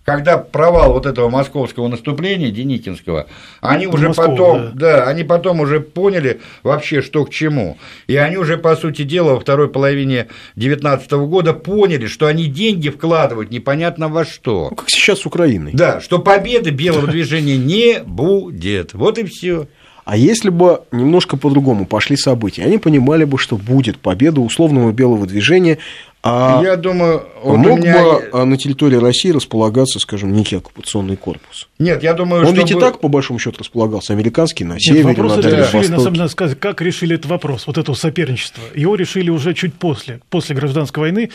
Когда 0.04 0.38
провал 0.38 0.94
вот 0.94 1.04
этого 1.04 1.28
московского 1.28 1.86
наступления 1.86 2.50
Деникинского, 2.50 3.26
они 3.60 3.86
уже 3.86 4.08
Москву, 4.08 4.24
потом, 4.24 4.70
да. 4.74 4.96
да. 4.96 5.04
они 5.04 5.24
потом 5.24 5.60
уже 5.60 5.80
поняли 5.80 6.40
вообще, 6.62 7.02
что 7.02 7.24
к 7.26 7.30
чему. 7.30 7.76
И 8.06 8.16
они 8.16 8.38
уже, 8.38 8.56
по 8.56 8.74
сути 8.76 9.02
дела, 9.02 9.34
во 9.34 9.40
второй 9.40 9.68
половине 9.68 10.28
19 10.56 11.10
года 11.12 11.52
поняли, 11.52 12.06
что 12.06 12.26
они 12.26 12.46
деньги 12.46 12.88
вкладывают 12.88 13.50
непонятно 13.50 14.08
во 14.08 14.24
что. 14.24 14.68
Ну, 14.70 14.76
как 14.76 14.88
сейчас 14.88 15.20
с 15.20 15.26
Украиной. 15.26 15.72
Да, 15.74 16.00
что 16.00 16.18
победы 16.18 16.70
белого 16.70 17.06
движения 17.06 17.58
не 17.58 18.02
будет. 18.02 18.94
Вот 18.94 19.18
и 19.18 19.24
все. 19.24 19.68
А 20.10 20.16
если 20.16 20.48
бы 20.48 20.80
немножко 20.90 21.36
по-другому 21.36 21.86
пошли 21.86 22.16
события, 22.16 22.64
они 22.64 22.78
понимали 22.78 23.24
бы, 23.24 23.38
что 23.38 23.56
будет 23.56 23.98
победа 23.98 24.40
условного 24.40 24.90
белого 24.90 25.26
движения 25.26 25.78
А 26.22 26.60
Я 26.62 26.76
думаю, 26.76 27.24
вот 27.42 27.56
мог 27.56 27.78
меня... 27.78 28.02
бы 28.02 28.28
а, 28.32 28.44
на 28.44 28.58
территории 28.58 28.96
России 28.96 29.30
располагаться, 29.30 29.98
скажем, 29.98 30.34
некий 30.34 30.56
оккупационный 30.56 31.16
корпус? 31.16 31.68
Нет, 31.78 32.02
я 32.02 32.12
думаю, 32.12 32.42
Он 32.42 32.48
что... 32.48 32.56
ведь 32.56 32.70
и 32.72 32.74
так, 32.74 33.00
по 33.00 33.08
большому 33.08 33.38
счету, 33.38 33.56
располагался. 33.60 34.12
Американский 34.12 34.64
на 34.64 34.74
Нет, 34.74 34.82
севере, 34.82 35.04
вопрос 35.04 35.36
на 35.36 35.42
Дальнем 35.42 35.60
решили, 35.60 35.76
на 35.76 35.82
самом 35.82 35.94
Востоке. 35.96 36.16
деле, 36.16 36.28
сказать, 36.28 36.60
как 36.60 36.82
решили 36.82 37.14
этот 37.14 37.26
вопрос, 37.30 37.66
вот 37.66 37.78
этого 37.78 37.94
соперничества. 37.94 38.62
Его 38.74 38.96
решили 38.96 39.30
уже 39.30 39.54
чуть 39.54 39.72
после, 39.72 40.20
после 40.28 40.54
гражданской 40.54 41.00
войны. 41.00 41.30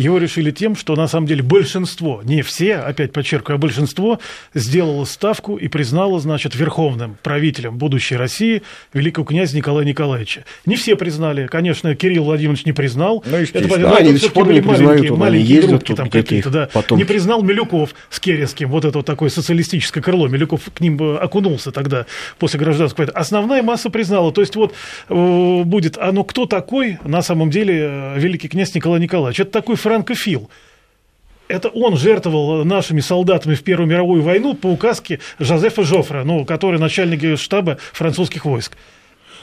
Его 0.00 0.16
решили 0.16 0.50
тем, 0.50 0.76
что 0.76 0.96
на 0.96 1.06
самом 1.08 1.26
деле 1.26 1.42
большинство, 1.42 2.22
не 2.24 2.40
все, 2.40 2.76
опять 2.76 3.12
подчеркиваю, 3.12 3.56
а 3.56 3.58
большинство 3.58 4.18
сделало 4.54 5.04
ставку 5.04 5.56
и 5.56 5.68
признало, 5.68 6.18
значит, 6.20 6.54
верховным 6.54 7.18
правителем 7.22 7.76
будущей 7.76 8.16
России 8.16 8.62
великого 8.94 9.26
князя 9.26 9.54
Николая 9.58 9.84
Николаевича. 9.84 10.46
Не 10.64 10.76
все 10.76 10.96
признали, 10.96 11.46
конечно, 11.48 11.94
Кирилл 11.94 12.24
Владимирович 12.24 12.64
не 12.64 12.72
признал. 12.72 13.22
Ну, 13.26 13.36
естественно. 13.36 13.68
понятно, 13.68 13.92
это 13.92 14.02
они 14.02 14.12
до 14.14 14.18
сих 14.20 14.32
пор 14.32 14.50
не 14.50 14.62
признают, 14.62 15.10
маленькие, 15.10 15.60
группки 15.60 15.94
там 15.94 16.08
какие-то, 16.08 16.48
да. 16.48 16.70
потом- 16.72 16.96
Не 16.96 17.04
признал 17.04 17.42
Милюков 17.42 17.94
с 18.08 18.18
Керенским, 18.20 18.70
вот 18.70 18.86
это 18.86 18.96
вот 19.00 19.06
такое 19.06 19.28
социалистическое 19.28 20.02
крыло. 20.02 20.28
Милюков 20.28 20.62
к 20.74 20.80
ним 20.80 20.96
э, 20.98 21.16
окунулся 21.18 21.72
тогда 21.72 22.06
после 22.38 22.58
гражданской 22.58 23.04
войны. 23.04 23.18
Основная 23.18 23.62
масса 23.62 23.90
признала. 23.90 24.32
То 24.32 24.40
есть 24.40 24.56
вот 24.56 24.72
э, 25.10 25.62
будет, 25.64 25.98
а 25.98 26.10
ну 26.12 26.24
кто 26.24 26.46
такой 26.46 26.98
на 27.04 27.20
самом 27.20 27.50
деле 27.50 27.80
э, 27.82 28.18
великий 28.18 28.48
князь 28.48 28.74
Николай 28.74 28.98
Николаевич? 28.98 29.40
Это 29.40 29.50
такой 29.50 29.76
франкофил. 29.90 30.48
Это 31.48 31.68
он 31.68 31.96
жертвовал 31.96 32.64
нашими 32.64 33.00
солдатами 33.00 33.56
в 33.56 33.62
Первую 33.64 33.88
мировую 33.88 34.22
войну 34.22 34.54
по 34.54 34.68
указке 34.68 35.18
Жозефа 35.40 35.82
Жофра, 35.82 36.22
ну, 36.22 36.44
который 36.44 36.78
начальник 36.78 37.36
штаба 37.38 37.78
французских 37.92 38.44
войск. 38.44 38.76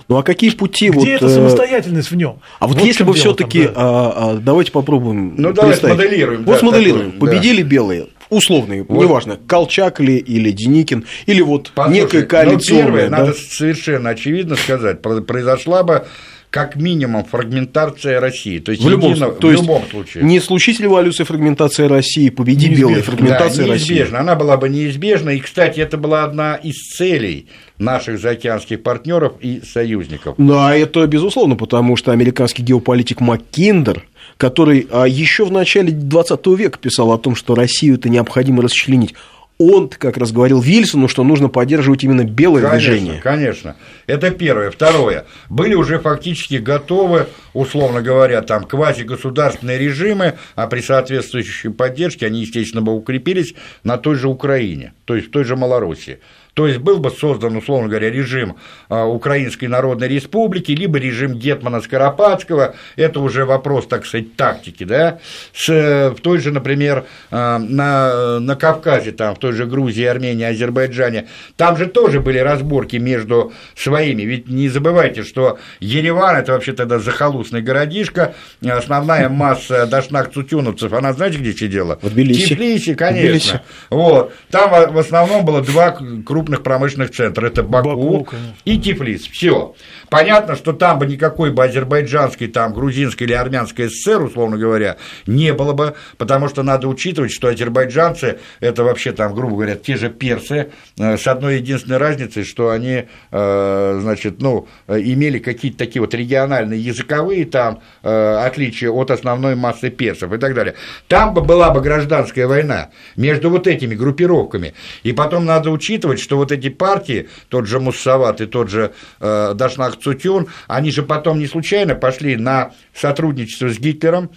Ну 0.07 0.15
а 0.17 0.23
какие 0.23 0.51
пути 0.51 0.87
Где 0.89 0.97
вот... 0.99 1.07
эта 1.09 1.25
э, 1.25 1.29
самостоятельность 1.29 2.11
в 2.11 2.15
нем? 2.15 2.39
А 2.59 2.67
вот, 2.67 2.79
в 2.79 2.85
если 2.85 3.03
бы 3.03 3.13
все-таки, 3.13 3.67
да. 3.67 4.35
давайте 4.39 4.71
попробуем 4.71 5.33
Ну, 5.35 5.51
давай 5.51 5.71
представить. 5.71 5.97
смоделируем, 5.99 6.45
Вот 6.45 6.53
да, 6.53 6.59
смоделируем. 6.59 7.11
такое, 7.11 7.29
Победили 7.29 7.61
белые, 7.61 8.07
условные, 8.29 8.83
Вот. 8.83 9.03
неважно, 9.03 9.37
Колчак 9.45 9.99
ли 9.99 10.15
или 10.15 10.51
Деникин, 10.51 11.05
или 11.25 11.41
вот 11.41 11.71
Послушай, 11.75 11.99
некая 11.99 12.21
ну, 12.21 12.27
коалиционная. 12.27 12.83
первое, 12.85 13.09
да? 13.09 13.17
надо 13.17 13.33
совершенно 13.33 14.11
очевидно 14.11 14.55
сказать, 14.55 15.01
про- 15.01 15.19
произошла 15.19 15.83
бы 15.83 16.05
как 16.49 16.75
минимум 16.77 17.25
фрагментация 17.25 18.19
России. 18.21 18.59
То 18.59 18.71
есть, 18.71 18.83
В 18.83 18.89
любом, 18.89 19.13
едино- 19.13 19.31
то 19.31 19.47
в 19.47 19.51
есть 19.51 19.63
любом 19.63 19.83
случае. 19.91 20.23
не 20.23 20.39
случись 20.39 20.79
революция, 20.79 21.25
фрагментация 21.25 21.89
России, 21.89 22.29
победи 22.29 22.65
Неизбежно. 22.67 22.87
белые, 22.87 23.03
фрагментация 23.03 23.65
да, 23.65 23.71
России. 23.73 23.89
неизбежно. 23.93 24.19
Она 24.19 24.35
была 24.35 24.57
бы 24.57 24.69
неизбежна. 24.69 25.31
И, 25.31 25.39
кстати, 25.39 25.79
это 25.81 25.97
была 25.97 26.23
одна 26.23 26.55
из 26.55 26.75
целей 26.95 27.47
наших 27.77 28.19
заокеанских 28.19 28.81
партнеров 28.81 29.33
и 29.41 29.61
союзников. 29.61 30.35
Да, 30.37 30.73
это 30.75 31.05
безусловно, 31.05 31.55
потому 31.55 31.95
что 31.97 32.11
американский 32.11 32.63
геополитик 32.63 33.19
МакКиндер, 33.19 34.05
который 34.37 34.87
а, 34.89 35.03
еще 35.05 35.45
в 35.45 35.51
начале 35.51 35.91
20 35.91 36.47
века 36.55 36.79
писал 36.79 37.11
о 37.11 37.17
том, 37.17 37.35
что 37.35 37.55
Россию 37.55 37.95
это 37.95 38.07
необходимо 38.09 38.63
расчленить, 38.63 39.13
он 39.57 39.89
как 39.89 40.17
раз 40.17 40.31
говорил 40.31 40.61
Вильсону, 40.61 41.07
что 41.07 41.23
нужно 41.23 41.49
поддерживать 41.49 42.03
именно 42.03 42.23
белое 42.23 42.63
Конечно, 42.63 42.91
движение. 42.91 43.21
конечно. 43.21 43.75
Это 44.05 44.31
первое. 44.31 44.69
Второе. 44.69 45.25
Были 45.49 45.73
уже 45.73 45.99
фактически 45.99 46.55
готовы, 46.55 47.27
условно 47.53 48.01
говоря, 48.01 48.41
там 48.41 48.63
квазигосударственные 48.65 49.79
режимы, 49.79 50.35
а 50.55 50.67
при 50.67 50.81
соответствующей 50.81 51.69
поддержке 51.69 52.27
они, 52.27 52.41
естественно, 52.41 52.81
бы 52.81 52.93
укрепились 52.93 53.55
на 53.83 53.97
той 53.97 54.15
же 54.15 54.27
Украине, 54.27 54.93
то 55.05 55.15
есть 55.15 55.29
в 55.29 55.31
той 55.31 55.43
же 55.43 55.55
Малороссии. 55.55 56.19
То 56.57 56.65
есть 56.65 56.79
был 56.79 56.97
бы 56.97 57.11
создан, 57.11 57.55
условно 57.55 57.87
говоря, 57.87 58.09
режим 58.09 58.55
а, 58.89 59.05
Украинской 59.05 59.65
Народной 59.65 60.07
Республики, 60.07 60.71
либо 60.71 60.97
режим 60.97 61.35
Гетмана 61.35 61.81
Скоропадского, 61.81 62.73
это 62.95 63.19
уже 63.19 63.45
вопрос, 63.45 63.85
так 63.85 64.07
сказать, 64.07 64.35
тактики, 64.35 64.83
да, 64.83 65.19
с, 65.53 65.69
э, 65.69 66.09
в 66.09 66.19
той 66.19 66.39
же, 66.39 66.51
например, 66.51 67.05
а, 67.29 67.59
на, 67.59 68.39
на 68.39 68.55
Кавказе, 68.55 69.11
там, 69.11 69.35
в 69.35 69.37
той 69.37 69.53
же 69.53 69.67
Грузии, 69.67 70.03
Армении, 70.03 70.45
Азербайджане, 70.45 71.27
там 71.57 71.77
же 71.77 71.85
тоже 71.85 72.21
были 72.21 72.39
разборки 72.39 72.95
между 72.95 73.53
своими, 73.75 74.23
ведь 74.23 74.47
не 74.47 74.67
забывайте, 74.67 75.21
что 75.21 75.59
Ереван, 75.79 76.37
это 76.37 76.53
вообще 76.53 76.73
тогда 76.73 76.97
захолустный 76.97 77.61
городишко, 77.61 78.33
основная 78.67 79.29
масса 79.29 79.85
дашнак-цутюновцев, 79.85 80.91
она 80.91 81.13
знаете, 81.13 81.37
где 81.37 81.53
сидела? 81.53 81.99
В 82.01 82.09
Тбилиси. 82.09 82.55
Тбилиси, 82.55 82.95
конечно. 82.95 83.27
Тбилиси. 83.27 83.61
Вот. 83.91 84.33
Там 84.49 84.71
в 84.71 84.97
в 84.97 84.99
основном 84.99 85.45
было 85.45 85.61
два 85.61 85.91
крупных 85.91 86.46
промышленных 86.47 87.11
центра. 87.11 87.47
Это 87.47 87.63
Баку, 87.63 87.89
Баку, 87.89 88.23
конечно. 88.25 88.55
и 88.65 88.77
Тифлис. 88.77 89.27
Все. 89.27 89.75
Понятно, 90.09 90.55
что 90.55 90.71
там 90.73 90.99
бы 90.99 91.05
никакой 91.05 91.51
бы 91.51 91.63
азербайджанской, 91.65 92.47
там, 92.47 92.73
грузинской 92.73 93.27
или 93.27 93.33
армянской 93.33 93.89
ССР, 93.89 94.23
условно 94.23 94.57
говоря, 94.57 94.97
не 95.25 95.53
было 95.53 95.73
бы, 95.73 95.95
потому 96.17 96.47
что 96.47 96.63
надо 96.63 96.87
учитывать, 96.87 97.31
что 97.31 97.49
азербайджанцы– 97.49 98.39
это 98.61 98.83
вообще, 98.83 99.11
там, 99.11 99.35
грубо 99.35 99.55
говоря, 99.55 99.75
те 99.75 99.97
же 99.97 100.09
персы, 100.09 100.69
э, 100.97 101.17
с 101.17 101.27
одной 101.27 101.57
единственной 101.57 101.97
разницей, 101.97 102.45
что 102.45 102.69
они, 102.69 103.07
э, 103.31 103.99
значит, 104.01 104.41
ну, 104.41 104.67
э, 104.87 104.99
имели 105.01 105.39
какие-то 105.39 105.77
такие 105.77 106.01
вот 106.01 106.13
региональные 106.13 106.79
языковые 106.79 107.45
там 107.45 107.81
отличия 108.01 108.89
от 108.89 109.11
основной 109.11 109.55
массы 109.55 109.89
персов 109.89 110.31
и 110.31 110.37
так 110.37 110.53
далее. 110.53 110.75
Там 111.07 111.33
бы 111.33 111.41
была 111.41 111.71
бы 111.71 111.81
гражданская 111.81 112.47
война 112.47 112.89
между 113.15 113.49
вот 113.49 113.67
этими 113.67 113.95
группировками. 113.95 114.73
И 115.03 115.11
потом 115.11 115.45
надо 115.45 115.69
учитывать, 115.71 116.19
что 116.19 116.37
вот 116.37 116.51
эти 116.51 116.69
партии, 116.69 117.29
тот 117.49 117.67
же 117.67 117.79
Муссават 117.79 118.41
и 118.41 118.45
тот 118.45 118.69
же 118.69 118.93
Дашнак 119.19 119.96
Цутюн, 120.01 120.47
они 120.67 120.91
же 120.91 121.03
потом 121.03 121.39
не 121.39 121.47
случайно 121.47 121.95
пошли 121.95 122.35
на 122.35 122.71
сотрудничество 122.93 123.69
с 123.69 123.79
Гитлером, 123.79 124.31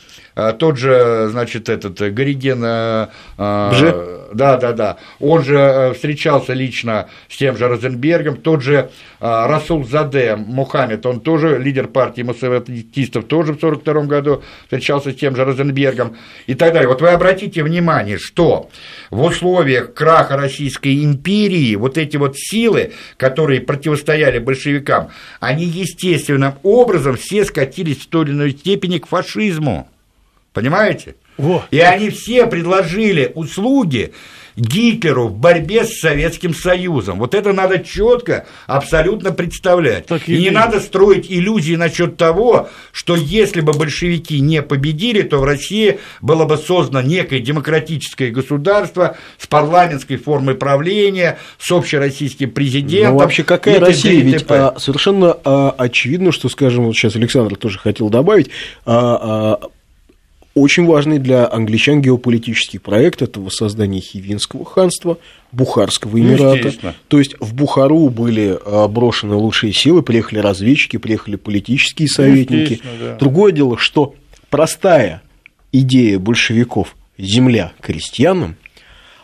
тот 0.59 0.77
же, 0.79 1.29
значит, 1.31 1.69
этот 1.69 2.01
э, 2.01 2.11
Гориген, 2.11 2.63
э, 2.65 3.09
э, 3.39 4.29
да, 4.33 4.57
да, 4.57 4.73
да, 4.73 4.97
он 5.19 5.43
же 5.45 5.93
встречался 5.95 6.53
лично 6.53 7.09
с 7.29 7.37
тем 7.37 7.57
же 7.57 7.69
Розенбергом, 7.69 8.37
тот 8.37 8.63
же 8.63 8.91
Расул 9.21 9.85
Заде 9.85 10.37
Мухаммед, 10.37 11.05
он 11.05 11.21
тоже 11.21 11.59
лидер 11.59 11.89
партии 11.89 12.23
массоватистов, 12.23 13.25
тоже 13.25 13.55
в 13.55 13.57
1942 13.57 14.03
году 14.07 14.43
встречался 14.65 15.11
с 15.11 15.17
тем 15.17 15.37
же 15.37 15.45
Розенбергом 15.45 16.17
и 16.47 16.55
так 16.55 16.73
далее. 16.73 16.89
Вот 16.89 17.03
вы 17.03 17.09
обратите 17.09 17.63
внимание, 17.63 18.19
что 18.19 18.71
в 19.11 19.23
условиях 19.23 19.95
краха 19.95 20.37
Российской 20.37 21.05
империи 21.05 21.75
вот 21.75 21.99
эти 21.99 22.17
вот 22.17 22.37
силы, 22.37 22.93
которые 23.17 23.61
противостояли 23.61 24.39
большевикам, 24.39 25.11
они 25.41 25.65
естественным 25.65 26.55
образом 26.63 27.17
все 27.17 27.45
скатились 27.45 27.99
в 27.99 28.09
той 28.09 28.25
или 28.25 28.33
иной 28.33 28.51
степени 28.53 28.99
к 28.99 29.07
фашизму. 29.07 29.89
Понимаете? 30.53 31.17
Во. 31.37 31.65
И 31.71 31.79
они 31.79 32.11
все 32.11 32.47
предложили 32.47 33.33
услуги 33.35 34.13
Гитлеру 34.57 35.29
в 35.29 35.39
борьбе 35.39 35.85
с 35.85 36.01
Советским 36.01 36.55
Союзом. 36.55 37.19
Вот 37.19 37.35
это 37.35 37.53
надо 37.53 37.79
четко, 37.79 38.47
абсолютно 38.67 39.33
представлять. 39.33 40.07
Так 40.07 40.29
и 40.29 40.35
и 40.35 40.43
не 40.43 40.51
надо 40.51 40.81
строить 40.81 41.27
иллюзии 41.31 41.77
насчет 41.77 42.17
того, 42.17 42.69
что 42.93 43.17
если 43.17 43.61
бы 43.61 43.73
большевики 43.73 44.41
не 44.41 44.63
победили, 44.63 45.23
то 45.23 45.39
в 45.39 45.45
России 45.45 46.01
было 46.21 46.45
бы 46.45 46.57
создано 46.59 47.01
некое 47.01 47.41
демократическое 47.41 48.31
государство 48.31 49.17
с 49.39 49.47
парламентской 49.47 50.17
формой 50.17 50.57
правления, 50.57 51.39
с 51.59 51.71
общероссийским 51.71 52.51
президентом. 52.51 53.15
Ну, 53.15 53.21
вообще, 53.21 53.45
какая 53.45 53.77
и. 53.77 53.79
Россия? 53.79 54.13
и 54.13 54.21
Ведь 54.21 54.45
а, 54.49 54.75
совершенно 54.79 55.37
а, 55.45 55.75
очевидно, 55.79 56.33
что, 56.33 56.49
скажем, 56.49 56.85
вот 56.85 56.97
сейчас 56.97 57.17
Александр 57.17 57.57
тоже 57.57 57.79
хотел 57.79 58.11
добавить, 58.11 58.51
а, 58.85 59.61
а, 59.63 59.69
очень 60.61 60.87
важный 60.87 61.19
для 61.19 61.51
англичан 61.51 62.01
геополитический 62.01 62.79
проект– 62.79 63.23
это 63.23 63.41
воссоздание 63.41 64.01
Хивинского 64.01 64.65
ханства, 64.65 65.19
Бухарского 65.53 66.19
Эмирата. 66.19 66.57
естественно. 66.57 66.95
То 67.09 67.19
есть 67.19 67.35
в 67.41 67.55
Бухару 67.55 68.09
были 68.09 68.59
а, 68.65 68.87
брошены 68.89 69.35
лучшие 69.35 69.73
силы, 69.73 70.03
приехали 70.03 70.39
разведчики, 70.39 70.97
приехали 70.97 71.37
политические 71.37 72.09
советники. 72.09 72.73
Естественно, 72.73 72.93
да. 73.01 73.17
Другое 73.17 73.53
дело, 73.53 73.79
что 73.79 74.15
простая 74.51 75.23
идея 75.73 76.19
большевиков 76.19 76.97
«земля 77.19 77.73
крестьянам» 77.81 78.57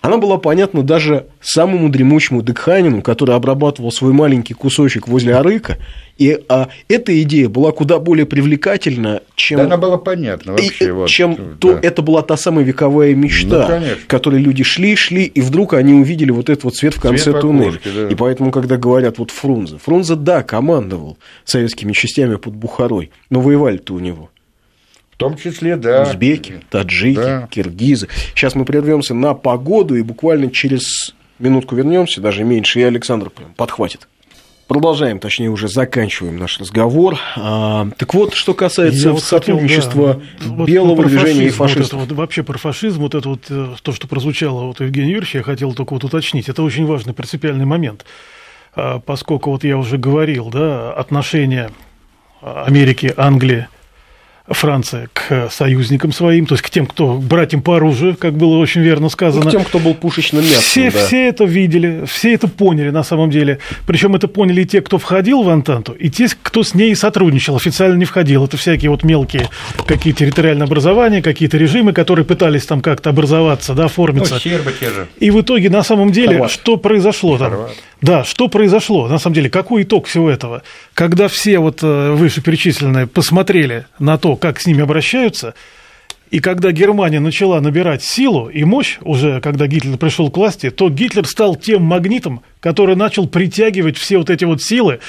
она 0.06 0.18
была 0.18 0.38
понятна 0.38 0.82
даже 0.82 1.26
самому 1.40 1.88
дремучему 1.88 2.42
Декханину, 2.42 3.02
который 3.02 3.34
обрабатывал 3.34 3.92
свой 3.92 4.12
маленький 4.12 4.54
кусочек 4.54 5.08
возле 5.08 5.34
Арыка, 5.34 5.78
и 6.18 6.38
а, 6.48 6.68
эта 6.88 7.20
идея 7.22 7.48
была 7.48 7.72
куда 7.72 7.98
более 7.98 8.24
привлекательна, 8.24 9.20
чем, 9.34 9.58
Да 9.58 9.64
она 9.66 9.76
была 9.76 9.98
понятна 9.98 10.52
и- 10.52 10.54
вообще. 10.64 10.92
вот, 10.92 11.08
чем 11.08 11.34
да. 11.36 11.42
то, 11.58 11.72
это 11.82 12.00
была 12.02 12.22
та 12.22 12.36
самая 12.36 12.64
вековая 12.64 13.14
мечта, 13.14 13.62
Ну, 13.62 13.66
конечно. 13.68 14.02
которой 14.06 14.40
люди 14.40 14.62
шли, 14.64 14.96
шли, 14.96 15.24
и 15.24 15.40
вдруг 15.42 15.74
они 15.74 15.92
увидели 15.94 16.30
вот 16.30 16.48
этот 16.48 16.64
вот 16.64 16.74
свет 16.76 16.94
в 16.94 17.00
конце 17.00 17.32
в 17.32 17.40
туннеля. 17.40 17.68
окошке, 17.68 17.90
да. 17.94 18.08
И 18.08 18.14
поэтому, 18.14 18.50
когда 18.50 18.76
говорят 18.78 19.18
вот 19.18 19.30
Фрунзе, 19.30 19.76
Фрунзе, 19.84 20.14
да, 20.14 20.42
командовал 20.42 21.18
советскими 21.44 21.92
частями 21.92 22.36
под 22.36 22.54
Бухарой, 22.54 23.10
но 23.28 23.40
воевали-то 23.40 23.92
у 23.94 23.98
него. 23.98 24.30
В 25.16 25.18
том 25.18 25.34
числе, 25.38 25.76
да. 25.76 26.02
Узбеки, 26.02 26.60
таджики, 26.68 27.16
Да. 27.16 27.48
киргизы. 27.50 28.06
Сейчас 28.34 28.54
мы 28.54 28.66
прервемся 28.66 29.14
на 29.14 29.32
погоду 29.32 29.96
и 29.96 30.02
буквально 30.02 30.50
через 30.50 31.14
минутку 31.38 31.74
вернемся, 31.74 32.20
даже 32.20 32.44
меньше, 32.44 32.80
и 32.80 32.82
Александр 32.82 33.30
прям 33.30 33.54
подхватит. 33.54 34.08
Продолжаем, 34.68 35.18
точнее, 35.18 35.48
уже 35.48 35.68
заканчиваем 35.68 36.36
наш 36.36 36.60
разговор. 36.60 37.18
А, 37.34 37.88
так 37.96 38.12
вот, 38.12 38.34
что 38.34 38.52
касается 38.52 39.12
вот 39.12 39.22
сотрудничества 39.22 40.20
хотел, 40.38 40.56
да, 40.56 40.64
белого 40.64 40.96
вот 40.96 41.06
движения 41.06 41.46
и 41.46 41.48
фашизма. 41.50 42.00
Вот 42.00 42.10
вот, 42.10 42.18
вообще 42.18 42.42
про 42.42 42.58
фашизм, 42.58 43.00
вот 43.00 43.14
это 43.14 43.26
вот 43.26 43.44
э, 43.48 43.74
то, 43.82 43.92
что 43.92 44.08
прозвучало 44.08 44.64
вот 44.66 44.80
Евгений 44.80 45.12
Юрьевич, 45.12 45.36
я 45.36 45.42
хотел 45.42 45.72
только 45.72 45.94
вот 45.94 46.04
уточнить. 46.04 46.50
Это 46.50 46.62
очень 46.62 46.84
важный 46.84 47.14
принципиальный 47.14 47.64
момент, 47.64 48.04
а, 48.74 48.98
поскольку 48.98 49.50
вот 49.52 49.64
я 49.64 49.78
уже 49.78 49.96
говорил, 49.96 50.50
да, 50.50 50.92
отношения 50.92 51.70
Америки, 52.42 53.14
Англии 53.16 53.68
Франция 54.48 55.08
к 55.12 55.48
союзникам 55.50 56.12
своим, 56.12 56.46
то 56.46 56.54
есть 56.54 56.62
к 56.62 56.70
тем, 56.70 56.86
кто 56.86 57.14
братьям 57.14 57.62
по 57.62 57.76
оружию, 57.76 58.16
как 58.16 58.34
было 58.34 58.56
очень 58.58 58.80
верно 58.80 59.08
сказано. 59.08 59.44
Ну, 59.44 59.50
к 59.50 59.52
тем, 59.52 59.64
кто 59.64 59.78
был 59.78 59.94
пушечным 59.94 60.44
мясом. 60.44 60.60
Все, 60.60 60.90
да. 60.90 61.04
все 61.04 61.28
это 61.28 61.44
видели, 61.44 62.04
все 62.06 62.34
это 62.34 62.46
поняли 62.46 62.90
на 62.90 63.02
самом 63.02 63.30
деле. 63.30 63.58
Причем 63.86 64.14
это 64.14 64.28
поняли 64.28 64.62
и 64.62 64.64
те, 64.64 64.80
кто 64.82 64.98
входил 64.98 65.42
в 65.42 65.48
Антанту, 65.48 65.92
и 65.92 66.10
те, 66.10 66.28
кто 66.42 66.62
с 66.62 66.74
ней 66.74 66.94
сотрудничал, 66.94 67.56
официально 67.56 67.96
не 67.96 68.04
входил. 68.04 68.44
Это 68.44 68.56
всякие 68.56 68.90
вот 68.90 69.02
мелкие 69.02 69.48
какие 69.86 70.12
территориальные 70.12 70.64
образования, 70.64 71.22
какие-то 71.22 71.56
режимы, 71.56 71.92
которые 71.92 72.24
пытались 72.24 72.66
там 72.66 72.80
как-то 72.80 73.10
образоваться, 73.10 73.74
да, 73.74 73.86
оформиться. 73.86 74.34
Ну, 74.34 74.40
сербы 74.40 74.72
те 74.78 74.90
же. 74.90 75.06
И 75.18 75.30
в 75.30 75.40
итоге 75.40 75.70
на 75.70 75.82
самом 75.82 76.12
деле, 76.12 76.34
Хорват. 76.34 76.50
что 76.50 76.76
произошло 76.76 77.38
там? 77.38 77.50
Хорват. 77.50 77.76
Да, 78.02 78.24
что 78.24 78.48
произошло, 78.48 79.08
на 79.08 79.18
самом 79.18 79.34
деле, 79.34 79.48
какой 79.48 79.82
итог 79.82 80.06
всего 80.06 80.30
этого? 80.30 80.62
Когда 80.96 81.28
все 81.28 81.58
вот 81.58 81.82
э, 81.82 82.12
вышеперечисленные 82.12 83.06
посмотрели 83.06 83.84
на 83.98 84.16
то, 84.16 84.34
как 84.34 84.58
с 84.58 84.66
ними 84.66 84.82
обращаются, 84.82 85.52
и 86.30 86.40
когда 86.40 86.72
Германия 86.72 87.20
начала 87.20 87.60
набирать 87.60 88.02
силу 88.02 88.48
и 88.48 88.64
мощь, 88.64 88.96
уже 89.02 89.42
когда 89.42 89.66
Гитлер 89.66 89.98
пришел 89.98 90.30
к 90.30 90.38
власти, 90.38 90.70
то 90.70 90.88
Гитлер 90.88 91.26
стал 91.26 91.54
тем 91.54 91.82
магнитом, 91.82 92.40
который 92.60 92.96
начал 92.96 93.28
притягивать 93.28 93.98
все 93.98 94.16
вот 94.16 94.30
эти 94.30 94.44
вот 94.44 94.62
силы, 94.62 95.00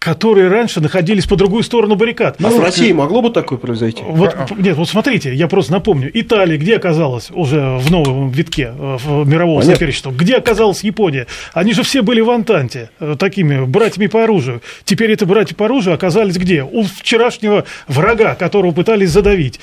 которые 0.00 0.48
раньше 0.48 0.80
находились 0.80 1.26
по 1.26 1.36
другую 1.36 1.62
сторону 1.62 1.94
баррикад. 1.94 2.36
А 2.38 2.42
ну, 2.44 2.58
в 2.58 2.64
России 2.64 2.90
могло 2.90 3.20
бы 3.20 3.28
такое 3.28 3.58
произойти? 3.58 4.02
Вот, 4.02 4.34
нет, 4.56 4.74
вот 4.76 4.88
смотрите, 4.88 5.34
я 5.34 5.46
просто 5.46 5.72
напомню. 5.72 6.10
Италия, 6.14 6.56
где 6.56 6.76
оказалась 6.76 7.30
уже 7.30 7.76
в 7.76 7.90
новом 7.90 8.30
витке 8.30 8.72
в 8.72 9.28
мирового 9.28 9.60
Понятно. 9.60 9.74
соперничества? 9.74 10.10
Где 10.10 10.36
оказалась 10.36 10.82
Япония? 10.82 11.26
Они 11.52 11.74
же 11.74 11.82
все 11.82 12.00
были 12.00 12.22
в 12.22 12.30
Антанте, 12.30 12.88
э, 12.98 13.14
такими 13.18 13.66
братьями 13.66 14.06
по 14.06 14.24
оружию. 14.24 14.62
Теперь 14.84 15.12
эти 15.12 15.24
братья 15.24 15.54
по 15.54 15.66
оружию 15.66 15.94
оказались 15.94 16.38
где? 16.38 16.64
У 16.64 16.82
вчерашнего 16.82 17.66
врага, 17.86 18.34
которого 18.34 18.72
пытались 18.72 19.10
задавить. 19.10 19.60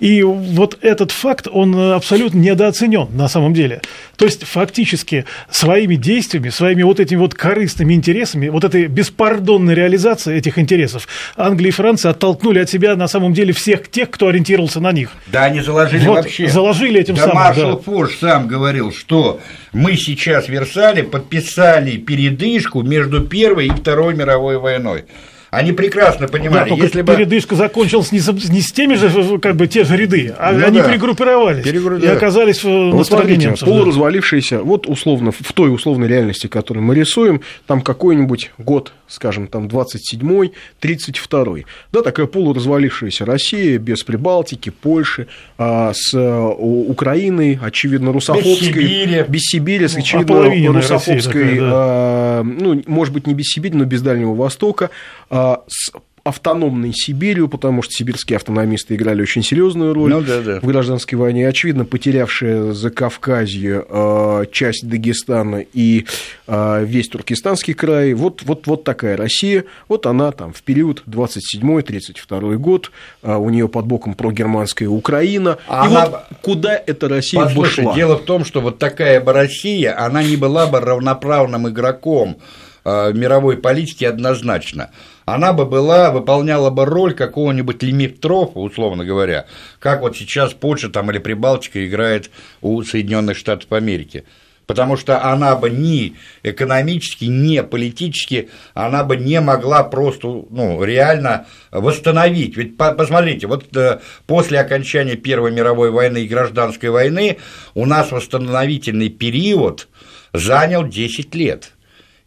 И 0.00 0.22
вот 0.22 0.78
этот 0.80 1.12
факт, 1.12 1.46
он 1.50 1.78
абсолютно 1.92 2.38
недооценен 2.38 3.08
на 3.12 3.28
самом 3.28 3.54
деле. 3.54 3.82
То 4.16 4.24
есть 4.24 4.44
фактически 4.44 5.26
своими 5.50 5.94
действиями, 5.94 6.48
своими 6.48 6.82
вот 6.82 7.00
этими 7.00 7.18
вот 7.18 7.34
корыстными 7.34 7.94
интересами, 7.94 8.48
вот 8.48 8.64
этой 8.64 8.86
беспардонной 8.86 9.74
реализацией 9.74 10.38
этих 10.38 10.58
интересов, 10.58 11.06
Англия 11.36 11.68
и 11.68 11.72
Франция 11.72 12.10
оттолкнули 12.10 12.60
от 12.60 12.70
себя 12.70 12.96
на 12.96 13.08
самом 13.08 13.34
деле 13.34 13.52
всех 13.52 13.90
тех, 13.90 14.10
кто 14.10 14.28
ориентировался 14.28 14.80
на 14.80 14.92
них. 14.92 15.10
Да, 15.26 15.44
они 15.44 15.60
заложили 15.60 16.06
вот, 16.06 16.16
вообще. 16.16 16.48
Заложили 16.48 17.00
этим 17.00 17.14
да, 17.14 17.22
самым. 17.22 17.36
Маршал 17.36 17.76
да. 17.76 17.82
Фош 17.82 18.16
сам 18.18 18.48
говорил, 18.48 18.92
что 18.92 19.40
мы 19.72 19.96
сейчас 19.96 20.46
в 20.46 20.48
Версале 20.48 21.04
подписали 21.04 21.98
передышку 21.98 22.82
между 22.82 23.20
Первой 23.20 23.66
и 23.66 23.70
Второй 23.70 24.14
мировой 24.14 24.58
войной. 24.58 25.04
Они 25.50 25.72
прекрасно 25.72 26.28
понимали, 26.28 26.70
да, 26.70 26.76
если 26.76 27.02
бы... 27.02 27.12
передышка 27.12 27.56
закончилась 27.56 28.12
не, 28.12 28.20
с, 28.20 28.28
не 28.28 28.60
с 28.60 28.70
теми 28.70 28.94
же, 28.94 29.38
как 29.40 29.56
бы, 29.56 29.66
те 29.66 29.84
же 29.84 29.96
ряды, 29.96 30.32
а 30.38 30.52
ну, 30.52 30.64
они 30.64 30.78
да. 30.78 30.88
перегруппировались 30.88 31.64
Перегру... 31.64 31.98
и 31.98 32.06
оказались 32.06 32.62
ну, 32.62 32.96
на 32.96 33.02
стороне 33.02 33.36
немцев. 33.36 33.68
полуразвалившиеся, 33.68 34.62
вот 34.62 34.88
условно, 34.88 35.32
в 35.32 35.52
той 35.52 35.74
условной 35.74 36.06
реальности, 36.06 36.46
которую 36.46 36.84
мы 36.84 36.94
рисуем, 36.94 37.42
там 37.66 37.80
какой-нибудь 37.82 38.52
год, 38.58 38.92
скажем, 39.10 39.48
там 39.48 39.66
27-й, 39.66 40.52
32-й, 40.80 41.66
да, 41.92 42.02
такая 42.02 42.26
полуразвалившаяся 42.26 43.24
Россия 43.24 43.78
без 43.78 44.02
Прибалтики, 44.04 44.70
Польши, 44.70 45.26
а, 45.58 45.92
с 45.92 46.14
а, 46.14 46.48
Украиной, 46.48 47.58
очевидно, 47.60 48.12
русофобской... 48.12 48.52
Без 48.52 48.66
Сибири. 48.66 49.24
Без 49.28 49.42
Сибири, 49.42 49.88
с, 49.88 49.96
очевидно, 49.96 50.72
русофобской, 50.72 51.56
такая, 51.56 51.60
да. 51.60 51.70
а, 51.72 52.42
ну, 52.42 52.82
может 52.86 53.12
быть, 53.12 53.26
не 53.26 53.34
без 53.34 53.46
Сибири, 53.46 53.76
но 53.76 53.84
без 53.84 54.00
Дальнего 54.00 54.34
Востока, 54.34 54.90
а, 55.28 55.64
с 55.66 55.90
автономной 56.24 56.92
Сибирью, 56.94 57.48
потому 57.48 57.82
что 57.82 57.92
сибирские 57.92 58.36
автономисты 58.36 58.94
играли 58.94 59.22
очень 59.22 59.42
серьезную 59.42 59.94
роль 59.94 60.10
ну, 60.10 60.20
да, 60.20 60.40
да. 60.40 60.60
в 60.60 60.66
гражданской 60.66 61.16
войне. 61.16 61.48
Очевидно, 61.48 61.84
потерявшая 61.84 62.72
за 62.72 62.90
Кавказье 62.90 63.84
э, 63.88 64.44
часть 64.52 64.86
Дагестана 64.86 65.64
и 65.72 66.06
э, 66.46 66.84
весь 66.84 67.08
Туркестанский 67.08 67.74
край. 67.74 68.12
Вот, 68.14 68.42
вот, 68.42 68.66
вот 68.66 68.84
такая 68.84 69.16
Россия. 69.16 69.64
Вот 69.88 70.06
она 70.06 70.32
там 70.32 70.52
в 70.52 70.62
период 70.62 71.04
27-32 71.06 72.56
год. 72.56 72.90
Э, 73.22 73.36
у 73.36 73.48
нее 73.48 73.68
под 73.68 73.86
боком 73.86 74.14
прогерманская 74.14 74.88
Украина. 74.88 75.58
А 75.68 75.86
и 75.86 75.88
она... 75.88 76.06
вот 76.06 76.20
куда 76.42 76.74
эта 76.74 77.08
Россия 77.08 77.44
Послушай, 77.44 77.84
бы 77.84 77.84
шла? 77.84 77.94
Дело 77.94 78.16
в 78.16 78.24
том, 78.24 78.44
что 78.44 78.60
вот 78.60 78.78
такая 78.78 79.20
бы 79.20 79.32
Россия, 79.32 79.98
она 79.98 80.22
не 80.22 80.36
была 80.36 80.66
бы 80.66 80.80
равноправным 80.80 81.68
игроком 81.68 82.36
мировой 82.82 83.58
политики 83.58 84.04
однозначно 84.04 84.90
она 85.34 85.52
бы 85.52 85.66
была, 85.66 86.10
выполняла 86.10 86.70
бы 86.70 86.84
роль 86.84 87.14
какого-нибудь 87.14 87.82
лимитрофа, 87.82 88.58
условно 88.58 89.04
говоря, 89.04 89.46
как 89.78 90.00
вот 90.00 90.16
сейчас 90.16 90.52
Польша 90.52 90.88
там 90.88 91.10
или 91.10 91.18
Прибалтика 91.18 91.86
играет 91.86 92.30
у 92.60 92.82
Соединенных 92.82 93.36
Штатов 93.36 93.70
Америки. 93.72 94.24
Потому 94.66 94.96
что 94.96 95.24
она 95.24 95.56
бы 95.56 95.68
ни 95.68 96.14
экономически, 96.44 97.24
ни 97.24 97.58
политически, 97.58 98.50
она 98.72 99.02
бы 99.02 99.16
не 99.16 99.40
могла 99.40 99.82
просто, 99.82 100.28
ну, 100.48 100.84
реально 100.84 101.46
восстановить. 101.72 102.56
Ведь 102.56 102.76
посмотрите, 102.76 103.48
вот 103.48 103.76
э, 103.76 103.98
после 104.28 104.60
окончания 104.60 105.16
Первой 105.16 105.50
мировой 105.50 105.90
войны 105.90 106.18
и 106.18 106.28
гражданской 106.28 106.90
войны 106.90 107.38
у 107.74 107.84
нас 107.84 108.12
восстановительный 108.12 109.08
период 109.08 109.88
занял 110.32 110.86
10 110.86 111.34
лет. 111.34 111.72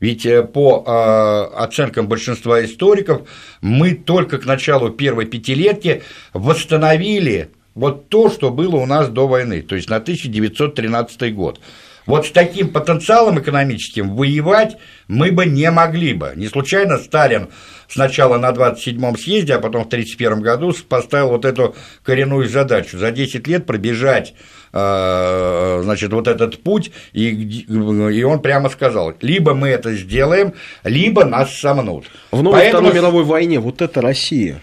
Ведь 0.04 0.26
э, 0.26 0.44
по 0.44 0.84
э, 0.86 1.56
оценкам 1.64 2.10
большинства 2.10 2.62
историков 2.66 3.22
мы 3.62 3.94
только 3.94 4.38
к 4.38 4.46
началу 4.46 4.90
первой 4.90 5.26
пятилетки 5.26 6.04
восстановили 6.34 7.52
вот 7.74 8.10
то, 8.10 8.30
что 8.30 8.52
было 8.52 8.76
у 8.76 8.86
нас 8.86 9.08
до 9.08 9.30
войны, 9.30 9.62
то 9.62 9.76
есть 9.78 9.90
на 9.90 9.96
1913 9.96 11.34
год. 11.34 11.62
Вот 12.06 12.26
с 12.26 12.32
таким 12.32 12.70
потенциалом 12.70 13.40
экономическим 13.40 14.16
воевать 14.16 14.78
мы 15.08 15.32
бы 15.32 15.46
не 15.46 15.70
могли 15.72 16.14
бы. 16.14 16.34
Не 16.36 16.48
случайно 16.48 16.98
Сталин 16.98 17.50
сначала 17.88 18.38
на 18.38 18.50
27-м 18.50 19.18
съезде, 19.18 19.56
а 19.56 19.60
потом 19.60 19.84
в 19.84 19.88
1931 19.88 20.42
году 20.42 20.74
поставил 20.88 21.30
вот 21.30 21.46
эту 21.46 21.76
коренную 22.04 22.50
задачу 22.50 22.98
за 22.98 23.12
10 23.12 23.48
лет 23.48 23.66
пробежать 23.66 24.34
э, 24.74 25.82
значит, 25.84 26.12
вот 26.12 26.28
этот 26.28 26.62
путь, 26.64 26.92
и, 27.14 27.30
и 27.30 28.24
он 28.24 28.42
прямо 28.42 28.70
сказал, 28.70 29.14
либо 29.22 29.54
мы 29.54 29.70
это 29.70 29.94
сделаем, 29.94 30.54
либо 30.84 31.24
нас 31.24 31.56
сомнут. 31.56 32.06
В 32.32 32.42
новой 32.42 32.60
Поэтому... 32.60 32.88
Второй 32.88 32.96
мировой 32.96 33.24
войне 33.24 33.60
вот 33.60 33.82
эта 33.82 34.02
Россия, 34.02 34.62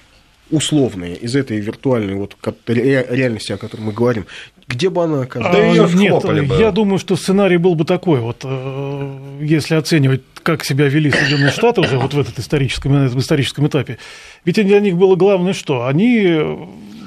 условные 0.50 1.14
из 1.14 1.36
этой 1.36 1.60
виртуальной 1.60 2.14
вот 2.14 2.36
реальности, 2.66 3.52
о 3.52 3.56
которой 3.56 3.82
мы 3.82 3.92
говорим, 3.92 4.26
где 4.70 4.88
бы 4.88 5.04
она 5.04 5.22
оказалась? 5.22 5.56
Да 5.56 5.64
ее 5.64 5.88
Нет, 5.94 6.48
бы. 6.48 6.56
я 6.56 6.70
думаю, 6.70 6.98
что 6.98 7.16
сценарий 7.16 7.56
был 7.56 7.74
бы 7.74 7.84
такой, 7.84 8.20
вот, 8.20 8.42
э, 8.44 9.18
если 9.40 9.74
оценивать, 9.74 10.22
как 10.42 10.64
себя 10.64 10.88
вели 10.88 11.10
Соединенные 11.10 11.50
Штаты 11.50 11.80
уже 11.80 11.98
вот 11.98 12.14
в 12.14 12.18
этом 12.18 12.32
историческом, 12.36 13.08
в 13.08 13.18
историческом 13.18 13.66
этапе. 13.66 13.98
Ведь 14.44 14.56
для 14.56 14.80
них 14.80 14.96
было 14.96 15.16
главное 15.16 15.52
что? 15.52 15.86
Они 15.86 16.40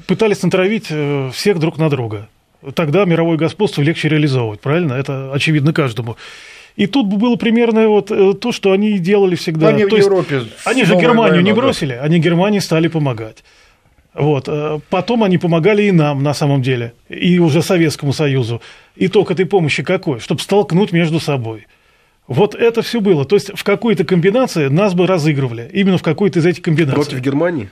пытались 0.05 0.43
натравить 0.43 0.87
э, 0.89 1.31
всех 1.33 1.59
друг 1.59 1.77
на 1.77 1.89
друга. 1.89 2.27
Тогда 2.75 3.05
мировое 3.05 3.37
господство 3.37 3.81
легче 3.81 4.09
реализовывать, 4.09 4.59
правильно? 4.59 4.93
Это 4.93 5.31
очевидно 5.33 5.73
каждому. 5.73 6.17
И 6.75 6.87
тут 6.87 7.07
было 7.07 7.35
примерно 7.35 7.87
вот 7.87 8.11
э, 8.11 8.33
то, 8.33 8.51
что 8.51 8.71
они 8.71 8.97
делали 8.97 9.35
всегда. 9.35 9.69
Они 9.69 9.85
то 9.85 9.95
в 9.95 9.99
Европе. 9.99 10.43
Они 10.65 10.83
же 10.83 10.95
Германию 10.95 11.35
война, 11.35 11.41
не 11.41 11.53
бросили, 11.53 11.93
они 11.93 12.19
Германии 12.19 12.59
стали 12.59 12.87
помогать. 12.87 13.43
Вот. 14.13 14.47
Э, 14.47 14.79
потом 14.89 15.23
они 15.23 15.37
помогали 15.37 15.83
и 15.83 15.91
нам, 15.91 16.23
на 16.23 16.33
самом 16.33 16.61
деле, 16.61 16.93
и 17.09 17.39
уже 17.39 17.61
Советскому 17.61 18.13
Союзу. 18.13 18.61
Итог 18.95 19.31
этой 19.31 19.45
помощи 19.45 19.83
какой? 19.83 20.19
Чтобы 20.19 20.41
столкнуть 20.41 20.91
между 20.91 21.19
собой. 21.19 21.67
Вот 22.27 22.55
это 22.55 22.81
все 22.81 23.01
было. 23.01 23.25
То 23.25 23.35
есть 23.35 23.51
в 23.53 23.63
какой-то 23.63 24.03
комбинации 24.05 24.67
нас 24.67 24.93
бы 24.93 25.07
разыгрывали. 25.07 25.69
Именно 25.73 25.97
в 25.97 26.03
какой-то 26.03 26.39
из 26.39 26.45
этих 26.45 26.61
комбинаций. 26.63 26.95
Против 26.95 27.19
Германии? 27.19 27.69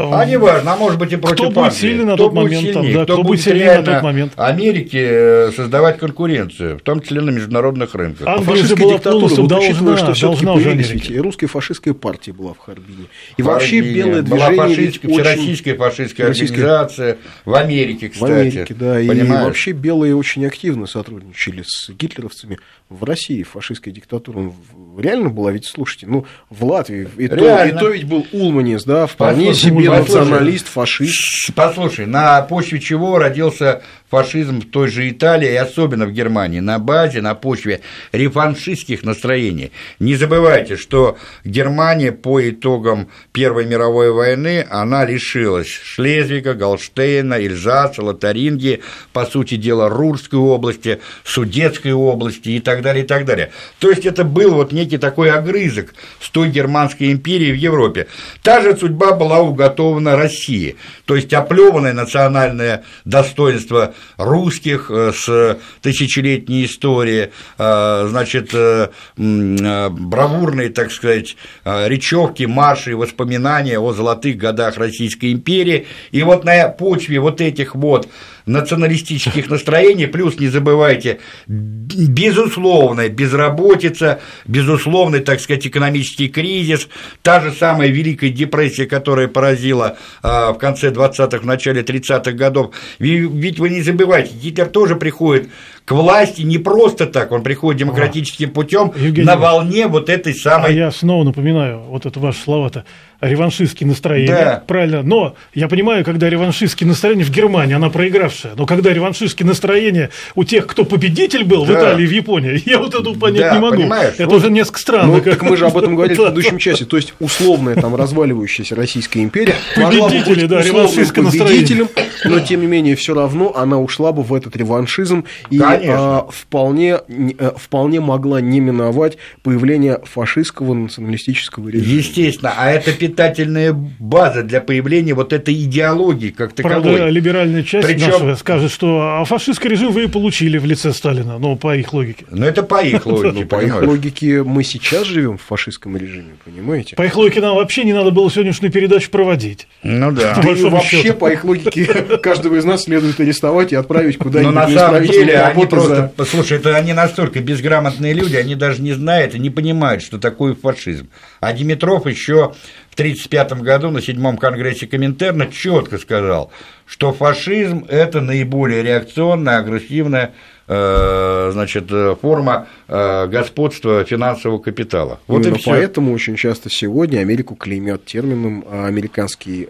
А 0.00 0.24
не 0.24 0.38
важно, 0.38 0.74
а 0.74 0.76
может 0.76 0.96
быть 0.98 1.12
и 1.12 1.16
против 1.16 1.34
Кто 1.36 1.44
будет 1.48 1.58
Англии. 1.58 1.76
сильный 1.80 2.04
на 2.04 2.14
Кто 2.14 2.24
тот 2.26 2.34
будет 2.34 2.44
момент, 2.52 2.62
сильнее, 2.76 2.94
да, 2.94 3.04
кто 3.04 3.12
кто 3.14 3.22
будет 3.24 3.40
сильнее 3.40 3.78
на 3.80 3.82
тот 3.82 4.02
момент. 4.04 4.32
Америке 4.36 5.08
э, 5.10 5.50
создавать 5.56 5.98
конкуренцию, 5.98 6.78
в 6.78 6.82
том 6.82 7.00
числе 7.02 7.20
на 7.20 7.30
международных 7.30 7.94
рынках. 7.96 8.26
А- 8.28 8.34
Англия 8.36 8.46
Фашистская 8.46 8.76
же 8.76 8.82
была 8.84 8.92
диктатура, 8.94 9.12
полностью 9.20 9.42
вот 9.42 9.52
учитывая, 9.58 9.96
должна- 9.96 10.14
что 10.14 10.26
должна 10.28 10.52
уже 10.54 10.72
ведь 10.74 11.10
и 11.10 11.18
русская 11.18 11.46
фашистская 11.48 11.94
партия 11.94 12.32
была 12.32 12.54
в 12.54 12.58
Харбине. 12.58 13.06
И 13.36 13.42
В 13.42 13.46
вообще 13.46 13.80
белое 13.80 14.22
была 14.22 14.48
движение 14.50 14.76
ведь 14.76 14.76
фашистская, 14.76 15.10
очень... 15.10 15.22
всероссийская 15.24 15.74
фашистская 15.74 16.26
организация 16.28 17.18
в 17.44 17.54
Америке, 17.54 18.08
В 18.08 18.12
кстати. 18.12 18.30
Америке, 18.32 18.74
да, 18.78 19.00
и 19.00 19.08
Понимаешь? 19.08 19.44
вообще 19.46 19.72
белые 19.72 20.14
очень 20.14 20.46
активно 20.46 20.86
сотрудничали 20.86 21.62
с 21.66 21.90
гитлеровцами 21.90 22.58
в 22.88 23.02
России, 23.04 23.42
фашистская 23.42 23.92
диктатура 23.92 24.38
в- 24.38 25.00
реально 25.00 25.28
была, 25.28 25.50
ведь 25.52 25.66
слушайте, 25.66 26.06
ну, 26.06 26.24
в 26.50 26.64
Латвии, 26.64 27.08
и 27.18 27.28
то, 27.28 27.64
и 27.64 27.72
то 27.72 27.88
ведь 27.90 28.04
был 28.04 28.26
Улманис, 28.32 28.84
да, 28.84 29.06
вполне 29.06 29.52
себе. 29.54 29.87
Националист, 29.88 30.68
фашист. 30.68 31.54
Послушай, 31.54 32.06
на 32.06 32.42
почве 32.42 32.80
чего 32.80 33.18
родился 33.18 33.82
фашизм 34.10 34.60
в 34.60 34.70
той 34.70 34.88
же 34.88 35.08
Италии, 35.08 35.50
и 35.50 35.56
особенно 35.56 36.06
в 36.06 36.12
Германии? 36.12 36.60
На 36.60 36.78
базе, 36.78 37.20
на 37.20 37.34
почве 37.34 37.80
реваншистских 38.12 39.04
настроений. 39.04 39.72
Не 39.98 40.16
забывайте, 40.16 40.76
что 40.76 41.18
Германия 41.44 42.12
по 42.12 42.48
итогам 42.48 43.08
Первой 43.32 43.66
мировой 43.66 44.12
войны, 44.12 44.66
она 44.70 45.04
лишилась 45.04 45.68
Шлезвига, 45.68 46.54
Голштейна, 46.54 47.34
Эльзаса, 47.34 48.02
Лотарингии, 48.02 48.82
по 49.12 49.26
сути 49.26 49.56
дела, 49.56 49.88
Рурской 49.88 50.38
области, 50.38 51.00
Судетской 51.24 51.92
области 51.92 52.50
и 52.50 52.60
так 52.60 52.82
далее, 52.82 53.04
и 53.04 53.06
так 53.06 53.24
далее. 53.24 53.50
То 53.78 53.90
есть 53.90 54.06
это 54.06 54.24
был 54.24 54.54
вот 54.54 54.72
некий 54.72 54.98
такой 54.98 55.30
огрызок 55.30 55.94
с 56.20 56.30
той 56.30 56.48
Германской 56.48 57.12
империи 57.12 57.52
в 57.52 57.56
Европе. 57.56 58.06
Та 58.42 58.60
же 58.60 58.76
судьба 58.76 59.12
была 59.12 59.40
уготована 59.40 60.16
России, 60.16 60.76
то 61.04 61.16
есть 61.16 61.32
оплеванное 61.32 61.92
национальное 61.92 62.84
достоинство 63.04 63.94
русских 64.16 64.90
э, 64.90 65.12
с 65.12 65.58
тысячелетней 65.80 66.64
историей, 66.64 67.30
э, 67.58 68.06
значит, 68.08 68.50
э, 68.52 68.88
бравурные, 69.16 70.70
так 70.70 70.90
сказать, 70.90 71.36
речевки, 71.64 72.44
марши, 72.44 72.96
воспоминания 72.96 73.78
о 73.78 73.92
золотых 73.92 74.36
годах 74.36 74.76
Российской 74.76 75.32
империи. 75.32 75.86
И 76.10 76.22
вот 76.22 76.44
на 76.44 76.68
почве 76.68 77.20
вот 77.20 77.40
этих 77.40 77.74
вот 77.74 78.08
националистических 78.48 79.48
настроений, 79.50 80.06
плюс 80.06 80.38
не 80.38 80.48
забывайте, 80.48 81.18
безусловная 81.46 83.08
безработица, 83.08 84.20
безусловный, 84.46 85.20
так 85.20 85.40
сказать, 85.40 85.66
экономический 85.66 86.28
кризис, 86.28 86.88
та 87.22 87.40
же 87.40 87.52
самая 87.52 87.88
Великая 87.88 88.30
депрессия, 88.30 88.86
которая 88.86 89.28
поразила 89.28 89.96
а, 90.22 90.52
в 90.52 90.58
конце 90.58 90.90
20-х, 90.90 91.38
в 91.38 91.46
начале 91.46 91.82
30-х 91.82 92.32
годов. 92.32 92.74
Ведь 92.98 93.58
вы 93.58 93.68
не 93.68 93.82
забывайте, 93.82 94.34
Гитлер 94.34 94.66
тоже 94.66 94.96
приходит 94.96 95.48
к 95.84 95.92
власти 95.92 96.42
не 96.42 96.58
просто 96.58 97.06
так, 97.06 97.32
он 97.32 97.42
приходит 97.42 97.80
демократическим 97.80 98.50
путем 98.50 98.92
на 99.24 99.36
волне 99.36 99.86
вот 99.86 100.10
этой 100.10 100.34
А 100.34 100.36
самой 100.36 100.74
я 100.74 100.90
снова 100.90 101.24
напоминаю, 101.24 101.80
вот 101.80 102.04
это 102.04 102.20
ваши 102.20 102.40
слова-то, 102.40 102.84
реваншистские 103.20 103.86
настроения, 103.88 104.28
Да. 104.32 104.62
правильно, 104.66 105.02
но 105.02 105.34
я 105.54 105.68
понимаю, 105.68 106.04
когда 106.04 106.28
реваншистские 106.30 106.86
настроения 106.86 107.24
в 107.24 107.30
Германии, 107.30 107.74
она 107.74 107.90
проигравшая, 107.90 108.52
но 108.56 108.64
когда 108.66 108.92
реваншистские 108.92 109.46
настроения 109.46 110.10
у 110.36 110.44
тех, 110.44 110.66
кто 110.66 110.84
победитель 110.84 111.44
был 111.44 111.64
в 111.64 111.68
Да. 111.68 111.74
Италии, 111.80 112.06
в 112.06 112.10
Японии, 112.12 112.62
я 112.68 112.78
вот 112.78 112.94
это 112.94 113.12
понять 113.14 113.40
Да, 113.40 113.54
не 113.54 113.60
могу. 113.60 113.76
понимаешь, 113.76 114.14
это 114.18 114.26
вот- 114.26 114.36
уже 114.36 114.50
несколько 114.50 114.78
странно. 114.78 115.14
Ну, 115.16 115.22
как- 115.22 115.34
так 115.38 115.42
мы 115.42 115.56
же 115.56 115.66
об 115.66 115.76
этом 115.76 115.94
говорили 115.96 116.14
в 116.14 116.22
предыдущем 116.22 116.58
часе. 116.58 116.84
То 116.84 116.96
есть, 116.96 117.14
условная 117.18 117.74
там 117.74 117.96
разваливающаяся 117.96 118.74
Российская 118.76 119.22
империя 119.22 119.54
могла 119.76 119.90
бы 119.90 120.14
Победители, 120.14 120.34
быть 120.42 120.48
да, 120.48 120.58
условным 120.58 120.82
реваншистское 120.92 121.24
победителем, 121.24 121.88
но 122.24 122.40
тем 122.40 122.60
не 122.60 122.66
менее 122.66 122.94
все 122.96 123.14
равно 123.14 123.52
она 123.56 123.78
ушла 123.80 124.12
бы 124.12 124.22
в 124.22 124.32
этот 124.32 124.54
реваншизм 124.56 125.24
и 125.50 125.60
а, 125.60 126.26
вполне, 126.30 126.98
не- 127.08 127.34
а, 127.38 127.54
вполне 127.56 128.00
могла 128.00 128.40
не 128.40 128.60
миновать 128.60 129.18
появление 129.42 129.98
фашистского 130.04 130.74
националистического 130.74 131.68
режима. 131.68 131.94
Естественно, 131.98 132.54
а 132.56 132.70
это 132.70 132.92
питательная 133.08 133.72
база 133.72 134.42
для 134.42 134.60
появления 134.60 135.14
вот 135.14 135.32
этой 135.32 135.54
идеологии 135.54 136.30
как 136.30 136.52
таковой. 136.52 136.82
Правда, 136.82 137.08
либеральная 137.08 137.62
часть 137.62 137.86
Причём- 137.86 138.10
нашего 138.10 138.34
скажет, 138.34 138.70
что 138.70 139.18
а 139.20 139.24
фашистский 139.24 139.70
режим 139.70 139.92
вы 139.92 140.04
и 140.04 140.06
получили 140.08 140.58
в 140.58 140.64
лице 140.66 140.92
Сталина, 140.92 141.38
ну, 141.38 141.56
по 141.56 141.76
их 141.76 141.92
логике. 141.92 142.24
Но 142.30 142.46
это 142.46 142.62
по 142.62 142.82
их 142.82 143.06
логике, 143.06 143.40
Ну, 143.40 143.46
по 143.46 143.62
их 143.62 143.82
логике, 143.82 144.42
мы 144.42 144.62
сейчас 144.64 145.06
живем 145.06 145.38
в 145.38 145.42
фашистском 145.42 145.96
режиме, 145.96 146.32
понимаете? 146.44 146.96
По 146.96 147.02
их 147.02 147.16
логике 147.16 147.40
нам 147.40 147.56
вообще 147.56 147.84
не 147.84 147.92
надо 147.92 148.10
было 148.10 148.30
сегодняшнюю 148.30 148.72
передачу 148.72 149.10
проводить. 149.10 149.66
Ну 149.82 150.12
да. 150.12 150.40
Вообще, 150.44 151.12
по 151.12 151.30
их 151.32 151.44
логике, 151.44 151.84
каждого 152.22 152.56
из 152.56 152.64
нас 152.64 152.84
следует 152.84 153.18
арестовать 153.20 153.72
и 153.72 153.76
отправить 153.76 154.18
Но 154.18 154.24
куда-нибудь 154.24 154.54
на 154.54 154.68
на 154.68 154.78
самом 154.78 155.02
деле 155.04 155.40
они 155.40 155.66
просто, 155.66 156.12
послушай, 156.16 156.58
это 156.58 156.76
они 156.76 156.92
настолько 156.92 157.40
безграмотные 157.40 158.12
люди, 158.12 158.36
они 158.36 158.54
даже 158.54 158.82
не 158.82 158.92
знают 158.92 159.34
и 159.34 159.38
не 159.38 159.50
понимают, 159.50 160.02
что 160.02 160.18
такое 160.18 160.54
фашизм. 160.54 161.08
А 161.40 161.52
Димитров 161.52 162.06
еще 162.06 162.52
в 162.90 162.96
1935 162.98 163.62
году 163.62 163.90
на 163.90 164.02
седьмом 164.02 164.36
конгрессе 164.38 164.86
Коминтерна 164.88 165.46
четко 165.46 165.98
сказал, 165.98 166.50
что 166.84 167.12
фашизм– 167.12 167.84
это 167.88 168.20
наиболее 168.20 168.82
реакционная, 168.82 169.58
агрессивная 169.58 170.32
э, 170.66 171.50
значит, 171.52 171.84
э, 171.90 172.16
форма 172.20 172.66
э, 172.88 173.26
господства 173.28 174.04
финансового 174.04 174.58
капитала. 174.58 175.20
Вот 175.28 175.42
Именно 175.42 175.54
и 175.54 175.58
всё. 175.60 175.70
поэтому 175.70 176.12
очень 176.12 176.34
часто 176.34 176.70
сегодня 176.70 177.20
Америку 177.20 177.54
клеймят 177.54 178.04
термином 178.04 178.64
американский, 178.68 179.68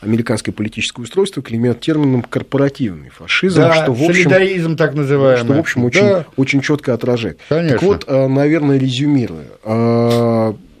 американское 0.00 0.52
политическое 0.52 1.02
устройство 1.02 1.42
клеймят 1.42 1.80
термином 1.80 2.22
корпоративный 2.22 3.10
фашизм, 3.10 3.60
Да, 3.60 3.74
что 3.74 3.92
в 3.92 4.02
общем 4.02 4.24
солидаризм 4.24 4.76
так 4.76 4.94
называемый. 4.94 5.44
что 5.44 5.52
в 5.54 5.58
общем 5.58 5.84
очень, 5.84 6.00
Да. 6.00 6.24
очень 6.36 6.60
четко 6.62 6.94
отражает. 6.94 7.38
Конечно. 7.48 7.78
Так 7.78 7.82
вот, 7.82 8.08
наверное, 8.08 8.76
резюмируя, 8.78 9.46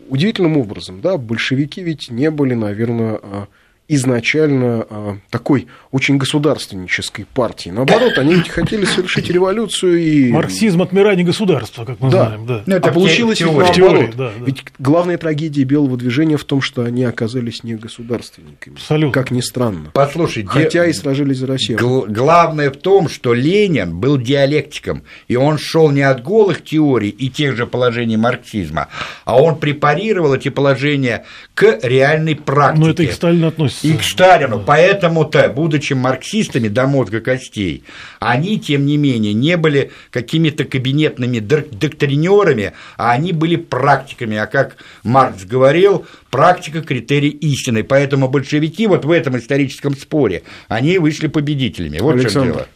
удивительным 0.08 0.56
образом, 0.56 1.00
да, 1.00 1.16
большевики 1.16 1.82
ведь 1.82 2.10
не 2.10 2.30
были, 2.30 2.54
наверное, 2.54 3.18
а, 3.22 3.48
изначально 3.88 4.86
а, 4.88 5.18
такой 5.30 5.66
очень 5.92 6.18
государственнической 6.18 7.24
партией. 7.24 7.74
Наоборот, 7.74 8.18
они 8.18 8.34
ведь 8.34 8.48
хотели 8.48 8.84
совершить 8.84 9.30
революцию 9.30 9.98
и 9.98 10.32
Марксизм 10.32 10.82
отмирания 10.82 11.24
государства, 11.24 11.84
как 11.84 12.00
мы 12.00 12.10
Да. 12.10 12.26
знаем, 12.26 12.46
да. 12.46 12.62
Ну, 12.66 12.76
это 12.76 12.90
а 12.90 12.92
получилось 12.92 13.40
ведь 13.40 13.48
теории. 13.48 13.56
наоборот. 13.64 13.74
Теории, 13.76 14.12
да, 14.16 14.32
да. 14.38 14.44
Ведь 14.44 14.64
главная 14.78 15.18
трагедия 15.18 15.64
белого 15.64 15.96
движения 15.96 16.36
в 16.36 16.44
том, 16.44 16.60
что 16.60 16.82
они 16.82 17.04
оказались 17.04 17.62
не 17.64 17.74
государственниками. 17.74 18.74
Абсолютно. 18.76 19.12
Как 19.12 19.30
ни 19.30 19.40
странно. 19.40 19.90
Послушай, 19.92 20.42
де- 20.42 20.48
Хотя 20.48 20.86
и 20.86 20.92
сражались 20.92 21.38
за 21.38 21.46
Россию. 21.46 21.78
Гл- 21.78 22.06
Главное 22.08 22.70
в 22.70 22.76
том, 22.76 23.08
что 23.08 23.34
Ленин 23.34 23.96
был 23.98 24.16
диалектиком, 24.18 25.02
и 25.28 25.36
он 25.36 25.58
шел 25.58 25.90
не 25.90 26.02
от 26.02 26.22
голых 26.22 26.64
теорий 26.64 27.10
и 27.10 27.28
тех 27.28 27.56
же 27.56 27.66
положений 27.66 28.16
марксизма, 28.16 28.88
а 29.24 29.40
он 29.40 29.56
препарировал 29.58 30.34
эти 30.34 30.48
положения 30.48 31.24
к 31.54 31.78
реальной 31.82 32.34
практике. 32.36 32.84
Но 32.84 32.90
это 32.90 33.02
и 33.02 33.06
к 33.06 33.12
Сталину 33.12 33.46
относится. 33.48 33.75
И 33.82 33.96
к 33.96 34.02
Сталину. 34.02 34.62
Поэтому-то, 34.64 35.48
будучи 35.48 35.92
марксистами 35.92 36.68
до 36.68 36.86
мозга 36.86 37.20
костей, 37.20 37.84
они, 38.20 38.58
тем 38.58 38.86
не 38.86 38.96
менее, 38.96 39.32
не 39.32 39.56
были 39.56 39.92
какими-то 40.10 40.64
кабинетными 40.64 41.38
док- 41.38 41.70
доктринерами, 41.70 42.72
а 42.96 43.12
они 43.12 43.32
были 43.32 43.56
практиками. 43.56 44.36
А 44.36 44.46
как 44.46 44.76
Маркс 45.02 45.44
говорил, 45.44 46.06
практика– 46.30 46.80
критерий 46.82 47.30
истины. 47.30 47.84
Поэтому 47.84 48.28
большевики 48.28 48.86
вот 48.86 49.04
в 49.04 49.10
этом 49.10 49.36
историческом 49.38 49.96
споре, 49.96 50.42
они 50.68 50.98
вышли 50.98 51.26
победителями. 51.26 51.98
Вот 51.98 52.14
в 52.14 52.18
чем 52.18 52.26
Александр, 52.26 52.52
дело. 52.52 52.66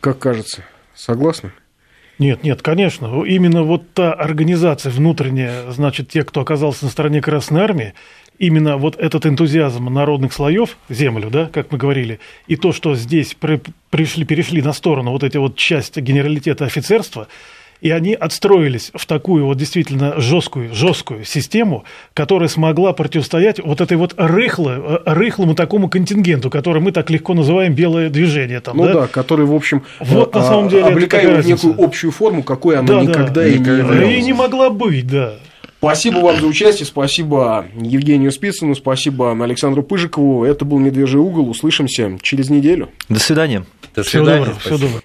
как 0.00 0.18
кажется, 0.18 0.64
согласны? 0.94 1.52
Нет, 2.18 2.42
нет, 2.44 2.62
конечно. 2.62 3.24
Именно 3.24 3.62
вот 3.62 3.90
та 3.92 4.14
организация 4.14 4.90
внутренняя, 4.90 5.70
значит, 5.70 6.08
те, 6.08 6.24
кто 6.24 6.40
оказался 6.40 6.86
на 6.86 6.90
стороне 6.90 7.20
Красной 7.20 7.60
Армии, 7.60 7.92
именно 8.38 8.76
вот 8.76 8.96
этот 8.98 9.26
энтузиазм 9.26 9.86
народных 9.92 10.32
слоев, 10.32 10.76
землю, 10.88 11.30
да, 11.30 11.48
как 11.52 11.72
мы 11.72 11.78
говорили, 11.78 12.20
и 12.46 12.56
то, 12.56 12.72
что 12.72 12.94
здесь 12.94 13.34
при- 13.38 13.60
пришли, 13.90 14.24
перешли 14.24 14.62
на 14.62 14.72
сторону 14.72 15.10
вот 15.12 15.24
эти 15.24 15.36
вот 15.36 15.56
части 15.56 16.00
генералитета 16.00 16.64
офицерства, 16.64 17.28
и 17.82 17.90
они 17.90 18.14
отстроились 18.14 18.90
в 18.94 19.04
такую 19.06 19.44
вот 19.44 19.58
действительно 19.58 20.18
жесткую, 20.18 20.74
жесткую 20.74 21.24
систему, 21.24 21.84
которая 22.14 22.48
смогла 22.48 22.92
противостоять 22.94 23.60
вот 23.62 23.80
этой 23.80 23.96
вот 23.98 24.14
рыхло, 24.16 25.02
э, 25.06 25.12
рыхлому 25.12 25.54
такому 25.54 25.88
контингенту, 25.88 26.48
который 26.48 26.80
мы 26.80 26.92
так 26.92 27.10
легко 27.10 27.34
называем 27.34 27.74
белое 27.74 28.08
движение. 28.08 28.60
Там, 28.60 28.78
Ну 28.78 28.84
да, 28.92 29.06
который, 29.06 29.44
в 29.44 29.54
общем, 29.54 29.82
Вот 30.00 30.34
на 30.34 30.40
а, 30.40 30.44
самом 30.44 30.68
деле 30.68 30.84
в 30.84 31.46
некую 31.46 31.74
общую 31.78 32.12
форму, 32.12 32.42
какой 32.42 32.78
она 32.78 32.88
Да, 32.88 33.02
да. 33.02 33.02
никогда 33.02 33.46
и 33.46 33.58
не 33.58 33.64
являлась. 33.64 34.14
И 34.18 34.22
не 34.22 34.32
могла 34.32 34.70
быть, 34.70 35.06
да. 35.06 35.34
Спасибо 35.86 36.18
вам 36.18 36.40
за 36.40 36.46
участие, 36.46 36.84
спасибо 36.84 37.66
Евгению 37.76 38.32
Спицыну, 38.32 38.74
спасибо 38.74 39.30
Александру 39.44 39.84
Пыжикову. 39.84 40.44
Это 40.44 40.64
был 40.64 40.78
«Медвежий 40.80 41.20
угол». 41.20 41.48
Услышимся 41.48 42.18
через 42.22 42.50
неделю. 42.50 42.90
До 43.08 43.20
свидания. 43.20 43.64
До 43.94 44.02
Всего 44.02 44.24
свидания. 44.24 44.46
доброго. 44.46 44.60
Всего 44.60 44.78
доброго. 44.78 45.02